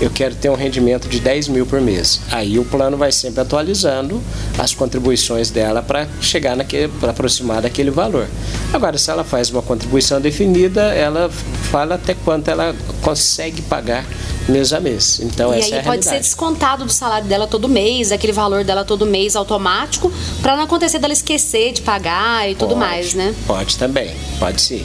eu 0.00 0.08
quero 0.08 0.36
ter 0.36 0.48
um 0.48 0.54
rendimento 0.54 1.08
de 1.08 1.18
10 1.18 1.48
mil 1.48 1.66
por 1.66 1.80
mês. 1.80 2.20
Aí 2.30 2.60
o 2.60 2.64
plano 2.64 2.96
vai 2.96 3.10
sempre 3.10 3.40
atualizando 3.40 4.22
as 4.56 4.72
contribuições 4.72 5.50
dela 5.50 5.82
para 5.82 6.06
chegar 6.20 6.56
naquele, 6.56 6.86
para 6.86 7.10
aproximar 7.10 7.60
daquele 7.60 7.90
valor. 7.90 8.28
Agora, 8.72 8.96
se 8.96 9.10
ela 9.10 9.24
faz 9.24 9.50
uma 9.50 9.62
contribuição 9.62 10.20
definida, 10.20 10.94
ela 10.94 11.28
fala 11.28 11.96
até 11.96 12.14
quanto 12.14 12.48
ela 12.48 12.72
consegue 13.02 13.62
pagar 13.62 14.04
mês 14.48 14.72
a 14.72 14.80
mês. 14.80 15.20
Então, 15.22 15.54
e 15.54 15.58
essa 15.58 15.68
aí 15.68 15.72
é 15.72 15.80
a 15.80 15.82
pode 15.82 16.04
realidade. 16.04 16.16
ser 16.16 16.20
descontado 16.20 16.84
do 16.84 16.92
salário 16.92 17.26
dela 17.26 17.46
todo 17.46 17.68
mês, 17.68 18.12
aquele 18.12 18.32
valor 18.32 18.64
dela 18.64 18.84
todo 18.84 19.06
mês 19.06 19.36
automático, 19.36 20.12
para 20.40 20.56
não 20.56 20.64
acontecer 20.64 20.98
dela 20.98 21.12
esquecer 21.12 21.72
de 21.72 21.82
pagar 21.82 22.50
e 22.50 22.54
tudo 22.54 22.74
Pode, 22.74 22.80
mais, 22.80 23.14
né? 23.14 23.34
Pode 23.46 23.76
também, 23.76 24.10
pode 24.38 24.60
sim. 24.60 24.84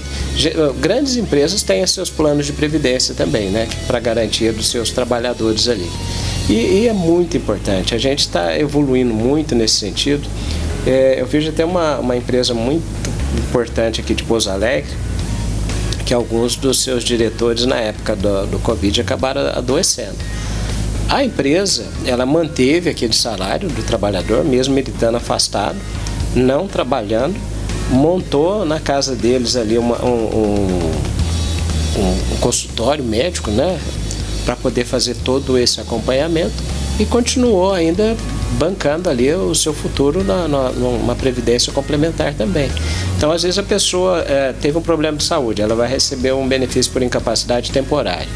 Uh, 0.56 0.74
Grandes 0.74 1.16
empresas 1.16 1.64
têm 1.64 1.86
seus 1.88 2.10
planos 2.10 2.46
de 2.46 2.54
previdência 2.54 3.16
também, 3.16 3.50
né? 3.50 3.68
Para 3.86 4.00
garantia 4.00 4.52
dos 4.54 4.68
seus 4.68 4.92
trabalhadores 4.92 5.68
ali. 5.68 5.90
E, 6.50 6.54
e 6.54 6.88
é 6.88 6.94
muito 6.94 7.36
importante. 7.36 7.94
A 7.94 7.98
gente 7.98 8.20
está 8.20 8.58
evoluindo 8.58 9.14
muito 9.14 9.54
nesse 9.56 9.76
sentido. 9.76 10.28
É, 10.86 11.20
eu 11.20 11.26
vejo 11.26 11.50
até 11.50 11.66
uma, 11.66 11.98
uma 12.00 12.16
empresa 12.16 12.54
muito 12.54 12.86
importante 13.38 14.00
aqui 14.00 14.14
de 14.14 14.24
Pouso 14.24 14.50
Alegre, 14.50 14.90
que 16.08 16.14
alguns 16.14 16.56
dos 16.56 16.82
seus 16.82 17.04
diretores 17.04 17.66
na 17.66 17.76
época 17.76 18.16
do, 18.16 18.48
do 18.48 18.60
Covid 18.60 19.02
acabaram 19.02 19.42
adoecendo. 19.54 20.16
A 21.10 21.22
empresa, 21.24 21.86
ela 22.06 22.26
manteve 22.26 22.90
aquele 22.90 23.12
salário 23.14 23.68
do 23.68 23.84
trabalhador, 23.84 24.44
mesmo 24.46 24.80
ele 24.80 24.90
estando 24.90 25.16
afastado, 25.18 25.76
não 26.34 26.66
trabalhando, 26.66 27.36
montou 27.92 28.66
na 28.66 28.80
casa 28.80 29.16
deles 29.16 29.58
ali 29.58 29.78
uma- 29.78 30.02
um, 30.04 30.10
um- 30.38 30.92
um- 32.00 32.38
consultório 32.40 33.04
médico, 33.04 33.52
né, 33.52 33.78
para 34.46 34.56
poder 34.56 34.86
fazer 34.86 35.16
todo 35.26 35.58
esse 35.58 35.82
acompanhamento 35.82 36.54
e 36.98 37.06
continuou 37.06 37.74
ainda 37.74 38.16
bancando 38.54 39.10
ali 39.10 39.32
o 39.34 39.54
seu 39.54 39.74
futuro 39.74 40.24
na, 40.24 40.48
na- 40.48 40.70
numa 40.72 41.16
previdência 41.16 41.72
complementar 41.74 42.34
também. 42.34 42.70
Então, 43.18 43.32
às 43.32 43.44
vezes 43.44 43.58
a 43.58 43.64
pessoa 43.64 44.24
eh, 44.28 44.54
teve 44.62 44.78
um 44.78 44.82
problema 44.82 45.18
de 45.18 45.24
saúde, 45.24 45.62
ela 45.62 45.76
vai 45.76 45.88
receber 45.90 46.34
um 46.34 46.48
benefício 46.48 46.92
por 46.92 47.02
incapacidade 47.04 47.72
temporária. 47.72 48.28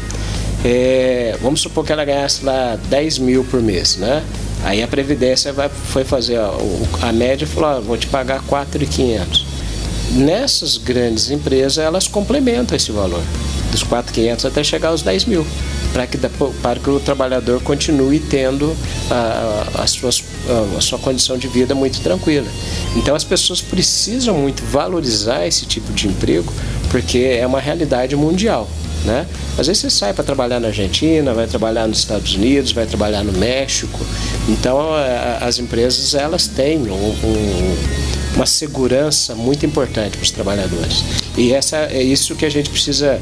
É, 0.64 1.36
vamos 1.42 1.60
supor 1.60 1.84
que 1.84 1.92
ela 1.92 2.04
ganhasse 2.04 2.44
lá 2.44 2.78
10 2.88 3.18
mil 3.18 3.42
por 3.44 3.60
mês, 3.60 3.96
né? 3.96 4.22
Aí 4.64 4.80
a 4.80 4.86
Previdência 4.86 5.52
vai, 5.52 5.68
foi 5.68 6.04
fazer 6.04 6.36
a, 6.36 6.50
o- 6.50 6.86
a 7.00 7.12
média 7.12 7.44
e 7.44 7.48
falou, 7.48 7.78
ó, 7.78 7.80
vou 7.80 7.96
te 7.96 8.06
pagar 8.06 8.40
4.500. 8.48 9.44
Nessas 10.12 10.76
grandes 10.76 11.30
empresas, 11.30 11.78
elas 11.78 12.06
complementam 12.06 12.76
esse 12.76 12.92
valor, 12.92 13.22
dos 13.72 13.82
4.500 13.82 14.44
até 14.46 14.62
chegar 14.62 14.88
aos 14.90 15.02
10 15.02 15.24
mil, 15.24 15.44
para 15.92 16.06
que, 16.06 16.16
para 16.62 16.80
que 16.80 16.90
o 16.90 16.98
trabalhador 17.00 17.60
continue 17.62 18.18
tendo 18.18 18.74
a, 19.10 19.64
a, 19.76 19.82
as 19.82 19.90
suas, 19.90 20.22
a, 20.74 20.78
a 20.78 20.80
sua 20.80 20.98
condição 20.98 21.36
de 21.36 21.46
vida 21.48 21.74
muito 21.74 22.00
tranquila. 22.00 22.46
Então 22.96 23.14
as 23.14 23.24
pessoas 23.24 23.60
precisam 23.60 24.36
muito 24.38 24.62
valorizar 24.64 25.46
esse 25.46 25.66
tipo 25.66 25.92
de 25.92 26.08
emprego, 26.08 26.52
porque 26.90 27.18
é 27.40 27.46
uma 27.46 27.60
realidade 27.60 28.16
mundial. 28.16 28.68
Né? 29.04 29.26
Às 29.58 29.66
vezes 29.66 29.82
você 29.82 29.90
sai 29.90 30.12
para 30.12 30.22
trabalhar 30.22 30.60
na 30.60 30.68
Argentina, 30.68 31.34
vai 31.34 31.48
trabalhar 31.48 31.88
nos 31.88 31.98
Estados 31.98 32.34
Unidos, 32.36 32.70
vai 32.70 32.86
trabalhar 32.86 33.24
no 33.24 33.32
México. 33.32 33.98
Então 34.48 34.80
a- 34.94 35.38
as 35.44 35.58
empresas 35.58 36.14
elas 36.14 36.46
têm 36.46 36.78
um- 36.78 36.92
um- 37.24 37.76
uma 38.36 38.46
segurança 38.46 39.34
muito 39.34 39.66
importante 39.66 40.16
para 40.16 40.22
os 40.22 40.30
trabalhadores. 40.30 41.02
E 41.36 41.52
essa 41.52 41.78
é 41.78 42.00
isso 42.00 42.36
que 42.36 42.46
a 42.46 42.48
gente 42.50 42.70
precisa 42.70 43.20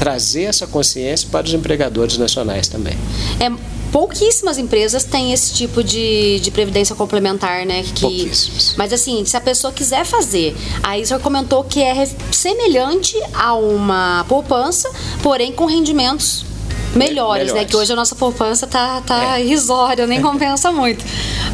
trazer 0.00 0.44
essa 0.44 0.66
consciência 0.66 1.28
para 1.30 1.46
os 1.46 1.52
empregadores 1.52 2.16
nacionais 2.16 2.66
também. 2.66 2.96
É, 3.38 3.52
pouquíssimas 3.92 4.56
empresas 4.56 5.04
têm 5.04 5.30
esse 5.30 5.52
tipo 5.52 5.84
de, 5.84 6.40
de 6.40 6.50
previdência 6.50 6.96
complementar, 6.96 7.66
né? 7.66 7.82
Que, 7.82 8.00
Pouquíssimas. 8.00 8.74
Mas 8.78 8.94
assim, 8.94 9.22
se 9.26 9.36
a 9.36 9.40
pessoa 9.42 9.70
quiser 9.70 10.06
fazer, 10.06 10.56
aí 10.82 11.02
o 11.02 11.06
senhor 11.06 11.20
comentou 11.20 11.62
que 11.64 11.82
é 11.82 12.06
semelhante 12.32 13.14
a 13.34 13.52
uma 13.52 14.24
poupança, 14.26 14.90
porém 15.22 15.52
com 15.52 15.66
rendimentos 15.66 16.46
melhores, 16.94 17.46
né? 17.48 17.52
melhores. 17.52 17.70
Que 17.70 17.76
hoje 17.76 17.92
a 17.92 17.96
nossa 17.96 18.14
poupança 18.14 18.66
tá, 18.66 19.00
tá 19.00 19.38
É. 19.38 19.44
irrisória, 19.44 20.06
nem 20.06 20.20
compensa 20.22 20.70
muito. 20.72 21.04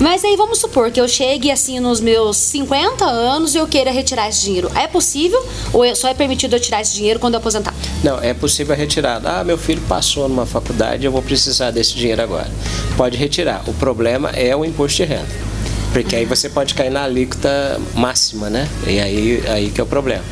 Mas 0.00 0.24
aí 0.24 0.36
vamos 0.36 0.58
supor 0.58 0.90
que 0.90 1.00
eu 1.00 1.08
chegue 1.08 1.50
assim 1.50 1.80
nos 1.80 2.00
meus 2.00 2.36
50 2.36 3.04
anos 3.04 3.54
e 3.54 3.58
eu 3.58 3.66
queira 3.66 3.90
retirar 3.90 4.28
esse 4.28 4.42
dinheiro. 4.44 4.70
É 4.74 4.86
possível 4.86 5.44
ou 5.72 5.84
é- 5.84 5.94
só 5.94 6.08
é 6.08 6.14
permitido 6.14 6.54
eu 6.56 6.60
tirar 6.60 6.80
esse 6.80 6.94
dinheiro 6.94 7.18
quando 7.20 7.34
eu 7.34 7.38
aposentar? 7.40 7.74
Não, 8.02 8.20
é 8.22 8.32
possível 8.34 8.74
a 8.74 8.76
retirada. 8.78 9.30
Ah, 9.40 9.44
meu 9.44 9.58
filho 9.58 9.82
passou 9.88 10.28
numa 10.28 10.46
faculdade, 10.46 11.04
eu 11.04 11.12
vou 11.12 11.22
precisar 11.22 11.70
desse 11.70 11.94
dinheiro 11.94 12.22
agora. 12.22 12.50
Pode 12.96 13.16
retirar. 13.16 13.62
O 13.66 13.72
problema 13.74 14.30
é 14.30 14.54
o 14.54 14.64
imposto 14.64 14.96
de 14.98 15.04
renda. 15.04 15.26
Porque 15.92 16.14
aí 16.14 16.24
você 16.26 16.48
pode 16.50 16.74
cair 16.74 16.90
na 16.90 17.04
alíquota 17.04 17.80
máxima, 17.94 18.50
né? 18.50 18.68
E 18.86 19.00
aí, 19.00 19.42
aí 19.48 19.70
que 19.70 19.80
é 19.80 19.84
o 19.84 19.86
problema. 19.86 20.22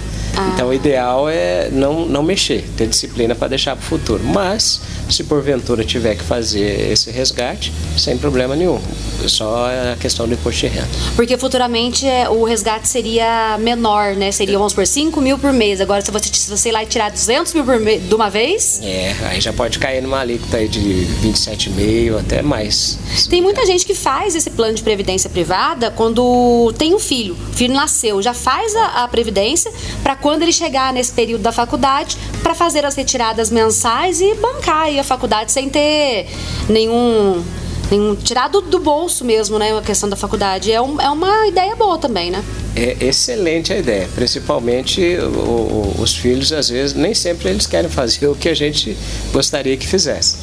Então 0.52 0.68
o 0.68 0.74
ideal 0.74 1.28
é 1.28 1.68
não, 1.70 2.06
não 2.06 2.22
mexer, 2.22 2.64
ter 2.76 2.86
disciplina 2.86 3.34
para 3.34 3.48
deixar 3.48 3.76
para 3.76 3.84
o 3.84 3.86
futuro. 3.86 4.22
Mas, 4.24 4.80
se 5.08 5.24
porventura 5.24 5.84
tiver 5.84 6.14
que 6.16 6.22
fazer 6.24 6.90
esse 6.92 7.10
resgate, 7.10 7.72
sem 7.96 8.16
problema 8.18 8.56
nenhum. 8.56 8.80
Só 9.26 9.66
a 9.92 9.96
questão 9.96 10.26
do 10.26 10.34
imposto 10.34 10.60
de 10.60 10.66
renda. 10.66 10.88
Porque 11.16 11.38
futuramente 11.38 12.06
é, 12.06 12.28
o 12.28 12.44
resgate 12.44 12.88
seria 12.88 13.56
menor, 13.58 14.14
né? 14.16 14.30
Seria, 14.32 14.58
vamos 14.58 14.74
por 14.74 14.86
5 14.86 15.20
mil 15.20 15.38
por 15.38 15.52
mês. 15.52 15.80
Agora, 15.80 16.00
se 16.02 16.10
você, 16.10 16.28
se 16.32 16.50
você 16.50 16.68
ir 16.68 16.72
lá 16.72 16.82
e 16.82 16.86
tirar 16.86 17.10
200 17.10 17.54
mil 17.54 17.64
por 17.64 17.78
mês 17.80 18.06
de 18.06 18.14
uma 18.14 18.28
vez, 18.28 18.80
É, 18.82 19.14
aí 19.28 19.40
já 19.40 19.52
pode 19.52 19.78
cair 19.78 20.02
numa 20.02 20.20
alíquota 20.20 20.56
aí 20.58 20.68
de 20.68 21.06
27,5 21.22 22.18
até 22.20 22.42
mais. 22.42 22.98
tem 23.30 23.40
muita 23.40 23.64
gente 23.64 23.86
que 23.86 23.94
faz 23.94 24.34
esse 24.34 24.50
plano 24.50 24.74
de 24.74 24.82
previdência 24.82 25.30
privada 25.30 25.90
quando 25.90 26.72
tem 26.76 26.94
um 26.94 26.98
filho. 26.98 27.36
O 27.50 27.56
filho 27.56 27.74
nasceu, 27.74 28.20
já 28.20 28.34
faz 28.34 28.74
a, 28.76 29.04
a 29.04 29.08
previdência 29.08 29.72
para 30.02 30.16
quando 30.24 30.40
ele 30.40 30.52
chegar 30.52 30.90
nesse 30.90 31.12
período 31.12 31.42
da 31.42 31.52
faculdade, 31.52 32.16
para 32.42 32.54
fazer 32.54 32.82
as 32.86 32.94
retiradas 32.94 33.50
mensais 33.50 34.22
e 34.22 34.34
bancar 34.36 34.88
a 34.98 35.04
faculdade 35.04 35.52
sem 35.52 35.68
ter 35.68 36.26
nenhum 36.66 37.44
nenhum 37.90 38.16
tirado 38.16 38.62
do 38.62 38.78
bolso 38.78 39.22
mesmo, 39.22 39.58
né, 39.58 39.76
a 39.76 39.82
questão 39.82 40.08
da 40.08 40.16
faculdade. 40.16 40.72
É, 40.72 40.80
um, 40.80 40.98
é 40.98 41.10
uma 41.10 41.46
ideia 41.46 41.76
boa 41.76 41.98
também, 41.98 42.30
né? 42.30 42.42
É 42.76 42.96
excelente 43.00 43.72
a 43.72 43.78
ideia, 43.78 44.08
principalmente 44.14 45.00
o, 45.16 45.94
os 45.98 46.14
filhos, 46.14 46.52
às 46.52 46.68
vezes, 46.68 46.94
nem 46.94 47.14
sempre 47.14 47.48
eles 47.48 47.66
querem 47.66 47.88
fazer 47.88 48.26
o 48.28 48.34
que 48.34 48.48
a 48.48 48.54
gente 48.54 48.96
gostaria 49.32 49.76
que 49.76 49.86
fizesse. 49.86 50.36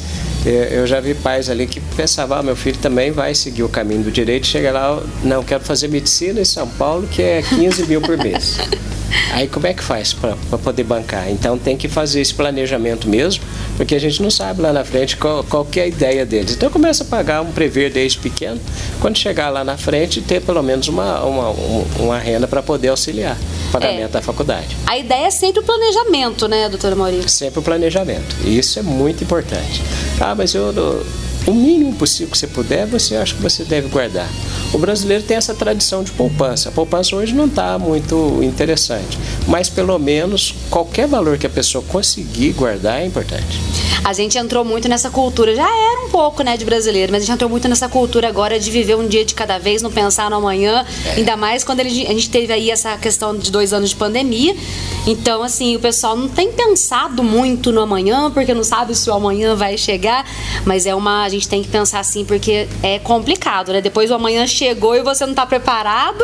É, 0.44 0.70
Eu 0.72 0.86
já 0.86 0.98
vi 0.98 1.14
pais 1.14 1.50
ali 1.50 1.66
que 1.66 1.80
pensavam, 1.94 2.38
ah, 2.38 2.42
meu 2.42 2.56
filho 2.56 2.78
também 2.78 3.10
vai 3.10 3.34
seguir 3.34 3.62
o 3.62 3.68
caminho 3.68 4.02
do 4.02 4.10
direito, 4.10 4.46
chega 4.46 4.72
lá, 4.72 5.02
não, 5.22 5.44
quero 5.44 5.62
fazer 5.62 5.88
medicina 5.88 6.40
em 6.40 6.44
São 6.44 6.66
Paulo, 6.66 7.06
que 7.06 7.22
é 7.22 7.42
15 7.42 7.86
mil 7.86 8.00
por 8.00 8.16
mês. 8.16 8.58
Aí 9.32 9.46
como 9.48 9.66
é 9.66 9.74
que 9.74 9.82
faz 9.82 10.12
para 10.12 10.36
poder 10.58 10.84
bancar? 10.84 11.30
Então 11.30 11.58
tem 11.58 11.76
que 11.76 11.88
fazer 11.88 12.20
esse 12.20 12.34
planejamento 12.34 13.08
mesmo, 13.08 13.44
porque 13.76 13.94
a 13.94 13.98
gente 13.98 14.22
não 14.22 14.30
sabe 14.30 14.60
lá 14.60 14.72
na 14.72 14.84
frente 14.84 15.16
qual, 15.16 15.44
qual 15.44 15.64
que 15.64 15.80
é 15.80 15.84
a 15.84 15.86
ideia 15.86 16.24
deles. 16.26 16.54
Então 16.54 16.70
começa 16.70 17.04
a 17.04 17.06
pagar 17.06 17.42
um 17.42 17.52
prever 17.52 17.90
desde 17.90 18.18
pequeno, 18.18 18.60
quando 19.00 19.18
chegar 19.18 19.50
lá 19.50 19.64
na 19.64 19.76
frente 19.76 20.20
ter 20.20 20.40
pelo 20.42 20.62
menos 20.62 20.88
uma, 20.88 21.22
uma, 21.24 21.50
uma 21.98 22.18
renda 22.22 22.46
para 22.48 22.62
poder 22.62 22.88
auxiliar 22.88 23.36
o 23.68 23.72
pagamento 23.72 24.04
É. 24.04 24.08
da 24.08 24.22
faculdade. 24.22 24.76
A 24.86 24.96
ideia 24.96 25.26
é 25.26 25.30
sempre 25.30 25.60
o 25.60 25.64
planejamento, 25.64 26.48
né, 26.48 26.68
doutora 26.68 26.96
Maurício? 26.96 27.28
Sempre 27.28 27.60
o 27.60 27.62
planejamento. 27.62 28.36
E 28.44 28.58
isso 28.58 28.78
é 28.78 28.82
muito 28.82 29.22
importante. 29.24 29.82
Ah, 30.20 30.34
mas 30.34 30.54
eu, 30.54 30.72
o 31.46 31.52
mínimo 31.52 31.94
possível 31.94 32.30
que 32.30 32.38
você 32.38 32.46
puder, 32.46 32.86
você 32.86 33.16
acha 33.16 33.34
que 33.34 33.42
você 33.42 33.64
deve 33.64 33.88
guardar. 33.88 34.28
O 34.72 34.78
brasileiro 34.78 35.22
tem 35.22 35.36
essa 35.36 35.54
tradição 35.54 36.02
de 36.02 36.10
poupança. 36.12 36.70
A 36.70 36.72
poupança 36.72 37.14
hoje 37.14 37.34
não 37.34 37.44
está 37.44 37.78
muito 37.78 38.38
interessante, 38.42 39.18
mas 39.46 39.68
pelo 39.68 39.98
menos 39.98 40.54
qualquer 40.70 41.06
valor 41.06 41.36
que 41.36 41.46
a 41.46 41.50
pessoa 41.50 41.84
conseguir 41.86 42.52
guardar 42.52 43.02
é 43.02 43.04
importante. 43.06 43.60
A 44.02 44.12
gente 44.14 44.36
entrou 44.38 44.64
muito 44.64 44.88
nessa 44.88 45.10
cultura, 45.10 45.54
já 45.54 45.62
era 45.68 46.06
um 46.06 46.08
pouco, 46.10 46.42
né, 46.42 46.56
de 46.56 46.64
brasileiro, 46.64 47.12
mas 47.12 47.22
a 47.22 47.26
gente 47.26 47.34
entrou 47.34 47.50
muito 47.50 47.68
nessa 47.68 47.88
cultura 47.88 48.26
agora 48.28 48.58
de 48.58 48.70
viver 48.70 48.96
um 48.96 49.06
dia 49.06 49.24
de 49.24 49.34
cada 49.34 49.58
vez, 49.58 49.82
não 49.82 49.90
pensar 49.92 50.30
no 50.30 50.36
amanhã, 50.36 50.84
ainda 51.16 51.36
mais 51.36 51.62
quando 51.62 51.80
ele- 51.80 52.06
a 52.06 52.12
gente 52.12 52.30
teve 52.30 52.52
aí 52.52 52.70
essa 52.70 52.96
questão 52.96 53.36
de 53.36 53.50
dois 53.52 53.72
anos 53.74 53.90
de 53.90 53.96
pandemia. 53.96 54.56
Então, 55.06 55.42
assim, 55.42 55.76
o 55.76 55.80
pessoal 55.80 56.16
não 56.16 56.28
tem 56.28 56.50
pensado 56.50 57.22
muito 57.22 57.70
no 57.70 57.80
amanhã, 57.80 58.30
porque 58.30 58.54
não 58.54 58.64
sabe 58.64 58.94
se 58.94 59.08
o 59.10 59.12
amanhã 59.12 59.54
vai 59.54 59.76
chegar, 59.76 60.24
mas 60.64 60.86
é 60.86 60.94
uma. 60.94 61.24
A 61.24 61.28
gente 61.28 61.46
tem 61.48 61.62
que 61.62 61.68
pensar 61.68 62.00
assim, 62.00 62.24
porque 62.24 62.66
é 62.82 62.98
complicado, 62.98 63.72
né? 63.72 63.80
Depois 63.80 64.10
o 64.10 64.14
amanhã 64.14 64.46
chegou 64.62 64.94
e 64.94 65.02
você 65.02 65.26
não 65.26 65.34
tá 65.34 65.44
preparado. 65.44 66.22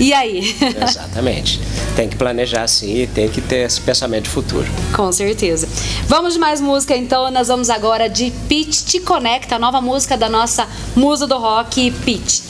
E 0.00 0.12
aí? 0.12 0.56
Exatamente. 0.82 1.60
Tem 1.94 2.08
que 2.08 2.16
planejar 2.16 2.66
sim 2.66 3.02
e 3.02 3.06
tem 3.06 3.28
que 3.28 3.40
ter 3.40 3.66
esse 3.66 3.80
pensamento 3.80 4.24
de 4.24 4.30
futuro. 4.30 4.66
Com 4.94 5.12
certeza. 5.12 5.68
Vamos 6.06 6.34
de 6.34 6.40
mais 6.40 6.60
música 6.60 6.96
então. 6.96 7.30
Nós 7.30 7.48
vamos 7.48 7.70
agora 7.70 8.08
de 8.08 8.32
Pitch 8.48 8.82
Te 8.84 9.00
Conecta, 9.00 9.56
a 9.56 9.58
nova 9.58 9.80
música 9.80 10.16
da 10.16 10.28
nossa 10.28 10.66
musa 10.96 11.26
do 11.26 11.38
rock, 11.38 11.90
Pitch. 12.04 12.40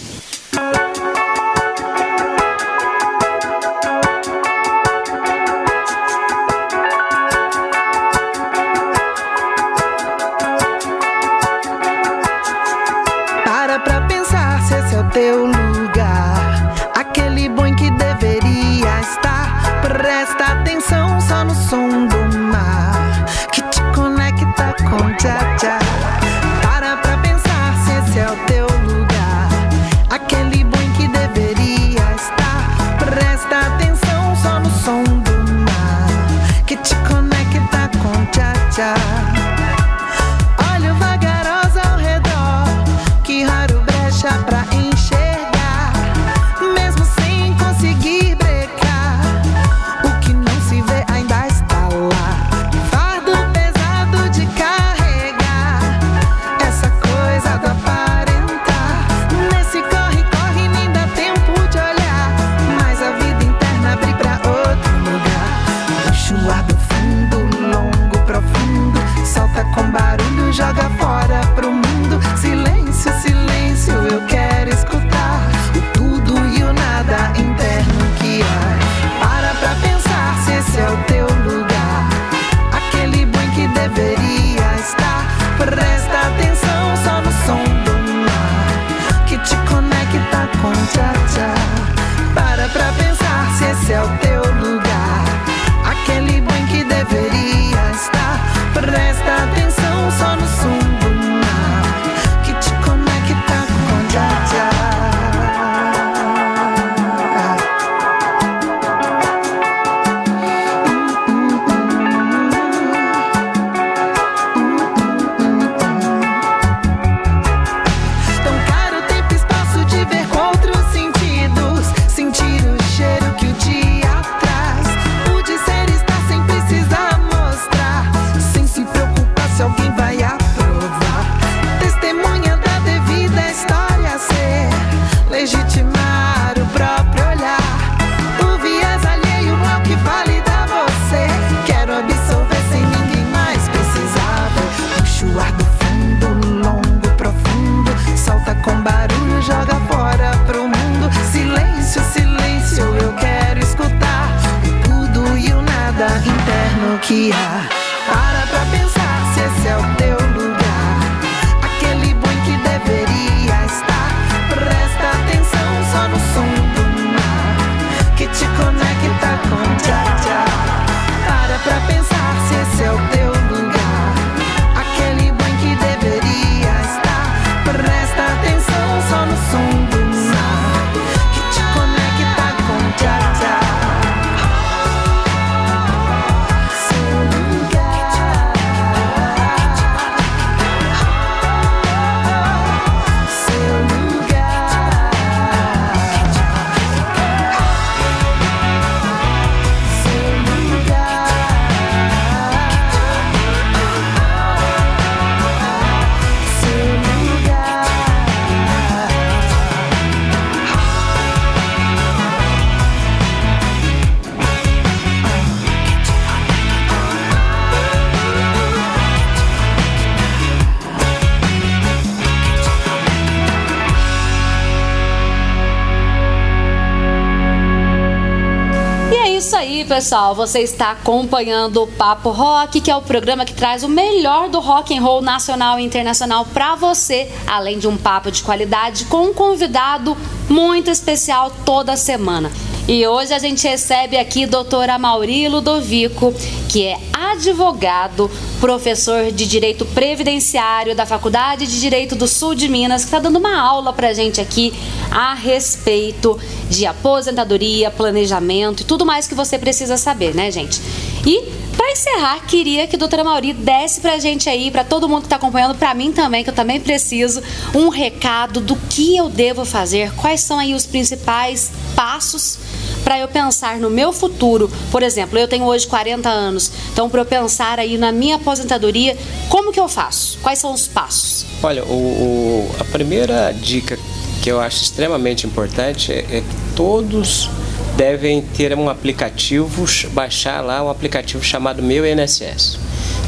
Pessoal, 230.01 230.35
você 230.35 230.61
está 230.61 230.93
acompanhando 230.93 231.83
o 231.83 231.87
Papo 231.87 232.31
Rock, 232.31 232.81
que 232.81 232.91
é 232.91 232.97
o 232.97 233.03
programa 233.03 233.45
que 233.45 233.53
traz 233.53 233.83
o 233.83 233.89
melhor 233.89 234.49
do 234.49 234.59
rock 234.59 234.97
and 234.97 235.03
roll 235.03 235.21
nacional 235.21 235.79
e 235.79 235.85
internacional 235.85 236.47
para 236.47 236.75
você, 236.75 237.31
além 237.47 237.79
de 237.79 237.87
um 237.87 237.99
papo 237.99 238.31
de 238.31 238.43
qualidade 238.43 239.05
com 239.05 239.27
um 239.27 239.35
convidado 239.35 240.17
muito 240.49 240.91
especial 240.91 241.53
toda 241.67 241.99
semana. 241.99 242.51
E 242.93 243.07
hoje 243.07 243.33
a 243.33 243.39
gente 243.39 243.69
recebe 243.69 244.17
aqui 244.17 244.47
doutora 244.47 244.99
Mauri 244.99 245.47
Ludovico, 245.47 246.35
que 246.69 246.85
é 246.85 246.99
advogado, 247.13 248.29
professor 248.61 249.31
de 249.31 249.47
Direito 249.47 249.87
Previdenciário 249.87 250.93
da 250.93 251.07
Faculdade 251.07 251.69
de 251.69 251.81
Direito 251.81 252.17
do 252.17 252.27
Sul 252.27 252.53
de 252.53 252.69
Minas, 252.69 253.03
que 253.03 253.07
está 253.07 253.21
dando 253.21 253.39
uma 253.39 253.57
aula 253.57 253.93
pra 253.93 254.13
gente 254.13 254.41
aqui 254.41 254.75
a 255.09 255.35
respeito 255.35 256.37
de 256.69 256.85
aposentadoria, 256.85 257.93
planejamento 257.93 258.81
e 258.81 258.85
tudo 258.85 259.07
mais 259.07 259.29
que 259.29 259.37
você 259.37 259.57
precisa 259.57 259.97
saber, 259.97 260.35
né, 260.35 260.51
gente? 260.51 260.81
E 261.25 261.45
para 261.77 261.93
encerrar, 261.93 262.45
queria 262.45 262.89
que 262.89 262.97
a 262.97 262.99
doutora 262.99 263.23
Mauri 263.23 263.53
desse 263.53 264.01
pra 264.01 264.19
gente 264.19 264.49
aí, 264.49 264.69
para 264.69 264.83
todo 264.83 265.09
mundo 265.09 265.21
que 265.21 265.27
está 265.27 265.37
acompanhando, 265.37 265.77
para 265.77 265.95
mim 265.95 266.11
também, 266.11 266.43
que 266.43 266.51
eu 266.51 266.55
também 266.55 266.81
preciso, 266.81 267.41
um 267.73 267.89
recado 267.89 268.61
do 268.61 268.75
que 268.75 269.17
eu 269.17 269.29
devo 269.29 269.65
fazer, 269.65 270.13
quais 270.17 270.41
são 270.41 270.59
aí 270.59 270.75
os 270.75 270.85
principais 270.85 271.71
passos 271.95 272.59
para 273.05 273.19
eu 273.19 273.29
pensar 273.29 273.79
no 273.79 273.91
meu 273.91 274.13
futuro. 274.13 274.71
Por 274.91 275.03
exemplo, 275.03 275.39
eu 275.39 275.49
tenho 275.49 275.65
hoje 275.65 275.87
40 275.87 276.29
anos, 276.29 276.71
então 276.93 277.09
para 277.09 277.21
eu 277.21 277.25
pensar 277.27 277.79
aí 277.79 277.97
na 277.99 278.13
minha 278.13 278.37
aposentadoria, 278.37 279.17
como 279.49 279.73
que 279.73 279.81
eu 279.81 279.89
faço? 279.89 280.39
Quais 280.43 280.59
são 280.59 280.73
os 280.73 280.87
passos? 280.87 281.45
Olha, 281.63 281.85
o, 281.85 281.93
o- 281.95 282.71
a 282.79 282.85
primeira 282.85 283.53
dica 283.53 283.99
que 284.43 284.51
eu 284.51 284.61
acho 284.61 284.83
extremamente 284.83 285.47
importante 285.47 286.13
é, 286.13 286.19
é 286.31 286.41
que 286.41 286.75
todos 286.77 287.49
devem 287.97 288.41
ter 288.41 288.75
um 288.77 288.89
aplicativo, 288.89 289.85
baixar 290.13 290.63
lá 290.65 290.83
um 290.83 290.89
aplicativo 290.89 291.43
chamado 291.45 291.83
Meu 291.83 292.07
INSS. 292.07 292.79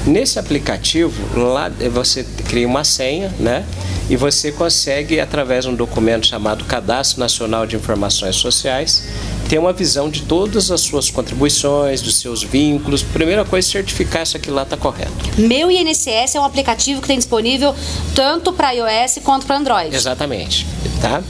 Nesse 0.06 0.38
aplicativo, 0.38 1.12
lá 1.38 1.70
você 1.92 2.24
cria 2.48 2.66
uma 2.66 2.82
senha, 2.82 3.32
né? 3.38 3.64
E 4.10 4.16
você 4.16 4.50
consegue, 4.50 5.20
através 5.20 5.64
de 5.64 5.70
um 5.70 5.74
documento 5.74 6.26
chamado 6.26 6.64
Cadastro 6.64 7.20
Nacional 7.20 7.66
de 7.66 7.76
Informações 7.76 8.34
Sociais, 8.36 9.04
ter 9.48 9.58
uma 9.58 9.72
visão 9.72 10.10
de 10.10 10.22
todas 10.22 10.70
as 10.70 10.80
suas 10.80 11.08
contribuições, 11.08 12.02
dos 12.02 12.16
seus 12.16 12.42
vínculos. 12.42 13.02
Primeira 13.02 13.44
coisa, 13.44 13.68
certificar 13.68 14.26
se 14.26 14.36
aquilo 14.36 14.56
lá 14.56 14.62
está 14.64 14.76
correto. 14.76 15.12
Meu 15.38 15.70
INSS 15.70 16.34
é 16.34 16.40
um 16.40 16.44
aplicativo 16.44 17.00
que 17.00 17.06
tem 17.06 17.16
disponível 17.16 17.74
tanto 18.14 18.52
para 18.52 18.72
iOS 18.72 19.20
quanto 19.22 19.46
para 19.46 19.56
Android. 19.56 19.94
Exatamente, 19.94 20.66
tá? 21.00 21.22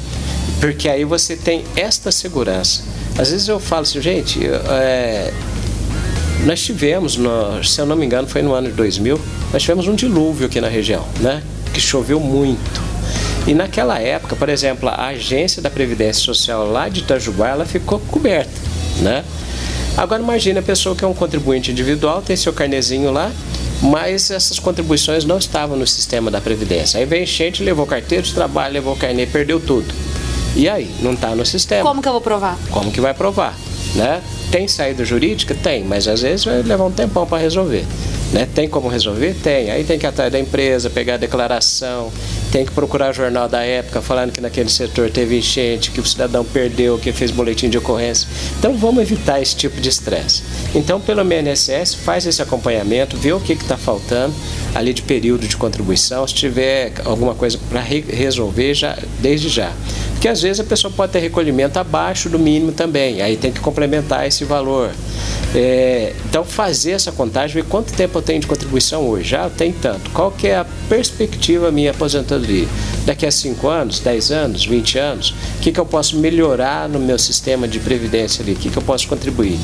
Porque 0.61 0.89
aí 0.89 1.05
você 1.05 1.37
tem 1.37 1.65
esta 1.77 2.11
segurança. 2.11 2.83
Às 3.19 3.31
vezes 3.31 3.49
eu 3.49 3.61
falo 3.61 3.83
assim, 3.83 4.01
gente, 4.01 4.41
é, 4.47 5.33
nós 6.45 6.61
tivemos, 6.63 7.17
no- 7.17 7.63
se 7.65 7.81
eu 7.81 7.87
não 7.87 7.97
me 7.97 8.05
engano, 8.07 8.27
foi 8.29 8.43
no 8.43 8.53
ano 8.53 8.69
de 8.69 8.75
2000, 8.75 9.21
nós 9.53 9.63
tivemos 9.63 9.87
um 9.89 9.95
dilúvio 9.95 10.47
aqui 10.47 10.61
na 10.61 10.69
região, 10.69 11.05
né? 11.21 11.43
Que 11.73 11.81
choveu 11.81 12.19
muito. 12.21 12.83
E 13.47 13.55
naquela 13.55 13.99
época, 13.99 14.37
por 14.37 14.49
exemplo, 14.49 14.89
a 14.89 15.07
agência 15.09 15.61
da 15.61 15.69
Previdência 15.71 16.23
Social 16.23 16.71
lá 16.71 16.89
de 16.89 17.01
Itajubá, 17.01 17.49
ela 17.49 17.65
ficou 17.65 17.99
coberta, 17.99 18.51
né? 19.01 19.25
Agora 19.97 20.23
imagine 20.23 20.59
a 20.59 20.63
pessoa 20.63 20.95
que 20.97 21.05
é 21.05 21.09
um 21.09 21.15
contribuinte 21.15 21.71
individual, 21.71 22.23
tem 22.23 22.35
seu 22.37 22.53
carnezinho 22.53 23.11
lá, 23.13 23.31
mas 23.83 24.31
essas 24.31 24.59
contribuições 24.59 25.25
não 25.25 25.39
estavam 25.39 25.77
no 25.77 25.87
sistema 25.87 26.31
da 26.31 26.41
Previdência. 26.41 26.99
Aí 27.01 27.05
veio 27.07 27.25
enchente, 27.25 27.63
levou 27.63 27.85
carteira 27.85 28.23
de 28.23 28.33
trabalho, 28.33 28.75
levou 28.75 28.97
carnê, 28.97 29.27
perdeu 29.27 29.59
tudo. 29.61 29.93
E 30.55 30.69
aí? 30.69 30.91
Não 31.01 31.13
está 31.15 31.35
no 31.35 31.45
sistema. 31.45 31.83
Como 31.83 32.01
que 32.01 32.09
eu 32.09 32.13
vou 32.13 32.21
provar? 32.21 32.57
Como 32.71 32.91
que 32.93 33.01
vai 33.01 33.13
provar? 33.13 33.55
Né? 33.95 34.23
Tem 34.51 34.67
saída 34.67 35.05
jurídica? 35.05 35.55
Tem, 35.55 35.85
mas 35.85 36.09
às 36.09 36.23
vezes 36.23 36.45
vai 36.45 36.63
levar 36.63 36.85
um 36.85 36.91
tempão 36.91 37.27
para 37.27 37.39
resolver. 37.39 37.85
Né? 38.33 38.49
Tem 38.55 38.67
como 38.67 38.89
resolver? 38.89 39.35
Tem. 39.43 39.71
Aí 39.71 39.85
tem 39.85 39.99
que 39.99 40.07
ir 40.07 40.09
atrás 40.09 40.33
da 40.33 40.39
empresa, 40.39 40.89
pegar 40.89 41.15
a 41.15 41.17
declaração, 41.19 42.11
tem 42.51 42.65
que 42.65 42.73
procurar 42.73 43.11
o 43.11 43.13
jornal 43.13 43.49
da 43.49 43.63
época 43.63 44.01
falando 44.01 44.33
que 44.33 44.41
naquele 44.41 44.71
setor 44.71 45.11
teve 45.11 45.39
enchente, 45.39 45.91
que 45.91 46.01
o 46.01 46.07
cidadão 46.07 46.45
perdeu, 46.45 46.99
que 46.99 47.13
fez 47.13 47.31
boletim 47.31 47.69
de 47.69 47.77
ocorrência. 47.77 48.29
Então 48.59 48.77
vamos 48.77 49.03
evitar 49.03 49.41
esse 49.41 49.55
tipo 49.55 49.81
de 49.81 49.89
estresse. 49.89 50.43
Então, 50.75 51.01
pelo 51.01 51.23
MNSS, 51.23 51.95
faz 51.95 52.27
esse 52.27 52.41
acompanhamento, 52.41 53.17
vê 53.17 53.33
o 53.33 53.41
que 53.41 53.53
está 53.53 53.77
faltando 53.77 54.35
ali 54.75 54.95
de 54.95 55.03
período 55.03 55.47
de 55.47 55.57
contribuição, 55.57 56.27
se 56.27 56.35
tiver 56.35 56.93
alguma 57.05 57.35
coisa 57.35 57.59
para 57.69 57.81
resolver 57.81 58.73
já, 58.75 58.99
desde 59.21 59.49
já. 59.49 59.73
Porque 60.23 60.29
às 60.29 60.41
vezes 60.41 60.61
a 60.61 60.65
pessoa 60.65 60.93
pode 60.97 61.11
ter 61.11 61.19
recolhimento 61.19 61.81
abaixo 61.81 62.29
do 62.29 62.39
mínimo 62.39 62.71
também, 62.71 63.21
aí 63.21 63.37
tem 63.37 63.51
que 63.51 63.59
complementar 63.59 64.25
esse 64.25 64.45
valor. 64.45 64.93
É, 65.53 66.13
então 66.25 66.45
fazer 66.45 66.93
essa 66.93 67.11
contagem, 67.11 67.61
ver 67.61 67.69
quanto 67.69 67.93
tempo 67.93 68.19
eu 68.19 68.23
tenho 68.23 68.39
de 68.39 68.47
contribuição 68.47 69.05
hoje. 69.09 69.31
Já 69.31 69.51
tem 69.51 69.73
tanto. 69.73 70.13
Qual 70.13 70.31
que 70.31 70.47
é 70.47 70.59
a 70.59 70.67
perspectiva 70.89 71.73
minha 71.73 71.91
aposentadoria? 71.91 72.69
Daqui 73.05 73.27
a 73.27 73.33
5 73.33 73.67
anos, 73.67 73.99
10 73.99 74.31
anos, 74.31 74.65
20 74.65 74.97
anos, 74.97 75.35
o 75.59 75.61
que, 75.61 75.73
que 75.73 75.81
eu 75.81 75.87
posso 75.87 76.17
melhorar 76.17 76.89
no 76.89 77.01
meu 77.01 77.19
sistema 77.19 77.67
de 77.67 77.81
previdência 77.81 78.45
ali? 78.45 78.53
O 78.53 78.57
que, 78.57 78.71
que 78.71 78.77
eu 78.77 78.83
posso 78.83 79.09
contribuir? 79.09 79.59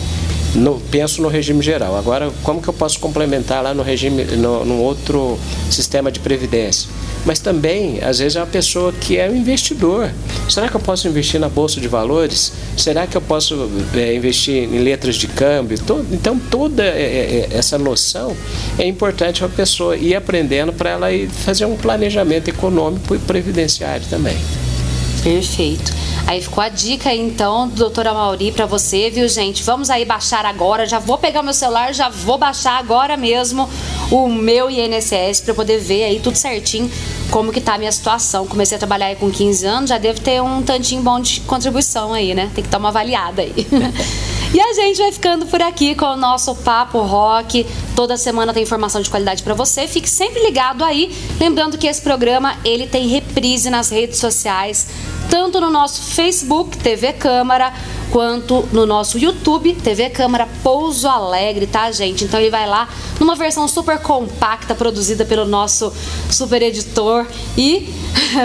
No- 0.55 0.81
penso 0.91 1.21
no 1.23 1.29
regime 1.29 1.63
geral. 1.63 1.97
Agora, 1.97 2.31
como 2.43 2.61
que 2.63 2.69
eu 2.69 2.73
posso 2.75 2.99
complementar 2.99 3.63
lá 3.63 3.75
no 3.75 3.83
regime, 3.83 4.25
no, 4.25 4.65
no 4.65 4.79
outro 4.79 5.39
sistema 5.71 6.11
de 6.11 6.21
previdência? 6.21 6.89
Mas 7.25 7.39
também, 7.41 7.99
às 8.03 8.19
vezes, 8.21 8.37
é 8.37 8.41
uma 8.41 8.47
pessoa 8.47 8.93
que 8.93 9.19
é 9.19 9.29
um 9.29 9.37
investidor. 9.37 10.11
Será 10.49 10.69
que 10.69 10.75
eu 10.77 10.81
posso 10.81 11.07
investir 11.07 11.39
na 11.39 11.49
bolsa 11.49 11.81
de 11.81 11.87
valores? 11.89 12.53
Será 12.77 13.07
que 13.07 13.17
eu 13.17 13.21
posso 13.21 13.69
é, 13.95 14.15
investir 14.15 14.55
em 14.65 14.79
letras 14.79 15.17
de 15.17 15.27
câmbio? 15.27 15.79
To- 15.81 16.07
então, 16.11 16.39
toda 16.39 16.83
é, 16.85 17.49
é, 17.53 17.57
essa 17.57 17.77
noção 17.77 18.35
é 18.79 18.87
importante 18.87 19.41
para 19.41 19.49
a 19.49 19.51
pessoa 19.51 19.97
ir 19.97 20.15
aprendendo 20.15 20.73
para 20.73 20.91
ela 20.91 21.13
ir 21.13 21.29
fazer 21.29 21.67
um 21.67 21.77
planejamento 21.77 22.49
econômico 22.49 23.15
e 23.15 23.19
previdenciário 23.19 24.07
também. 24.09 24.37
Perfeito. 25.23 25.93
Aí 26.27 26.43
ficou 26.43 26.63
a 26.63 26.69
dica 26.69 27.15
então, 27.15 27.69
doutora 27.69 28.13
Mauri, 28.13 28.53
pra 28.53 28.67
você, 28.67 29.11
viu, 29.11 29.29
gente? 29.29 29.63
Vamos 29.63 29.91
aí 29.91 30.05
baixar 30.05 30.45
agora. 30.45 30.87
Já 30.87 30.99
vou 30.99 31.19
pegar 31.19 31.43
meu 31.43 31.55
celular, 31.55 31.95
já 31.95 32.09
vou 32.09 32.37
baixar 32.37 32.79
agora 32.79 33.17
mesmo 33.17 33.69
o 34.11 34.29
meu 34.29 34.71
INSS 34.71 35.47
eu 35.47 35.55
poder 35.55 35.79
ver 35.79 36.05
aí 36.05 36.21
tudo 36.21 36.37
certinho 36.37 36.91
como 37.31 37.53
que 37.53 37.61
tá 37.61 37.75
a 37.75 37.79
minha 37.79 37.93
situação. 37.93 38.47
Comecei 38.47 38.77
a 38.77 38.79
trabalhar 38.79 39.07
aí 39.07 39.17
com 39.17 39.31
15 39.31 39.67
anos, 39.67 39.91
já 39.91 39.99
devo 39.99 40.21
ter 40.21 40.43
um 40.43 40.63
tantinho 40.63 41.03
bom 41.03 41.21
de 41.21 41.41
contribuição 41.41 42.13
aí, 42.13 42.35
né? 42.35 42.51
Tem 42.55 42.65
que 42.65 42.71
dar 42.71 42.79
uma 42.79 42.89
avaliada 42.89 43.43
aí. 43.43 43.55
E 44.51 44.59
a 44.59 44.73
gente 44.73 44.97
vai 44.97 45.13
ficando 45.13 45.45
por 45.45 45.61
aqui 45.61 45.95
com 45.95 46.07
o 46.07 46.17
nosso 46.17 46.55
Papo 46.55 47.01
Rock. 47.01 47.67
Toda 47.95 48.17
semana 48.17 48.55
tem 48.55 48.63
informação 48.63 49.03
de 49.03 49.11
qualidade 49.11 49.43
para 49.43 49.53
você. 49.53 49.87
Fique 49.87 50.09
sempre 50.09 50.43
ligado 50.43 50.83
aí. 50.83 51.15
Lembrando 51.41 51.79
que 51.79 51.87
esse 51.87 52.03
programa 52.03 52.57
ele 52.65 52.87
tem 52.87 53.07
reprise 53.07 53.71
nas 53.71 53.91
redes 53.91 54.19
sociais, 54.19 54.89
tanto 55.31 55.61
no 55.61 55.71
nosso 55.71 56.03
Facebook, 56.15 56.77
TV 56.79 57.13
Câmara, 57.13 57.73
quanto 58.11 58.69
no 58.73 58.87
nosso 58.87 59.19
YouTube, 59.19 59.75
TV 59.75 60.11
Câmara 60.11 60.49
Pouso 60.63 61.09
Alegre, 61.09 61.67
tá, 61.67 61.91
gente? 61.93 62.25
Então 62.25 62.41
ele 62.41 62.51
vai 62.51 62.67
lá 62.67 62.89
numa 63.19 63.35
versão 63.35 63.67
super 63.69 63.99
compacta, 63.99 64.75
produzida 64.75 65.25
pelo 65.25 65.45
nosso 65.45 65.93
super 66.31 66.63
editor 66.63 67.27
e 67.57 67.93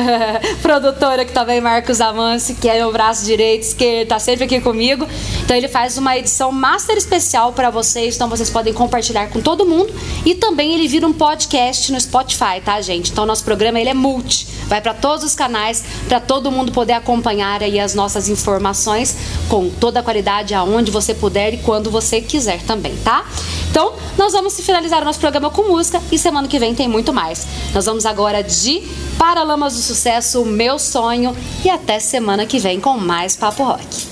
produtora 0.62 1.26
que 1.26 1.32
também 1.32 1.62
Marcos 1.62 2.02
Amanci, 2.02 2.56
que 2.56 2.70
é 2.70 2.78
meu 2.78 2.92
braço 2.92 3.26
direito, 3.26 3.64
esquerdo, 3.64 4.10
tá 4.10 4.20
sempre 4.20 4.46
aqui 4.46 4.60
comigo. 4.60 5.08
Então 5.44 5.56
ele 5.56 5.68
faz 5.68 5.98
uma 5.98 6.18
edição 6.18 6.52
master 6.52 6.98
especial 6.98 7.54
para 7.54 7.70
vocês, 7.70 8.16
então 8.16 8.30
vocês 8.30 8.50
podem 8.50 8.74
compartilhar 8.74 9.28
com 9.30 9.42
todo 9.42 9.66
mundo 9.66 9.94
e 10.26 10.36
também 10.36 10.74
ele 10.74 10.88
vira 10.88 11.08
um 11.08 11.14
podcast 11.14 11.92
no 11.92 12.00
Spotify, 12.00 12.62
tá, 12.64 12.80
gente? 12.82 13.12
Então 13.12 13.26
nosso 13.26 13.44
programa 13.44 13.80
ele 13.80 13.90
é 13.90 13.94
multi, 13.94 14.48
vai 14.68 14.82
para 14.82 14.94
todos 14.94 15.24
os 15.24 15.36
canais 15.36 15.84
para 16.08 16.20
todo 16.20 16.52
mundo 16.52 16.72
poder 16.72 16.94
acompanhar 16.94 17.62
aí 17.62 17.80
as 17.80 17.94
nossas 17.94 18.30
informações 18.30 19.16
com 19.54 19.70
toda 19.70 20.00
a 20.00 20.04
qualidade 20.04 20.56
aonde 20.56 20.90
você 20.90 21.14
puder 21.14 21.54
e 21.54 21.58
quando 21.58 21.92
você 21.92 22.20
quiser 22.20 22.64
também, 22.64 22.96
tá? 23.04 23.24
Então, 23.70 23.94
nós 24.18 24.34
vamos 24.34 24.60
finalizar 24.60 25.04
o 25.04 25.06
nosso 25.06 25.20
programa 25.20 25.52
com 25.52 25.62
música 25.70 26.02
e 26.12 26.18
semana 26.18 26.48
que 26.48 26.58
vem 26.58 26.74
tem 26.74 26.88
muito 26.88 27.14
mais. 27.14 27.46
Nós 27.72 27.86
vamos 27.86 28.04
agora 28.04 28.42
de 28.42 28.82
Paralamas 29.16 29.76
do 29.76 29.80
Sucesso, 29.80 30.44
Meu 30.44 30.80
Sonho 30.80 31.38
e 31.64 31.70
até 31.70 32.00
semana 32.00 32.48
que 32.48 32.58
vem 32.58 32.80
com 32.80 32.98
mais 32.98 33.36
Papo 33.36 33.64
Rock. 33.64 34.08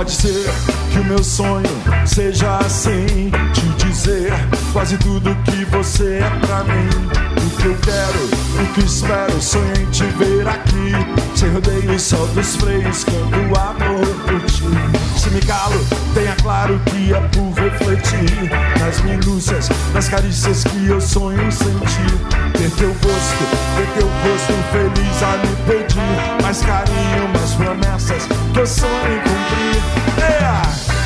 Pode 0.00 0.12
ser 0.12 0.46
que 0.90 0.98
o 0.98 1.04
meu 1.04 1.22
sonho 1.22 1.66
seja 2.06 2.56
assim 2.56 3.30
Te 3.52 3.84
dizer 3.84 4.32
quase 4.72 4.96
tudo 4.96 5.36
que 5.44 5.62
você 5.66 6.20
é 6.20 6.46
pra 6.46 6.64
mim. 6.64 6.88
O 7.36 7.60
que 7.60 7.66
eu 7.66 7.76
quero, 7.82 8.24
o 8.62 8.72
que 8.72 8.80
espero 8.80 9.42
Sonho 9.42 9.74
em 9.78 9.90
te 9.90 10.04
ver 10.04 10.48
aqui. 10.48 11.38
Sem 11.38 11.50
rodeios, 11.50 12.00
só 12.00 12.16
dos 12.16 12.56
freios 12.56 13.04
Canto 13.04 13.60
amor 13.60 14.06
por 14.24 14.40
ti 14.46 15.09
Se 15.20 15.28
me 15.28 15.40
calo, 15.40 15.78
tenha 16.14 16.34
claro 16.36 16.80
que 16.86 17.12
é 17.12 17.20
por 17.28 17.52
refletir 17.52 18.50
nas 18.80 19.02
minúcias, 19.02 19.68
nas 19.92 20.08
carícias 20.08 20.64
que 20.64 20.86
eu 20.86 20.98
sonho 20.98 21.52
sentir. 21.52 22.16
Ter 22.54 22.70
teu 22.70 22.88
gosto, 22.88 23.44
ter 23.76 23.86
teu 23.98 24.08
rosto 24.08 24.54
feliz 24.72 25.22
a 25.22 25.36
me 25.36 25.54
pedir 25.66 26.42
mais 26.42 26.62
carinho, 26.62 27.28
mais 27.34 27.52
promessas 27.52 28.26
que 28.54 28.60
eu 28.60 28.66
sonho 28.66 29.20
cumprir. 29.22 30.24
É. 30.24 30.99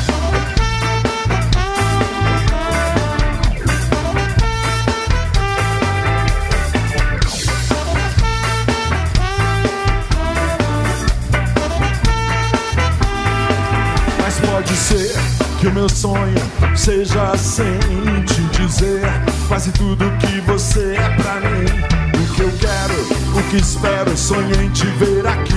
Ser 14.75 15.15
que 15.59 15.67
o 15.67 15.73
meu 15.73 15.89
sonho 15.89 16.35
seja 16.75 17.31
assim 17.31 17.79
te 18.27 18.41
dizer 18.61 19.01
quase 19.47 19.71
tudo 19.71 20.05
que 20.17 20.41
você 20.41 20.95
é 20.95 21.09
pra 21.15 21.35
mim. 21.39 21.65
O 22.13 22.35
que 22.35 22.41
eu 22.41 22.51
quero, 22.59 23.39
o 23.39 23.43
que 23.49 23.57
espero, 23.57 24.17
sonho 24.17 24.61
em 24.61 24.69
te 24.69 24.85
ver 24.97 25.25
aqui. 25.25 25.55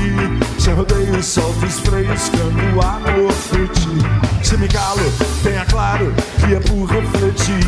Sem 0.58 0.74
rodeio, 0.74 1.22
solto 1.22 1.66
os 1.66 1.80
freios, 1.80 2.28
cano 2.28 2.80
amor 2.80 3.32
por 3.50 3.68
ti. 3.68 3.88
Se 4.42 4.56
me 4.56 4.68
calo, 4.68 5.02
tenha 5.42 5.64
claro 5.66 6.12
que 6.38 6.54
é 6.54 6.60
por 6.60 6.86
refletir 6.86 7.64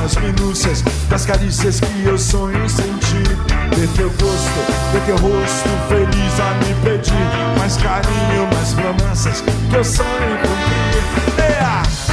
nas 0.00 0.16
minúcias 0.16 0.82
das 1.08 1.24
carícias 1.24 1.80
que 1.80 2.04
eu 2.04 2.18
sonho 2.18 2.64
em 2.64 2.68
sentir. 2.68 3.28
Ver 3.76 3.88
teu 3.96 4.10
gosto, 4.10 4.92
ver 4.92 5.02
teu 5.06 5.16
rosto 5.16 5.68
feliz 5.88 6.40
a 6.40 6.54
me 6.54 6.74
pedir 6.82 7.58
mais 7.58 7.76
carinho, 7.76 8.48
mais 8.54 8.72
promessas 8.74 9.42
que 9.42 9.76
eu 9.76 9.84
sonho 9.84 10.08
em 10.08 10.36
cumprir. 10.36 11.38
Yeah! 11.38 12.07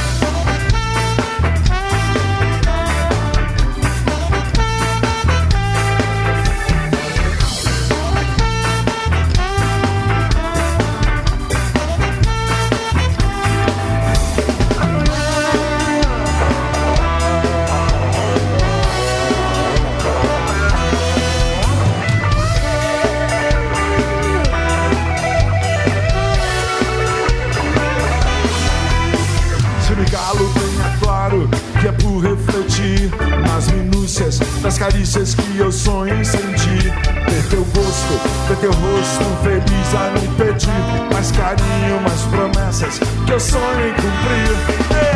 Das 35.06 35.14
carícias 35.14 35.34
que 35.34 35.58
eu 35.58 35.70
sonho 35.70 36.14
em 36.14 36.24
sentir. 36.24 36.92
Ter 37.26 37.48
teu 37.48 37.64
gosto, 37.64 38.20
ter 38.48 38.56
teu 38.56 38.72
rosto 38.72 39.24
feliz 39.42 39.94
a 39.94 40.10
me 40.10 40.28
pedir 40.36 41.12
mais 41.12 41.30
carinho, 41.30 42.00
mais 42.02 42.22
promessas 42.22 42.98
que 43.24 43.32
eu 43.32 43.40
sonho 43.40 43.88
em 43.88 43.92
cumprir. 43.94 45.15